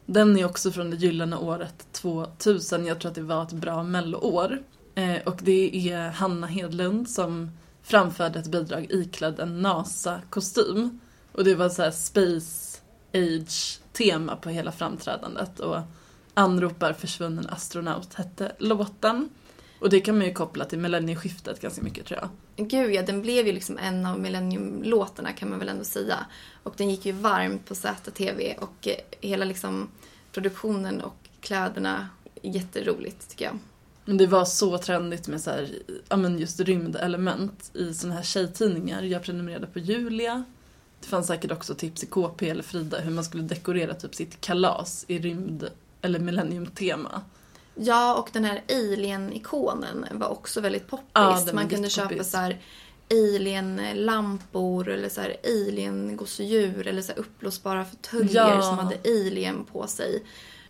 Den 0.06 0.38
är 0.38 0.46
också 0.46 0.72
från 0.72 0.90
det 0.90 0.96
gyllene 0.96 1.38
året 1.38 1.88
2000. 1.92 2.86
Jag 2.86 3.00
tror 3.00 3.10
att 3.10 3.16
det 3.16 3.22
var 3.22 3.44
ett 3.44 3.54
bra 3.54 3.84
melloår. 3.84 4.64
Eh, 4.96 5.18
och 5.26 5.40
det 5.44 5.90
är 5.92 6.10
Hanna 6.10 6.48
Hedlund 6.48 7.10
som 7.10 7.52
framförde 7.84 8.40
ett 8.40 8.48
bidrag 8.48 8.88
iklädd 8.90 9.40
en 9.40 9.62
NASA-kostym. 9.62 11.00
Och 11.32 11.44
det 11.44 11.56
var 11.56 11.70
så 11.70 11.82
här 11.82 11.92
Space 11.92 12.80
Age-tema 13.14 14.36
på 14.36 14.50
hela 14.50 14.72
framträdandet. 14.72 15.60
Och 15.60 15.78
Anropar 16.34 16.94
försvunnen 16.94 17.50
astronaut 17.50 18.14
hette 18.14 18.52
låten. 18.60 19.30
Och 19.84 19.90
det 19.90 20.00
kan 20.00 20.18
man 20.18 20.28
ju 20.28 20.34
koppla 20.34 20.66
till 20.66 20.80
millennieskiftet 20.80 21.62
ganska 21.62 21.82
mycket 21.82 22.06
tror 22.06 22.20
jag. 22.20 22.68
Gud 22.68 22.94
ja, 22.94 23.02
den 23.02 23.22
blev 23.22 23.48
ju 23.48 23.54
liksom 23.54 23.78
en 23.78 24.06
av 24.06 24.20
Millennium-låtarna 24.20 25.32
kan 25.34 25.50
man 25.50 25.60
väl 25.60 25.70
ändå 25.70 25.84
säga. 25.84 26.26
Och 26.64 26.74
den 26.78 26.90
gick 26.90 27.06
ju 27.06 27.12
varmt 27.12 27.66
på 27.66 27.76
ZTV 27.76 28.56
och 28.60 28.88
eh, 28.88 28.96
hela 29.22 29.46
liksom 29.46 29.90
produktionen 30.32 31.02
och 31.02 31.16
kläderna, 31.40 32.10
jätteroligt 32.42 33.30
tycker 33.30 33.46
jag. 33.46 33.60
Men 34.06 34.18
det 34.18 34.28
var 34.28 34.46
så 34.46 34.78
trendigt 34.78 35.28
med 35.28 35.42
så 35.42 35.50
här, 35.50 35.70
ja 36.10 36.18
men 36.18 36.40
just 36.40 36.60
rymdelement 36.60 37.72
i 37.74 37.94
såna 37.94 38.14
här 38.14 38.24
tjejtidningar. 38.24 39.04
Jag 39.04 39.24
prenumererade 39.24 39.68
på 39.68 39.80
Julia. 39.80 40.44
Det 41.00 41.08
fanns 41.08 41.28
säkert 41.28 41.52
också 41.52 41.76
tips 41.76 42.04
i 42.04 42.06
KP 42.06 42.50
eller 42.50 42.64
Frida 42.64 43.00
hur 43.00 43.12
man 43.12 43.24
skulle 43.24 43.44
dekorera 43.44 43.94
typ 43.94 44.16
sitt 44.16 44.42
kalas 44.42 45.06
i 45.08 45.20
rymd 45.20 45.70
eller 46.02 46.20
millennium-tema. 46.20 47.22
Ja, 47.76 48.16
och 48.16 48.30
den 48.34 48.46
här 48.46 48.62
Alien-ikonen 48.70 50.06
var 50.12 50.28
också 50.28 50.62
väldigt 50.62 50.88
poppis. 50.88 51.08
Ja, 51.14 51.46
Man 51.54 51.70
kunde 51.70 51.90
köpa 51.90 52.04
jättepoppis. 52.14 52.32
så 52.32 52.38
här 52.38 52.62
Alien-lampor 53.12 54.90
eller 54.90 55.10
så 55.10 55.22
här 55.22 55.36
Alien-gosedjur 55.44 56.88
eller 56.88 57.02
så 57.02 57.12
här 57.12 57.20
uppblåsbara 57.20 57.86
fåtöljer 57.86 58.34
Ja. 58.56 58.62
som 58.62 58.78
hade 58.78 58.98
Alien 59.06 59.66
på 59.66 59.88
sig. 59.88 60.24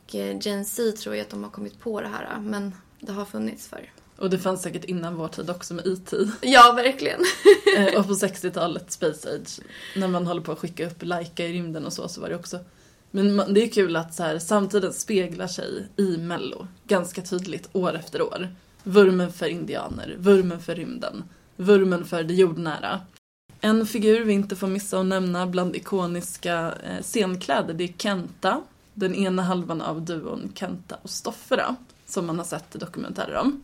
Och 0.08 0.16
eh, 0.16 0.38
Gen 0.41 0.66
Z 0.66 0.97
tror 0.97 1.16
jag 1.16 1.24
att 1.24 1.30
de 1.30 1.43
har 1.43 1.49
kommit 1.51 1.80
på 1.80 2.01
det 2.01 2.08
här, 2.08 2.39
men 2.39 2.76
det 2.99 3.12
har 3.12 3.26
funnits 3.26 3.68
för. 3.68 3.91
Och 4.18 4.30
det 4.30 4.39
fanns 4.39 4.62
säkert 4.62 4.84
innan 4.86 5.16
vår 5.16 5.28
tid 5.28 5.49
också 5.49 5.74
med 5.74 5.86
IT. 5.88 6.14
Ja, 6.41 6.72
verkligen. 6.76 7.20
Eh, 7.78 7.99
och 7.99 8.08
på 8.08 8.14
60-talet, 8.14 8.91
Space 8.91 9.30
Age, 9.36 9.60
när 9.95 10.08
man 10.08 10.28
håller 10.28 10.41
på 10.41 10.51
att 10.51 10.60
skicka 10.60 10.88
upp 10.88 11.04
Laika 11.04 11.45
i 11.45 11.54
rymden 11.54 11.86
och 11.86 11.93
så, 11.93 12.08
så 12.08 12.22
var 12.22 12.30
det 12.30 12.36
också. 12.36 12.60
Men 13.16 13.53
det 13.53 13.64
är 13.64 13.70
kul 13.70 13.95
att 13.95 14.14
så 14.14 14.24
här, 14.24 14.39
samtiden 14.39 14.93
speglar 14.93 15.47
sig 15.47 15.88
i 15.97 16.18
Mello 16.18 16.68
ganska 16.88 17.22
tydligt 17.22 17.70
år 17.74 17.95
efter 17.95 18.22
år. 18.22 18.47
Vurmen 18.84 19.34
för 19.34 19.45
indianer, 19.45 20.16
vurmen 20.20 20.59
för 20.59 20.76
rymden, 20.76 21.24
vurmen 21.55 22.05
för 22.05 22.24
det 22.24 22.34
jordnära. 22.34 23.01
En 23.61 23.86
figur 23.86 24.24
vi 24.24 24.34
inte 24.34 24.55
får 24.55 24.68
missa 24.68 24.99
att 24.99 25.05
nämna 25.05 25.47
bland 25.47 25.76
ikoniska 25.76 26.74
eh, 26.84 27.01
scenkläder, 27.01 27.74
det 27.74 27.84
är 27.84 27.93
Kenta. 27.97 28.61
Den 28.93 29.16
ena 29.16 29.41
halvan 29.41 29.82
av 29.82 30.01
duon 30.01 30.51
Kenta 30.55 30.97
och 31.01 31.09
Stoffera, 31.09 31.76
som 32.05 32.26
man 32.26 32.38
har 32.38 32.45
sett 32.45 32.72
dokumentärer 32.72 33.36
om. 33.36 33.64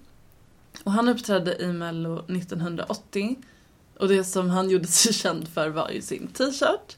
Och 0.83 0.91
han 0.91 1.09
uppträdde 1.09 1.63
i 1.63 1.73
Mello 1.73 2.19
1980 2.19 3.35
och 3.97 4.07
det 4.07 4.23
som 4.23 4.49
han 4.49 4.69
gjorde 4.69 4.87
sig 4.87 5.13
känd 5.13 5.47
för 5.47 5.69
var 5.69 5.89
ju 5.89 6.01
sin 6.01 6.27
t-shirt. 6.27 6.97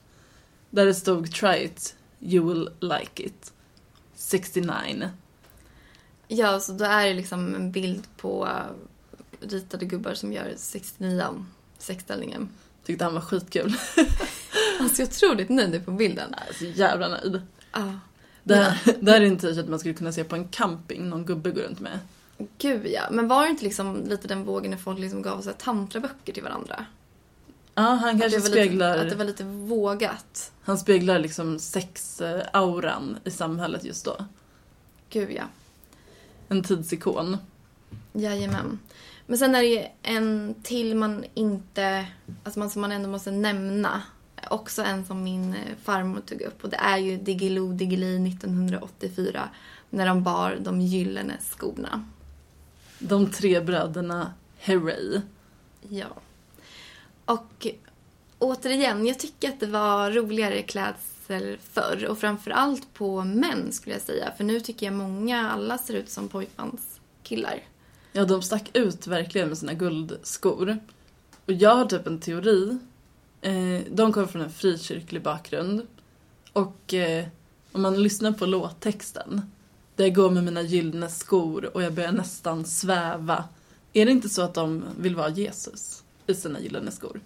Där 0.69 0.85
det 0.85 0.93
stod 0.93 1.31
Try 1.31 1.55
it, 1.55 1.95
you 2.21 2.47
will 2.47 2.69
like 2.79 3.23
it. 3.23 3.53
69. 4.15 5.09
Ja, 6.27 6.59
så 6.59 6.71
då 6.71 6.85
är 6.85 7.07
det 7.07 7.13
liksom 7.13 7.55
en 7.55 7.71
bild 7.71 8.07
på 8.17 8.49
ritade 9.39 9.85
gubbar 9.85 10.13
som 10.13 10.33
gör 10.33 10.53
69 10.57 11.45
sexställningen. 11.77 12.49
Tyckte 12.85 13.03
han 13.03 13.13
var 13.13 13.21
skitkul. 13.21 13.75
Jag 14.79 14.99
är 14.99 15.03
otroligt 15.03 15.49
nöjd 15.49 15.85
på 15.85 15.91
bilden. 15.91 16.35
Jag 16.37 16.49
är 16.49 16.53
så 16.53 16.65
jävla 16.65 17.07
nöjd. 17.07 17.41
Ja. 17.71 17.99
Det 18.43 18.55
här, 18.55 18.95
det 18.99 19.11
här 19.11 19.21
är 19.21 19.25
en 19.25 19.37
t-shirt 19.37 19.67
man 19.67 19.79
skulle 19.79 19.93
kunna 19.93 20.11
se 20.11 20.23
på 20.23 20.35
en 20.35 20.47
camping, 20.47 21.09
någon 21.09 21.25
gubbe 21.25 21.51
går 21.51 21.61
runt 21.61 21.79
med. 21.79 21.99
Gud 22.57 22.87
ja. 22.87 23.01
Men 23.11 23.27
var 23.27 23.43
det 23.43 23.49
inte 23.49 23.63
liksom 23.63 24.05
lite 24.05 24.27
den 24.27 24.43
vågen 24.43 24.71
när 24.71 24.77
folk 24.77 24.99
liksom 24.99 25.21
gav 25.21 25.41
så 25.41 25.49
här 25.49 25.57
tantraböcker 25.57 26.33
till 26.33 26.43
varandra? 26.43 26.85
Ja, 27.81 27.87
han 27.87 28.15
Att 28.15 28.21
kanske 28.21 28.39
var 28.39 28.47
speglar, 28.47 28.91
Lite, 28.91 29.01
att 29.03 29.09
det 29.09 29.15
var 29.15 29.25
lite 29.25 29.43
vågat. 29.43 30.51
han 30.61 30.77
speglar 30.77 31.19
liksom 31.19 31.59
sexauran 31.59 33.17
i 33.23 33.31
samhället 33.31 33.83
just 33.83 34.05
då. 34.05 34.25
Gud 35.09 35.31
ja. 35.31 35.43
En 36.49 36.63
tidsikon. 36.63 37.37
Jajamän. 38.13 38.79
Men 39.27 39.37
sen 39.37 39.55
är 39.55 39.61
det 39.61 39.67
ju 39.67 39.83
en 40.03 40.55
till 40.63 40.95
man 40.95 41.25
inte, 41.33 42.05
alltså 42.43 42.59
man, 42.59 42.69
som 42.69 42.81
man 42.81 42.91
ändå 42.91 43.09
måste 43.09 43.31
nämna. 43.31 44.01
Också 44.49 44.81
en 44.81 45.05
som 45.05 45.23
min 45.23 45.53
eh, 45.53 45.75
farmor 45.83 46.21
tog 46.21 46.41
upp 46.41 46.63
och 46.63 46.69
det 46.69 46.77
är 46.77 46.97
ju 46.97 47.17
Diggiloo 47.17 47.73
Diggiley 47.73 48.27
1984 48.27 49.49
när 49.89 50.05
de 50.05 50.23
bar 50.23 50.57
de 50.61 50.81
gyllene 50.81 51.37
skorna. 51.51 52.05
De 52.99 53.29
tre 53.31 53.59
bröderna 53.59 54.33
Herrey. 54.57 55.21
Ja. 55.89 56.07
Och 57.31 57.67
återigen, 58.39 59.05
jag 59.05 59.19
tycker 59.19 59.49
att 59.49 59.59
det 59.59 59.67
var 59.67 60.11
roligare 60.11 60.61
klädsel 60.61 61.57
förr 61.71 62.05
och 62.09 62.17
framförallt 62.17 62.93
på 62.93 63.23
män 63.23 63.71
skulle 63.71 63.95
jag 63.95 64.01
säga. 64.01 64.31
För 64.37 64.43
nu 64.43 64.59
tycker 64.59 64.85
jag 64.85 64.95
många, 64.95 65.51
alla 65.51 65.77
ser 65.77 65.93
ut 65.93 66.09
som 66.09 66.27
pojkbandskillar. 66.27 67.63
Ja, 68.11 68.25
de 68.25 68.41
stack 68.41 68.69
ut 68.73 69.07
verkligen 69.07 69.47
med 69.47 69.57
sina 69.57 69.73
guldskor. 69.73 70.77
Och 71.45 71.53
jag 71.53 71.75
har 71.75 71.85
typ 71.85 72.07
en 72.07 72.19
teori. 72.19 72.77
Eh, 73.41 73.81
de 73.91 74.13
kommer 74.13 74.27
från 74.27 74.41
en 74.41 74.51
frikyrklig 74.51 75.21
bakgrund. 75.21 75.87
Och 76.53 76.93
eh, 76.93 77.25
om 77.71 77.81
man 77.81 78.03
lyssnar 78.03 78.31
på 78.31 78.45
låttexten. 78.45 79.51
Där 79.95 80.05
jag 80.05 80.15
går 80.15 80.29
med 80.29 80.43
mina 80.43 80.61
gyllene 80.61 81.09
skor 81.09 81.75
och 81.75 81.83
jag 81.83 81.93
börjar 81.93 82.11
nästan 82.11 82.65
sväva. 82.65 83.43
Är 83.93 84.05
det 84.05 84.11
inte 84.11 84.29
så 84.29 84.41
att 84.41 84.53
de 84.53 84.83
vill 84.97 85.15
vara 85.15 85.29
Jesus 85.29 86.03
i 86.31 86.35
sina 86.35 86.59
gyllene 86.59 86.91
skor? 86.91 87.19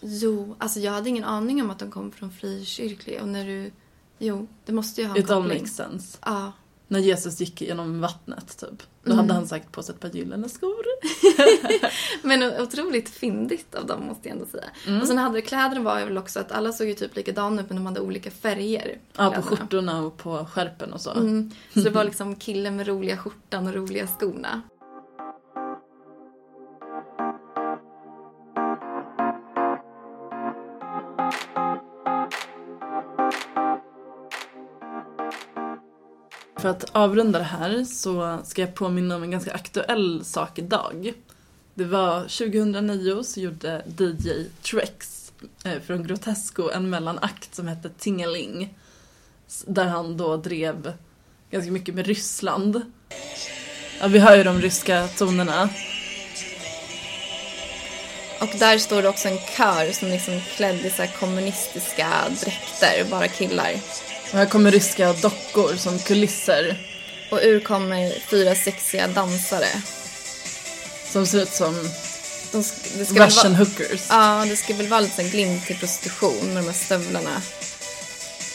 Jo, 0.00 0.56
alltså 0.58 0.80
jag 0.80 0.92
hade 0.92 1.08
ingen 1.08 1.24
aning 1.24 1.62
om 1.62 1.70
att 1.70 1.78
de 1.78 1.90
kom 1.90 2.12
från 2.12 2.30
frikyrklig 2.30 3.20
och 3.22 3.28
när 3.28 3.44
du... 3.46 3.70
Jo, 4.18 4.46
det 4.64 4.72
måste 4.72 5.00
ju 5.00 5.06
ha 5.06 5.16
en 5.16 5.22
koppling. 5.22 5.48
makes 5.60 5.76
sense. 5.76 6.18
Ja. 6.24 6.52
När 6.88 7.00
Jesus 7.00 7.40
gick 7.40 7.60
genom 7.60 8.00
vattnet 8.00 8.58
typ. 8.58 8.82
Då 9.04 9.12
Mm. 9.12 9.18
hade 9.18 9.34
han 9.34 9.48
säkert 9.48 9.72
på 9.72 9.82
sig 9.82 9.94
ett 9.94 10.00
par 10.00 10.08
gyllene 10.08 10.48
skor. 10.48 10.84
Men 12.22 12.42
otroligt 12.62 13.08
fyndigt 13.10 13.74
av 13.74 13.86
dem 13.86 14.06
måste 14.06 14.28
jag 14.28 14.36
ändå 14.36 14.48
säga. 14.50 14.64
Mm. 14.86 15.00
Och 15.00 15.06
sen 15.06 15.18
hade 15.18 15.42
kläderna 15.42 15.80
var 15.80 16.04
väl 16.04 16.18
också 16.18 16.40
att 16.40 16.52
alla 16.52 16.72
såg 16.72 16.86
ju 16.86 16.94
typ 16.94 17.16
likadana 17.16 17.62
ut 17.62 17.68
men 17.68 17.76
de 17.76 17.86
hade 17.86 18.00
olika 18.00 18.30
färger. 18.30 18.98
Ja, 19.16 19.30
på 19.30 19.42
skjortorna 19.42 20.02
och 20.06 20.16
på 20.16 20.46
skärpen 20.52 20.92
och 20.92 21.00
så. 21.00 21.10
Mm. 21.10 21.50
Så 21.74 21.80
det 21.80 21.90
var 21.90 22.04
liksom 22.10 22.36
killen 22.36 22.76
med 22.76 22.86
roliga 22.88 23.16
skjortan 23.16 23.66
och 23.66 23.74
roliga 23.74 24.06
skorna. 24.06 24.62
För 36.62 36.68
att 36.68 36.90
avrunda 36.92 37.38
det 37.38 37.44
här 37.44 37.84
så 37.84 38.38
ska 38.44 38.62
jag 38.62 38.74
påminna 38.74 39.16
om 39.16 39.22
en 39.22 39.30
ganska 39.30 39.52
aktuell 39.52 40.24
sak 40.24 40.58
idag. 40.58 41.12
Det 41.74 41.84
var 41.84 42.20
2009 42.20 43.22
så 43.22 43.40
gjorde 43.40 43.82
DJ 43.98 44.30
Trex 44.62 45.32
eh, 45.64 45.80
från 45.86 46.06
Grotesco 46.06 46.70
en 46.70 46.90
mellanakt 46.90 47.54
som 47.54 47.68
hette 47.68 47.88
Tingeling. 47.88 48.74
Där 49.66 49.84
han 49.84 50.16
då 50.16 50.36
drev 50.36 50.92
ganska 51.50 51.72
mycket 51.72 51.94
med 51.94 52.06
Ryssland. 52.06 52.82
Ja, 54.00 54.06
vi 54.08 54.18
hör 54.18 54.36
ju 54.36 54.42
de 54.42 54.60
ryska 54.60 55.08
tonerna. 55.08 55.68
Och 58.40 58.58
där 58.58 58.78
står 58.78 59.02
det 59.02 59.08
också 59.08 59.28
en 59.28 59.38
kör 59.38 59.92
som 59.92 60.08
liksom 60.08 60.40
klädd 60.56 60.86
i 60.86 60.90
så 60.90 61.02
här 61.02 61.16
kommunistiska 61.20 62.08
dräkter, 62.28 63.10
bara 63.10 63.28
killar. 63.28 63.72
Och 64.32 64.38
här 64.38 64.46
kommer 64.46 64.70
ryska 64.70 65.12
dockor 65.12 65.76
som 65.76 65.98
kulisser. 65.98 66.76
Och 67.30 67.38
ur 67.42 67.60
kommer 67.60 68.12
fyra 68.30 68.54
sexiga 68.54 69.08
dansare. 69.08 69.68
Som 71.12 71.26
ser 71.26 71.42
ut 71.42 71.52
som 71.52 71.88
De 72.52 72.62
ska 72.64 73.26
Russian 73.26 73.52
vara- 73.52 73.64
hookers. 73.64 74.00
Ja, 74.08 74.44
det 74.48 74.56
ska 74.56 74.74
väl 74.74 74.88
vara 74.88 75.00
lite 75.00 75.22
glimt 75.22 75.66
till 75.66 75.78
prostitution 75.78 76.46
med 76.54 76.56
de 76.62 76.66
här 76.66 76.72
stövlarna. 76.84 77.42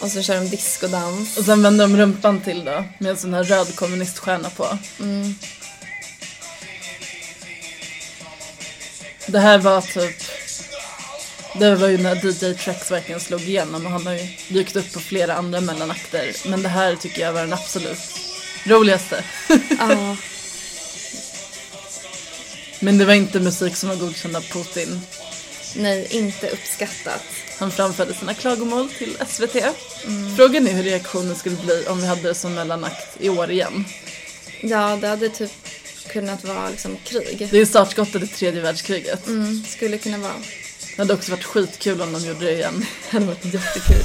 Och 0.01 0.11
så 0.11 0.21
kör 0.21 0.36
de 0.36 0.49
discodans. 0.49 1.38
Och 1.38 1.45
sen 1.45 1.63
vänder 1.63 1.88
de 1.88 1.97
rumpan 1.97 2.41
till 2.41 2.65
då 2.65 2.84
med 2.97 3.09
en 3.09 3.17
sån 3.17 3.34
här 3.34 3.43
röd 3.43 3.75
kommuniststjärna 3.75 4.49
på. 4.49 4.78
Mm. 4.99 5.36
Det 9.28 9.39
här 9.39 9.57
var 9.57 9.82
typ... 9.82 10.23
Det 11.59 11.75
var 11.75 11.87
ju 11.87 11.97
när 11.97 12.15
DJ 12.15 12.53
Trex 12.53 12.91
verkligen 12.91 13.19
slog 13.19 13.41
igenom 13.41 13.85
och 13.85 13.91
han 13.91 14.07
har 14.07 14.13
ju 14.13 14.27
dykt 14.49 14.75
upp 14.75 14.93
på 14.93 14.99
flera 14.99 15.33
andra 15.33 15.61
mellanakter. 15.61 16.35
Men 16.49 16.63
det 16.63 16.69
här 16.69 16.95
tycker 16.95 17.21
jag 17.21 17.33
var 17.33 17.41
den 17.41 17.53
absolut 17.53 17.99
roligaste. 18.65 19.23
Ja. 19.79 20.17
Men 22.79 22.97
det 22.97 23.05
var 23.05 23.13
inte 23.13 23.39
musik 23.39 23.75
som 23.75 23.89
var 23.89 23.95
godkänd 23.95 24.35
av 24.35 24.41
Putin. 24.41 25.01
Nej, 25.75 26.07
inte 26.09 26.49
uppskattat. 26.49 27.23
Han 27.59 27.71
framförde 27.71 28.13
sina 28.13 28.33
klagomål 28.33 28.89
till 28.89 29.17
SVT. 29.27 29.55
Mm. 30.05 30.35
Frågan 30.35 30.67
är 30.67 30.73
hur 30.73 30.83
reaktionen 30.83 31.35
skulle 31.35 31.55
bli 31.55 31.85
om 31.87 32.01
vi 32.01 32.07
hade 32.07 32.21
det 32.21 32.35
som 32.35 32.53
mellanakt 32.53 33.17
i 33.19 33.29
år 33.29 33.51
igen. 33.51 33.85
Ja, 34.61 34.97
det 35.01 35.07
hade 35.07 35.29
typ 35.29 35.51
kunnat 36.07 36.43
vara 36.43 36.69
liksom 36.69 36.97
krig. 37.03 37.47
Det 37.51 37.57
är 37.57 37.65
startskottet 37.65 38.23
i 38.23 38.27
tredje 38.27 38.61
världskriget. 38.61 39.27
Mm, 39.27 39.63
skulle 39.63 39.97
kunna 39.97 40.17
vara. 40.17 40.33
Det 40.97 41.01
hade 41.03 41.13
också 41.13 41.31
varit 41.31 41.43
skitkul 41.43 42.01
om 42.01 42.13
de 42.13 42.19
gjorde 42.25 42.39
det 42.45 42.53
igen. 42.53 42.73
Det 43.03 43.17
hade 43.17 43.25
varit 43.25 43.45
jättekul. 43.45 44.03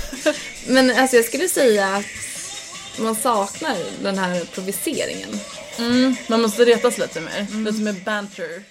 Men 0.69 0.91
alltså 0.99 1.17
jag 1.17 1.25
skulle 1.25 1.49
säga 1.49 1.97
att 1.97 2.05
man 3.01 3.15
saknar 3.17 3.77
den 4.03 4.19
här 4.19 4.41
improviseringen. 4.41 5.29
Mm, 5.79 6.15
man 6.29 6.43
måste 6.43 6.65
retas 6.65 6.99
lite 6.99 7.21
mer. 7.21 7.65
Lite 7.65 7.83
mer 7.83 8.05
banter. 8.05 8.63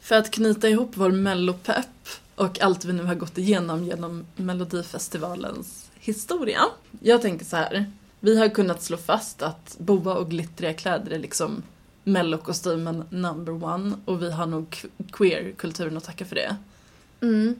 För 0.00 0.14
att 0.16 0.30
knyta 0.30 0.68
ihop 0.68 0.90
vår 0.94 1.10
mellopepp 1.10 2.08
och 2.34 2.60
allt 2.60 2.84
vi 2.84 2.92
nu 2.92 3.02
har 3.02 3.14
gått 3.14 3.38
igenom 3.38 3.84
genom 3.84 4.26
Melodifestivalens 4.36 5.90
historia. 6.00 6.60
Jag 7.00 7.22
tänker 7.22 7.44
så 7.44 7.56
här. 7.56 7.92
Vi 8.20 8.38
har 8.38 8.48
kunnat 8.48 8.82
slå 8.82 8.96
fast 8.96 9.42
att 9.42 9.74
boa 9.78 10.14
och 10.14 10.30
glittriga 10.30 10.74
kläder 10.74 11.10
är 11.12 11.18
liksom 11.18 11.62
mellokostymen 12.04 13.04
number 13.10 13.64
one 13.64 13.96
och 14.04 14.22
vi 14.22 14.30
har 14.32 14.46
nog 14.46 14.66
que- 14.70 14.88
queer-kulturen 15.12 15.96
att 15.96 16.04
tacka 16.04 16.24
för 16.24 16.34
det. 16.34 16.56
Mm. 17.22 17.56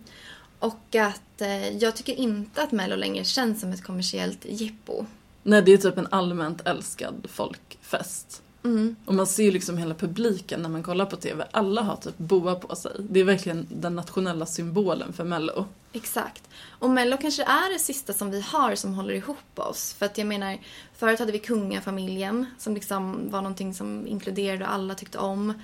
Och 0.59 0.95
att 0.95 1.41
eh, 1.41 1.77
jag 1.77 1.97
tycker 1.97 2.15
inte 2.15 2.63
att 2.63 2.73
Mello 2.73 2.97
längre 2.97 3.25
känns 3.25 3.61
som 3.61 3.73
ett 3.73 3.85
kommersiellt 3.85 4.45
jippo. 4.45 5.07
Nej, 5.43 5.63
det 5.63 5.73
är 5.73 5.77
typ 5.77 5.99
en 5.99 6.09
allmänt 6.11 6.67
älskad 6.67 7.27
folkfest. 7.33 8.43
Mm. 8.65 8.97
Och 9.05 9.15
man 9.15 9.27
ser 9.27 9.43
ju 9.43 9.51
liksom 9.51 9.79
hela 9.79 9.95
publiken 9.95 10.63
när 10.63 10.69
man 10.69 10.83
kollar 10.83 11.07
på 11.07 11.17
TV. 11.17 11.47
Alla 11.51 11.83
har 11.83 11.97
typ 11.97 12.19
boa 12.19 12.55
på 12.55 12.77
sig. 12.77 12.93
Det 12.99 13.21
är 13.21 13.25
verkligen 13.25 13.67
den 13.71 13.97
nationella 13.97 14.47
symbolen 14.47 15.13
för 15.13 15.25
Mello. 15.25 15.67
Exakt. 15.93 16.49
Och 16.79 16.91
Mello 16.91 17.17
kanske 17.17 17.43
är 17.43 17.73
det 17.73 17.79
sista 17.79 18.13
som 18.13 18.31
vi 18.31 18.41
har 18.41 18.75
som 18.75 18.95
håller 18.95 19.15
ihop 19.15 19.59
oss. 19.59 19.95
För 19.99 20.07
att 20.07 20.19
jag 20.19 20.27
menar, 20.27 20.59
förut 20.95 21.19
hade 21.19 21.33
vi 21.33 21.39
kungafamiljen 21.39 22.47
som 22.59 22.75
liksom 22.75 23.31
var 23.31 23.43
någonting 23.43 23.75
som 23.75 24.07
inkluderade 24.07 24.65
och 24.65 24.73
alla 24.73 24.95
tyckte 24.95 25.19
om. 25.19 25.55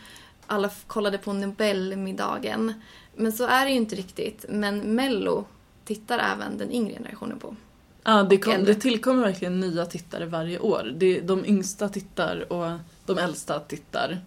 Alla 0.46 0.70
kollade 0.86 1.18
på 1.18 1.32
Nobelmiddagen. 1.32 2.72
Men 3.18 3.32
så 3.32 3.44
är 3.44 3.64
det 3.64 3.70
ju 3.70 3.76
inte 3.76 3.96
riktigt. 3.96 4.44
Men 4.48 4.78
Mello 4.78 5.44
tittar 5.84 6.18
även 6.18 6.58
den 6.58 6.72
yngre 6.72 6.92
generationen 6.92 7.38
på. 7.38 7.56
Ja, 8.02 8.22
det, 8.22 8.38
kom, 8.38 8.64
det 8.64 8.74
tillkommer 8.74 9.22
verkligen 9.22 9.60
nya 9.60 9.86
tittare 9.86 10.26
varje 10.26 10.58
år. 10.58 10.94
Det, 10.96 11.20
de 11.20 11.44
yngsta 11.44 11.88
tittar 11.88 12.52
och 12.52 12.78
de 13.06 13.18
äldsta 13.18 13.60
tittar. 13.60 14.18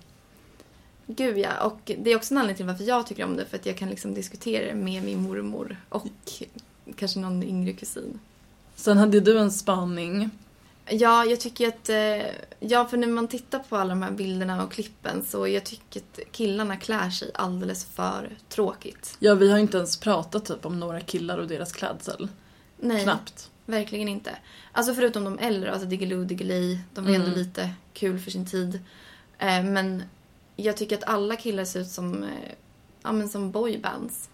Gud 1.06 1.38
ja, 1.38 1.64
och 1.64 1.92
det 2.00 2.12
är 2.12 2.16
också 2.16 2.34
en 2.34 2.38
anledning 2.38 2.58
till 2.58 2.66
varför 2.66 2.84
jag 2.84 3.08
tycker 3.08 3.24
om 3.24 3.36
det. 3.36 3.46
För 3.46 3.58
att 3.58 3.66
jag 3.66 3.78
kan 3.78 3.90
liksom 3.90 4.14
diskutera 4.14 4.66
det 4.66 4.76
med 4.76 5.04
min 5.04 5.22
mormor 5.22 5.78
och 5.90 6.08
kanske 6.96 7.20
någon 7.20 7.44
yngre 7.44 7.74
kusin. 7.74 8.20
Sen 8.76 8.98
hade 8.98 9.20
du 9.20 9.40
en 9.40 9.52
spaning. 9.52 10.30
Ja, 10.90 11.26
jag 11.26 11.40
tycker 11.40 11.68
att... 11.68 11.90
eh, 11.90 12.34
Ja, 12.64 12.86
för 12.86 12.98
när 12.98 13.08
man 13.08 13.28
tittar 13.28 13.60
på 13.60 13.78
alla 13.78 13.90
de 13.90 14.02
här 14.04 14.12
bilderna 14.12 14.64
och 14.64 14.72
klippen 14.72 15.24
så 15.26 15.48
jag 15.48 15.64
tycker 15.64 16.00
att 16.00 16.20
killarna 16.32 16.78
klär 16.78 17.10
sig 17.10 17.32
alldeles 17.34 17.86
för 17.86 18.38
tråkigt. 18.50 19.16
Ja, 19.20 19.36
vi 19.36 19.52
har 19.52 19.58
inte 19.60 19.78
ens 19.78 19.98
pratat 20.00 20.46
typ 20.46 20.66
om 20.66 20.80
några 20.80 21.02
killar 21.02 21.38
och 21.38 21.48
deras 21.48 21.72
klädsel. 21.72 22.28
Nej, 22.80 23.04
Knappt. 23.04 23.50
verkligen 23.66 24.08
inte. 24.08 24.36
Alltså 24.72 24.94
förutom 24.94 25.24
de 25.24 25.40
äldre, 25.40 25.72
alltså 25.72 25.88
Diggiloo 25.88 26.24
Diggiley, 26.24 26.80
de 26.94 27.06
var 27.06 27.12
ändå 27.12 27.28
Mm. 27.28 27.40
lite 27.40 27.70
kul 27.94 28.20
för 28.20 28.32
sin 28.32 28.46
tid. 28.46 28.80
Eh, 29.38 29.64
Men 29.64 30.04
jag 30.56 30.78
tycker 30.78 30.98
att 30.98 31.04
alla 31.04 31.36
killar 31.36 31.66
ser 31.66 31.80
ut 31.80 31.90
som, 31.90 32.24
eh, 32.24 32.30
ja 33.04 33.12
men 33.12 33.30
som 33.30 33.52
boybands. 33.52 34.30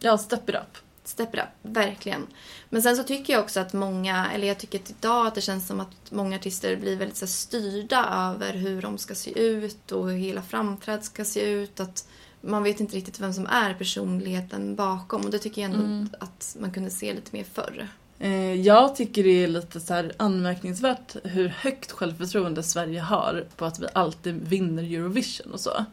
Ja, 0.00 0.18
step 0.18 0.48
it 0.48 0.54
up. 0.54 0.78
Step 1.08 1.34
it 1.34 1.40
up, 1.40 1.48
verkligen. 1.62 2.26
Men 2.68 2.82
sen 2.82 2.96
så 2.96 3.02
tycker 3.02 3.32
jag 3.32 3.42
också 3.42 3.60
att 3.60 3.72
många, 3.72 4.30
eller 4.32 4.48
jag 4.48 4.58
tycker 4.58 4.78
att 4.78 4.90
idag 4.90 5.26
att 5.26 5.34
det 5.34 5.40
känns 5.40 5.66
som 5.66 5.80
att 5.80 6.10
många 6.10 6.36
artister 6.36 6.76
blir 6.76 6.96
väldigt 6.96 7.16
så 7.16 7.24
här, 7.24 7.30
styrda 7.30 8.32
över 8.34 8.52
hur 8.52 8.82
de 8.82 8.98
ska 8.98 9.14
se 9.14 9.38
ut 9.40 9.92
och 9.92 10.10
hur 10.10 10.16
hela 10.18 10.42
framträd 10.42 11.04
ska 11.04 11.24
se 11.24 11.40
ut. 11.50 11.80
Att 11.80 12.08
man 12.40 12.62
vet 12.62 12.80
inte 12.80 12.96
riktigt 12.96 13.20
vem 13.20 13.32
som 13.32 13.46
är 13.46 13.74
personligheten 13.74 14.74
bakom 14.76 15.22
och 15.24 15.30
det 15.30 15.38
tycker 15.38 15.62
jag 15.62 15.70
ändå 15.70 15.84
Mm. 15.84 16.08
att 16.20 16.56
man 16.60 16.72
kunde 16.72 16.90
se 16.90 17.14
lite 17.14 17.36
mer 17.36 17.44
förr. 17.52 17.88
Eh, 18.18 18.54
jag 18.54 18.96
tycker 18.96 19.24
det 19.24 19.44
är 19.44 19.48
lite 19.48 19.80
så 19.80 19.94
här 19.94 20.12
anmärkningsvärt 20.16 21.16
hur 21.24 21.48
högt 21.48 21.92
självförtroende 21.92 22.62
Sverige 22.62 23.00
har 23.00 23.44
på 23.56 23.64
att 23.64 23.78
vi 23.78 23.86
alltid 23.92 24.48
vinner 24.48 24.82
Eurovision 24.82 25.52
och 25.52 25.60
så. 25.60 25.84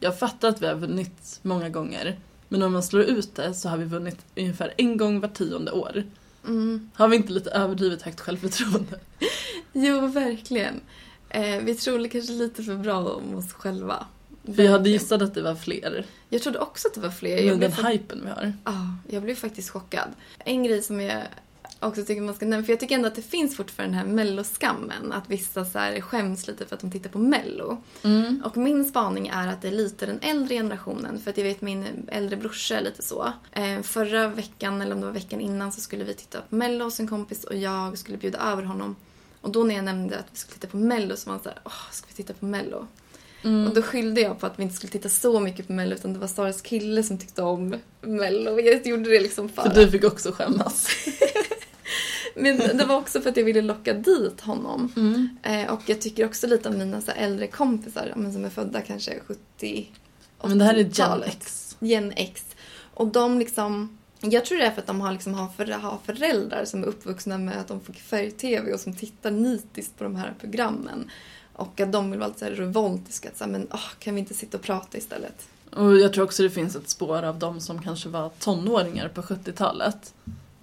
Jag 0.00 0.18
fattar 0.18 0.48
att 0.48 0.62
vi 0.62 0.66
har 0.66 0.74
vunnit 0.74 1.38
många 1.42 1.68
gånger, 1.68 2.18
men 2.52 2.62
om 2.62 2.72
man 2.72 2.82
slår 2.82 3.02
ut 3.02 3.34
det 3.34 3.54
så 3.54 3.68
har 3.68 3.76
vi 3.76 3.84
vunnit 3.84 4.16
ungefär 4.36 4.74
en 4.76 4.96
gång 4.96 5.20
var 5.20 5.28
tionde 5.28 5.72
år. 5.72 6.04
Mm. 6.46 6.90
Har 6.94 7.08
vi 7.08 7.16
inte 7.16 7.32
lite 7.32 7.50
överdrivet 7.50 8.02
högt 8.02 8.20
självförtroende? 8.20 9.00
Jo, 9.72 10.06
verkligen. 10.06 10.80
Eh, 11.28 11.56
vi 11.62 11.74
tror 11.74 12.08
kanske 12.08 12.32
lite 12.32 12.62
för 12.62 12.76
bra 12.76 12.98
om 13.14 13.34
oss 13.34 13.52
själva. 13.52 14.06
För 14.56 14.62
jag 14.62 14.72
hade 14.72 14.90
gissat 14.90 15.22
att 15.22 15.34
det 15.34 15.42
var 15.42 15.54
fler. 15.54 16.06
Jag 16.28 16.42
trodde 16.42 16.58
också 16.58 16.88
att 16.88 16.94
det 16.94 17.00
var 17.00 17.10
fler. 17.10 17.36
Jag 17.36 17.58
blev 17.58 17.70
den 17.70 17.84
fa- 17.84 17.88
hypen 17.92 18.20
vi 18.24 18.30
har. 18.30 18.52
Ja, 18.64 18.96
jag 19.08 19.22
blev 19.22 19.34
faktiskt 19.34 19.70
chockad. 19.70 20.08
En 20.38 20.62
grej 20.64 20.82
som 20.82 21.00
jag 21.00 21.22
också 21.82 22.04
tycker 22.04 22.22
man 22.22 22.34
ska 22.34 22.46
nämna, 22.46 22.64
för 22.64 22.72
jag 22.72 22.80
tycker 22.80 22.94
ändå 22.94 23.08
att 23.08 23.14
det 23.14 23.22
finns 23.22 23.56
fortfarande 23.56 23.98
den 23.98 24.06
här 24.06 24.14
melloskammen. 24.14 25.12
Att 25.12 25.30
vissa 25.30 25.64
så 25.64 25.78
här 25.78 26.00
skäms 26.00 26.46
lite 26.46 26.66
för 26.66 26.74
att 26.74 26.80
de 26.80 26.90
tittar 26.90 27.10
på 27.10 27.18
mello. 27.18 27.82
Mm. 28.02 28.42
Och 28.44 28.56
min 28.56 28.84
spaning 28.84 29.28
är 29.28 29.48
att 29.48 29.62
det 29.62 29.68
är 29.68 29.72
lite 29.72 30.06
den 30.06 30.18
äldre 30.22 30.54
generationen. 30.54 31.18
För 31.18 31.30
att 31.30 31.36
jag 31.36 31.44
vet 31.44 31.60
min 31.60 32.08
äldre 32.08 32.36
brorsa 32.36 32.78
är 32.78 32.82
lite 32.82 33.02
så. 33.02 33.32
Eh, 33.52 33.82
förra 33.82 34.28
veckan, 34.28 34.82
eller 34.82 34.94
om 34.94 35.00
det 35.00 35.06
var 35.06 35.12
veckan 35.12 35.40
innan, 35.40 35.72
så 35.72 35.80
skulle 35.80 36.04
vi 36.04 36.14
titta 36.14 36.40
på 36.40 36.54
mello 36.54 36.84
hos 36.84 37.00
en 37.00 37.08
kompis 37.08 37.44
och 37.44 37.56
jag 37.56 37.98
skulle 37.98 38.18
bjuda 38.18 38.38
över 38.38 38.62
honom. 38.62 38.96
Och 39.40 39.50
då 39.50 39.64
när 39.64 39.74
jag 39.74 39.84
nämnde 39.84 40.18
att 40.18 40.26
vi 40.32 40.38
skulle 40.38 40.54
titta 40.54 40.66
på 40.66 40.76
mello 40.76 41.16
så 41.16 41.30
var 41.30 41.34
han 41.34 41.42
såhär, 41.42 41.58
åh, 41.64 41.90
ska 41.90 42.06
vi 42.08 42.14
titta 42.14 42.34
på 42.34 42.44
mello? 42.44 42.86
Mm. 43.44 43.68
Och 43.68 43.74
då 43.74 43.82
skyllde 43.82 44.20
jag 44.20 44.40
på 44.40 44.46
att 44.46 44.58
vi 44.58 44.62
inte 44.62 44.74
skulle 44.74 44.90
titta 44.90 45.08
så 45.08 45.40
mycket 45.40 45.66
på 45.66 45.72
mello 45.72 45.94
utan 45.94 46.12
det 46.12 46.18
var 46.18 46.26
Saras 46.26 46.62
kille 46.62 47.02
som 47.02 47.18
tyckte 47.18 47.42
om 47.42 47.74
mello. 48.00 48.60
Jag 48.60 48.86
gjorde 48.86 49.10
det 49.10 49.20
liksom 49.20 49.48
för, 49.48 49.62
För 49.62 49.74
du 49.74 49.90
fick 49.90 50.04
också 50.04 50.32
skämmas. 50.32 50.88
Men 52.34 52.58
det 52.58 52.84
var 52.84 52.96
också 52.96 53.20
för 53.20 53.30
att 53.30 53.36
jag 53.36 53.44
ville 53.44 53.62
locka 53.62 53.92
dit 53.92 54.40
honom. 54.40 54.92
Mm. 54.96 55.28
Eh, 55.42 55.72
och 55.72 55.80
jag 55.86 56.00
tycker 56.00 56.26
också 56.26 56.46
lite 56.46 56.68
om 56.68 56.78
mina 56.78 57.00
så 57.00 57.10
äldre 57.10 57.46
kompisar 57.46 58.12
men 58.16 58.32
som 58.32 58.44
är 58.44 58.50
födda 58.50 58.80
kanske 58.80 59.20
70 59.26 59.90
Men 60.44 60.58
det 60.58 60.64
här 60.64 60.74
är 60.74 60.78
Gen 60.78 60.90
80-talet. 60.90 61.36
X. 61.40 61.76
Gen 61.80 62.12
X. 62.16 62.44
Och 62.94 63.06
de 63.06 63.38
liksom... 63.38 63.98
Jag 64.20 64.44
tror 64.44 64.58
det 64.58 64.64
är 64.64 64.70
för 64.70 64.80
att 64.80 64.86
de 64.86 65.00
har, 65.00 65.12
liksom, 65.12 65.34
har, 65.34 65.48
för, 65.48 65.66
har 65.66 65.98
föräldrar 66.04 66.64
som 66.64 66.82
är 66.82 66.86
uppvuxna 66.86 67.38
med 67.38 67.60
att 67.60 67.68
de 67.68 67.80
fick 67.80 68.00
färg-tv 68.00 68.72
och 68.72 68.80
som 68.80 68.94
tittar 68.94 69.30
nitiskt 69.30 69.98
på 69.98 70.04
de 70.04 70.16
här 70.16 70.34
programmen. 70.40 71.10
Och 71.52 71.80
att 71.80 71.92
de 71.92 72.10
vill 72.10 72.20
vara 72.20 72.28
lite 72.28 72.50
revoltiska. 72.50 73.28
Att 73.28 73.36
så 73.36 73.44
här, 73.44 73.50
men 73.50 73.66
åh, 73.70 73.88
kan 73.98 74.14
vi 74.14 74.20
inte 74.20 74.34
sitta 74.34 74.56
och 74.56 74.62
prata 74.62 74.98
istället? 74.98 75.48
Och 75.70 75.98
jag 75.98 76.12
tror 76.12 76.24
också 76.24 76.42
det 76.42 76.50
finns 76.50 76.76
ett 76.76 76.88
spår 76.88 77.22
av 77.22 77.38
de 77.38 77.60
som 77.60 77.82
kanske 77.82 78.08
var 78.08 78.28
tonåringar 78.28 79.08
på 79.08 79.22
70-talet. 79.22 80.14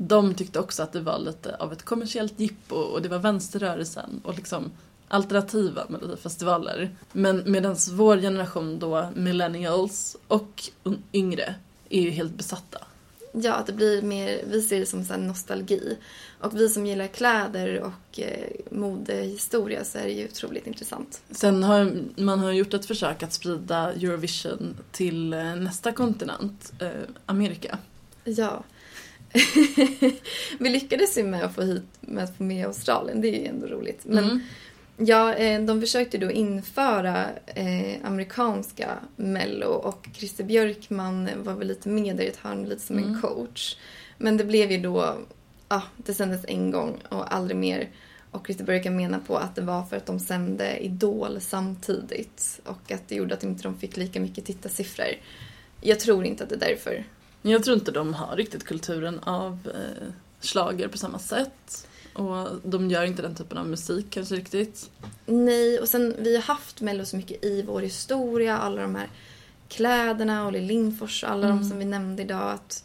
De 0.01 0.33
tyckte 0.33 0.59
också 0.59 0.83
att 0.83 0.93
det 0.93 1.01
var 1.01 1.19
lite 1.19 1.55
av 1.55 1.73
ett 1.73 1.83
kommersiellt 1.83 2.39
jippo 2.39 2.75
och 2.75 3.01
det 3.01 3.09
var 3.09 3.19
vänsterrörelsen 3.19 4.21
och 4.23 4.35
liksom 4.35 4.71
alternativa 5.07 5.85
melodifestivaler. 5.89 6.95
Men 7.11 7.43
medan 7.45 7.75
vår 7.91 8.17
generation 8.17 8.79
då, 8.79 9.09
millennials 9.15 10.17
och 10.27 10.63
yngre, 11.13 11.55
är 11.89 12.01
ju 12.01 12.09
helt 12.09 12.33
besatta. 12.33 12.79
Ja, 13.31 13.53
att 13.53 13.65
det 13.65 13.73
blir 13.73 14.01
mer, 14.01 14.41
vi 14.47 14.61
ser 14.61 14.79
det 14.79 14.85
som 14.85 15.05
så 15.05 15.17
nostalgi. 15.17 15.97
Och 16.39 16.59
vi 16.59 16.69
som 16.69 16.85
gillar 16.85 17.07
kläder 17.07 17.79
och 17.81 18.19
eh, 18.19 18.49
modehistoria 18.71 19.83
så 19.83 19.97
är 19.97 20.03
det 20.03 20.11
ju 20.11 20.25
otroligt 20.25 20.67
intressant. 20.67 21.21
Sen 21.31 21.63
har 21.63 22.03
man 22.15 22.39
har 22.39 22.51
gjort 22.51 22.73
ett 22.73 22.85
försök 22.85 23.23
att 23.23 23.33
sprida 23.33 23.93
Eurovision 23.93 24.77
till 24.91 25.33
eh, 25.33 25.55
nästa 25.55 25.91
kontinent, 25.91 26.73
eh, 26.79 26.89
Amerika. 27.25 27.77
Ja. 28.23 28.63
vi 30.59 30.69
lyckades 30.69 31.17
ju 31.17 31.23
med 31.23 31.43
att 31.43 31.55
få 31.55 31.61
hit, 31.61 31.83
med 32.01 32.23
att 32.23 32.37
få 32.37 32.43
med 32.43 32.65
Australien, 32.65 33.21
det 33.21 33.27
är 33.27 33.39
ju 33.39 33.45
ändå 33.45 33.67
roligt. 33.67 33.99
Men 34.05 34.23
Mm. 34.23 34.39
ja, 34.97 35.33
eh, 35.35 35.61
de 35.61 35.81
försökte 35.81 36.17
då 36.17 36.31
införa 36.31 37.25
eh, 37.45 37.95
amerikanska 38.03 38.89
mello 39.15 39.67
och 39.67 40.07
Christer 40.13 40.43
Björkman 40.43 41.29
var 41.43 41.53
väl 41.53 41.67
lite 41.67 41.89
med 41.89 42.15
där 42.15 42.23
i 42.23 42.27
ett 42.27 42.37
hörn, 42.37 42.63
lite 42.69 42.81
som 42.81 42.97
en 42.97 43.03
Mm. 43.03 43.21
coach. 43.21 43.77
Men 44.17 44.37
det 44.37 44.43
blev 44.45 44.71
ju 44.71 44.77
då, 44.77 45.17
ja, 45.69 45.81
det 45.97 46.13
sändes 46.13 46.45
en 46.47 46.71
gång 46.71 46.97
och 47.09 47.33
aldrig 47.35 47.57
mer. 47.57 47.89
Och 48.31 48.45
Christer 48.45 48.65
Björkman 48.65 48.95
menar 48.95 49.19
på 49.19 49.37
att 49.37 49.55
det 49.55 49.61
var 49.61 49.83
för 49.83 49.97
att 49.97 50.05
de 50.05 50.19
sände 50.19 50.77
Idol 50.77 51.37
samtidigt 51.41 52.59
och 52.65 52.91
att 52.91 53.07
det 53.07 53.15
gjorde 53.15 53.33
att 53.33 53.43
inte 53.43 53.63
de 53.63 53.77
fick 53.79 53.97
lika 53.97 54.19
mycket 54.19 54.45
tittarsiffror. 54.45 55.05
Jag 55.81 55.99
tror 55.99 56.25
inte 56.25 56.43
att 56.43 56.49
det 56.49 56.55
är 56.55 56.59
därför. 56.69 57.03
Jag 57.41 57.63
tror 57.63 57.77
inte 57.77 57.91
de 57.91 58.13
har 58.13 58.35
riktigt 58.35 58.63
kulturen 58.63 59.19
av 59.19 59.71
eh, 59.75 60.07
slager 60.39 60.87
på 60.87 60.97
samma 60.97 61.19
sätt. 61.19 61.87
Och 62.13 62.47
de 62.63 62.89
gör 62.89 63.03
inte 63.03 63.21
den 63.21 63.35
typen 63.35 63.57
av 63.57 63.67
musik 63.67 64.05
kanske 64.09 64.35
riktigt. 64.35 64.89
Nej, 65.25 65.79
och 65.79 65.87
sen 65.87 66.15
vi 66.19 66.35
har 66.35 66.43
haft 66.43 66.81
Mello 66.81 67.05
så 67.05 67.17
mycket 67.17 67.45
i 67.45 67.61
vår 67.61 67.81
historia, 67.81 68.57
alla 68.57 68.81
de 68.81 68.95
här 68.95 69.07
kläderna 69.67 70.49
Lill 70.49 70.65
Lindfors 70.65 71.23
alla 71.23 71.47
Mm. 71.47 71.57
de 71.59 71.69
som 71.69 71.77
vi 71.79 71.85
nämnde 71.85 72.21
idag. 72.23 72.51
Att 72.51 72.83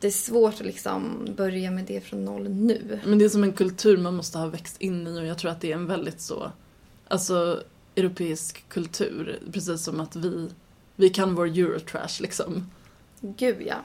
det 0.00 0.06
är 0.06 0.10
svårt 0.10 0.54
att 0.54 0.66
liksom 0.66 1.28
börja 1.36 1.70
med 1.70 1.84
det 1.84 2.00
från 2.00 2.24
noll 2.24 2.48
nu. 2.48 3.00
Men 3.04 3.18
det 3.18 3.24
är 3.24 3.28
som 3.28 3.42
en 3.44 3.52
kultur 3.52 3.96
man 3.96 4.14
måste 4.14 4.38
ha 4.38 4.46
växt 4.46 4.80
in 4.80 5.06
i 5.06 5.20
och 5.20 5.26
jag 5.26 5.38
tror 5.38 5.50
att 5.50 5.60
det 5.60 5.72
är 5.72 5.76
en 5.76 5.86
väldigt 5.86 6.20
så, 6.20 6.52
alltså 7.08 7.62
europeisk 7.96 8.68
kultur. 8.68 9.38
Precis 9.52 9.84
som 9.84 10.00
att 10.00 10.16
vi, 10.16 10.48
vi 10.96 11.10
kan 11.10 11.34
vår 11.34 11.46
eurotrash 11.46 12.22
liksom. 12.22 12.70
Gud 13.20 13.62
ja. 13.66 13.76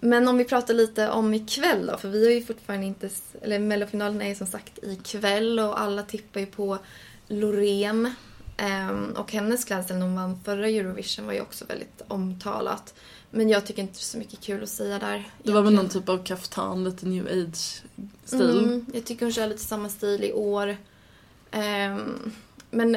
Men 0.00 0.28
om 0.28 0.38
vi 0.38 0.44
pratar 0.44 0.74
lite 0.74 1.10
om 1.10 1.34
ikväll 1.34 1.86
då, 1.86 1.96
för 1.98 2.08
vi 2.08 2.24
har 2.24 2.32
ju 2.32 2.44
fortfarande 2.44 2.86
inte, 2.86 3.10
eller 3.42 3.58
mellofinalen 3.58 4.22
är 4.22 4.28
ju 4.28 4.34
som 4.34 4.46
sagt 4.46 4.78
ikväll 4.82 5.58
och 5.58 5.80
alla 5.80 6.02
tippar 6.02 6.40
ju 6.40 6.46
på 6.46 6.78
Loreen. 7.28 8.14
Ehm, 8.56 9.12
och 9.12 9.32
hennes 9.32 9.64
klädsel 9.64 9.96
när 9.96 10.06
hon 10.06 10.16
vann 10.16 10.40
förra 10.44 10.68
Eurovision 10.68 11.26
var 11.26 11.32
ju 11.32 11.40
också 11.40 11.64
väldigt 11.64 12.02
omtalat. 12.08 12.94
Men 13.30 13.48
jag 13.48 13.66
tycker 13.66 13.82
inte 13.82 13.94
det 13.94 13.98
är 13.98 14.02
så 14.02 14.18
mycket 14.18 14.40
kul 14.40 14.62
att 14.62 14.68
säga 14.68 14.98
där. 14.98 15.30
Det 15.42 15.52
var 15.52 15.62
väl 15.62 15.72
någon 15.72 15.80
egentligen. 15.80 16.02
typ 16.02 16.08
av 16.08 16.24
kaftan, 16.24 16.84
lite 16.84 17.06
new 17.06 17.26
age-stil. 17.26 18.58
Mm, 18.58 18.86
jag 18.94 19.04
tycker 19.04 19.26
hon 19.26 19.32
kör 19.32 19.46
lite 19.46 19.64
samma 19.64 19.88
stil 19.88 20.24
i 20.24 20.32
år. 20.32 20.76
Ehm, 21.50 22.32
men 22.70 22.96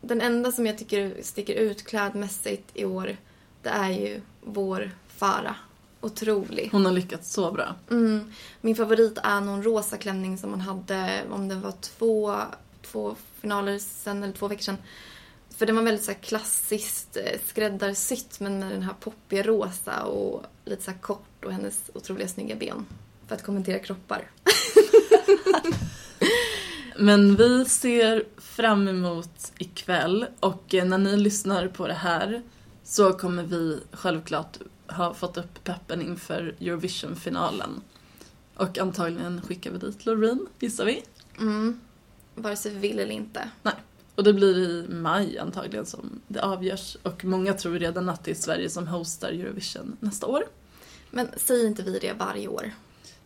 den 0.00 0.20
enda 0.20 0.52
som 0.52 0.66
jag 0.66 0.78
tycker 0.78 1.14
sticker 1.22 1.54
ut 1.54 1.84
klädmässigt 1.84 2.70
i 2.74 2.84
år, 2.84 3.16
det 3.62 3.70
är 3.70 3.90
ju 3.90 4.20
vår 4.40 4.90
Farah. 5.08 5.56
Otrolig. 6.00 6.68
Hon 6.72 6.84
har 6.84 6.92
lyckats 6.92 7.32
så 7.32 7.52
bra. 7.52 7.74
Mm. 7.90 8.32
Min 8.60 8.76
favorit 8.76 9.18
är 9.22 9.40
någon 9.40 9.62
rosa 9.62 9.96
klänning 9.96 10.38
som 10.38 10.50
hon 10.50 10.60
hade, 10.60 11.22
om 11.30 11.48
det 11.48 11.54
var 11.54 11.72
två, 11.72 12.36
två 12.82 13.16
finaler 13.40 13.78
sen, 13.78 14.22
eller 14.22 14.34
två 14.34 14.48
veckor 14.48 14.62
sedan. 14.62 14.76
För 15.56 15.66
den 15.66 15.76
var 15.76 15.82
väldigt 15.82 16.04
så 16.04 16.10
här 16.10 16.18
klassiskt 16.18 17.16
eh, 17.16 17.40
skräddarsytt 17.46 18.40
men 18.40 18.58
med 18.58 18.70
den 18.70 18.82
här 18.82 18.94
poppiga 19.00 19.42
rosa 19.42 20.02
och 20.02 20.44
lite 20.64 20.82
så 20.82 20.90
här 20.90 20.98
kort 20.98 21.44
och 21.44 21.52
hennes 21.52 21.90
otroliga 21.94 22.28
snygga 22.28 22.56
ben. 22.56 22.86
För 23.26 23.34
att 23.34 23.42
kommentera 23.42 23.78
kroppar. 23.78 24.30
Men 26.96 27.36
vi 27.36 27.64
ser 27.64 28.24
fram 28.36 28.88
emot 28.88 29.52
ikväll 29.58 30.26
och 30.40 30.74
eh, 30.74 30.84
när 30.84 30.98
ni 30.98 31.16
lyssnar 31.16 31.68
på 31.68 31.86
det 31.86 31.94
här 31.94 32.42
så 32.84 33.12
kommer 33.12 33.42
vi 33.42 33.80
självklart 33.92 34.58
ha 34.86 35.14
fått 35.14 35.36
upp 35.36 35.64
peppen 35.64 36.02
inför 36.02 36.54
Eurovision-finalen. 36.60 37.82
Och 38.54 38.78
antagligen 38.78 39.42
skickar 39.42 39.70
vi 39.70 39.78
dit 39.78 40.06
Loreen, 40.06 40.46
gissar 40.58 40.84
vi. 40.84 41.02
Mm. 41.38 41.80
Vare 42.34 42.56
sig 42.56 42.72
vi 42.72 42.78
vill 42.78 42.98
eller 42.98 43.14
inte. 43.14 43.50
Nej. 43.62 43.74
Och 44.14 44.24
det 44.24 44.32
blir 44.32 44.58
i 44.58 44.86
maj 44.88 45.38
antagligen 45.38 45.86
som 45.86 46.20
det 46.28 46.42
avgörs. 46.42 46.96
Och 47.02 47.24
många 47.24 47.54
tror 47.54 47.78
redan 47.78 48.08
att 48.08 48.24
det 48.24 48.30
är 48.30 48.34
Sverige 48.34 48.70
som 48.70 48.88
hostar 48.88 49.28
Eurovision 49.28 49.96
nästa 50.00 50.26
år. 50.26 50.44
Men 51.10 51.28
säger 51.36 51.66
inte 51.66 51.82
vi 51.82 51.98
det 51.98 52.12
varje 52.12 52.48
år? 52.48 52.70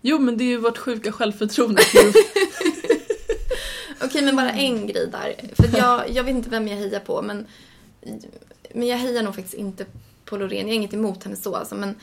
Jo, 0.01 0.19
men 0.19 0.39
det 0.39 0.45
är 0.45 0.49
ju 0.49 0.57
vårt 0.57 0.79
sjuka 0.79 1.13
självförtroende. 1.13 1.83
Okej, 4.05 4.23
men 4.23 4.37
bara 4.37 4.51
en 4.51 4.87
grej 4.87 5.09
där. 5.13 5.35
För 5.55 5.79
jag, 5.79 6.11
jag 6.11 6.25
vet 6.25 6.35
inte 6.35 6.51
vem 6.51 6.69
jag 6.69 6.77
hejar 6.77 7.01
på, 7.01 7.23
men, 7.23 7.47
men 8.75 8.87
jag 8.87 8.99
hejar 8.99 9.23
nog 9.23 9.35
faktiskt 9.35 9.55
inte 9.55 9.87
på 10.25 10.37
Loreen. 10.37 10.61
Jag 10.61 10.75
har 10.75 10.75
inget 10.75 10.95
emot 10.95 11.25
henne 11.25 11.37
så 11.37 11.55
alltså, 11.55 11.75
men, 11.75 11.95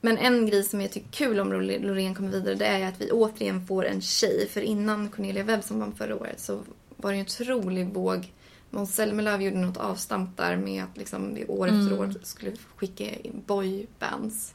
men 0.00 0.18
en 0.18 0.46
grej 0.46 0.62
som 0.62 0.80
jag 0.80 0.92
tycker 0.92 1.08
är 1.08 1.12
kul 1.12 1.40
om 1.40 1.52
Loreen 1.52 2.14
kommer 2.14 2.30
vidare, 2.30 2.54
det 2.54 2.66
är 2.66 2.88
att 2.88 3.00
vi 3.00 3.10
återigen 3.10 3.66
får 3.66 3.86
en 3.86 4.00
tjej. 4.00 4.48
För 4.48 4.60
innan 4.60 5.08
Cornelia 5.08 5.44
Webb 5.44 5.64
som 5.64 5.80
vann 5.80 5.94
förra 5.94 6.16
året 6.16 6.40
så 6.40 6.62
var 6.96 7.12
det 7.12 7.18
en 7.18 7.22
otrolig 7.22 7.94
våg. 7.94 8.32
Måns 8.70 8.94
Zelmerlöw 8.94 9.42
gjorde 9.44 9.56
något 9.56 9.76
avstamp 9.76 10.36
där 10.36 10.56
med 10.56 10.84
att 10.84 10.96
liksom 10.96 11.34
vi 11.34 11.46
år 11.46 11.68
efter 11.68 11.92
Mm. 11.92 11.98
år 11.98 12.14
skulle 12.22 12.52
skicka 12.76 13.04
in 13.04 13.42
boybands. 13.46 14.54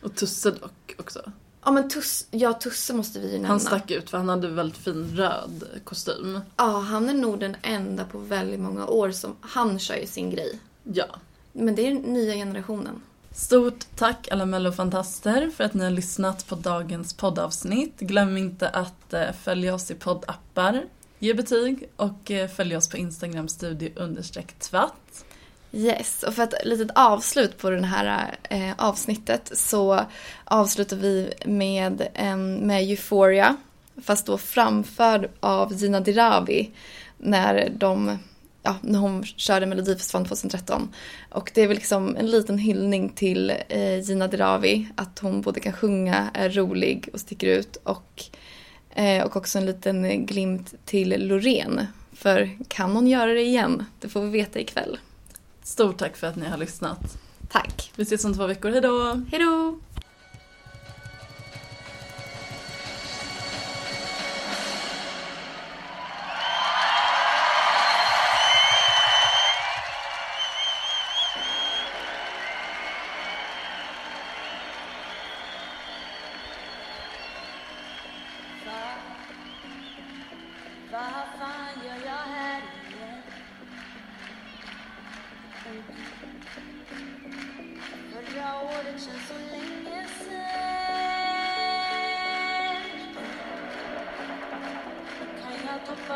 Och 0.00 0.14
Tusse 0.14 0.50
dock 0.50 0.94
också. 0.98 1.32
Ja 1.64 1.70
men 1.70 1.88
Tuss, 1.88 2.26
ja, 2.30 2.52
Tusse 2.52 2.94
måste 2.94 3.20
vi 3.20 3.26
ju 3.26 3.32
nämna. 3.32 3.48
Han 3.48 3.60
stack 3.60 3.90
ut 3.90 4.10
för 4.10 4.18
han 4.18 4.28
hade 4.28 4.48
väldigt 4.48 4.78
fin 4.78 5.16
röd 5.16 5.64
kostym. 5.84 6.40
Ja, 6.56 6.78
han 6.78 7.08
är 7.08 7.14
nog 7.14 7.40
den 7.40 7.56
enda 7.62 8.04
på 8.04 8.18
väldigt 8.18 8.60
många 8.60 8.86
år 8.86 9.10
som... 9.10 9.36
Han 9.40 9.78
kör 9.78 9.96
ju 9.96 10.06
sin 10.06 10.30
grej. 10.30 10.58
Ja. 10.82 11.06
Men 11.52 11.74
det 11.74 11.86
är 11.86 11.94
den 11.94 12.02
nya 12.02 12.34
generationen. 12.34 13.02
Stort 13.34 13.86
tack 13.96 14.28
alla 14.30 14.46
mellofantaster 14.46 15.50
för 15.56 15.64
att 15.64 15.74
ni 15.74 15.84
har 15.84 15.90
lyssnat 15.90 16.46
på 16.46 16.54
dagens 16.54 17.14
poddavsnitt. 17.14 18.00
Glöm 18.00 18.36
inte 18.36 18.68
att 18.68 19.12
eh, 19.12 19.32
följa 19.42 19.74
oss 19.74 19.90
i 19.90 19.94
poddappar, 19.94 20.84
ge 21.18 21.34
betyg 21.34 21.90
och 21.96 22.30
eh, 22.30 22.48
följ 22.48 22.76
oss 22.76 22.88
på 22.88 22.96
Instagram 22.96 23.48
studio 23.48 23.90
tvatt. 24.58 25.24
Yes, 25.72 26.22
och 26.22 26.34
för 26.34 26.42
ett 26.42 26.54
litet 26.64 26.90
avslut 26.94 27.58
på 27.58 27.70
det 27.70 27.86
här 27.86 28.36
eh, 28.42 28.72
avsnittet 28.78 29.50
så 29.54 30.00
avslutar 30.44 30.96
vi 30.96 31.32
med, 31.44 32.08
eh, 32.14 32.36
med 32.36 32.82
Euphoria. 32.82 33.56
Fast 34.02 34.26
då 34.26 34.38
framförd 34.38 35.28
av 35.40 35.72
Gina 35.74 36.00
Dirawi 36.00 36.70
när 37.18 37.72
de 37.78 38.18
Ja, 38.64 38.76
när 38.80 38.98
hon 38.98 39.24
körde 39.24 39.66
Melodifestivalen 39.66 40.28
2013. 40.28 40.94
Och 41.30 41.50
det 41.54 41.62
är 41.62 41.66
väl 41.66 41.76
liksom 41.76 42.16
en 42.16 42.30
liten 42.30 42.58
hyllning 42.58 43.08
till 43.08 43.52
eh, 43.68 43.98
Gina 43.98 44.28
Dirawi. 44.28 44.88
Att 44.94 45.18
hon 45.18 45.40
både 45.40 45.60
kan 45.60 45.72
sjunga, 45.72 46.30
är 46.34 46.50
rolig 46.50 47.08
och 47.12 47.20
sticker 47.20 47.46
ut. 47.46 47.76
Och, 47.76 48.22
eh, 48.90 49.24
och 49.24 49.36
också 49.36 49.58
en 49.58 49.66
liten 49.66 50.26
glimt 50.26 50.74
till 50.84 51.28
Loreen. 51.28 51.86
För 52.12 52.58
kan 52.68 52.90
hon 52.90 53.06
göra 53.06 53.32
det 53.32 53.42
igen? 53.42 53.84
Det 54.00 54.08
får 54.08 54.20
vi 54.20 54.30
veta 54.30 54.60
ikväll. 54.60 54.98
Stort 55.62 55.98
tack 55.98 56.16
för 56.16 56.26
att 56.26 56.36
ni 56.36 56.46
har 56.46 56.56
lyssnat. 56.56 57.18
Tack. 57.48 57.92
Vi 57.96 58.02
ses 58.02 58.24
om 58.24 58.34
två 58.34 58.46
veckor, 58.46 58.70
hejdå! 58.70 59.24
Hejdå! 59.30 59.78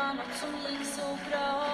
Jag 0.07 0.15
toppa 0.15 0.69
något 0.71 1.66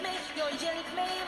Så 0.00 0.64
hjälp 0.64 0.94
mig, 0.94 1.08
ja 1.18 1.21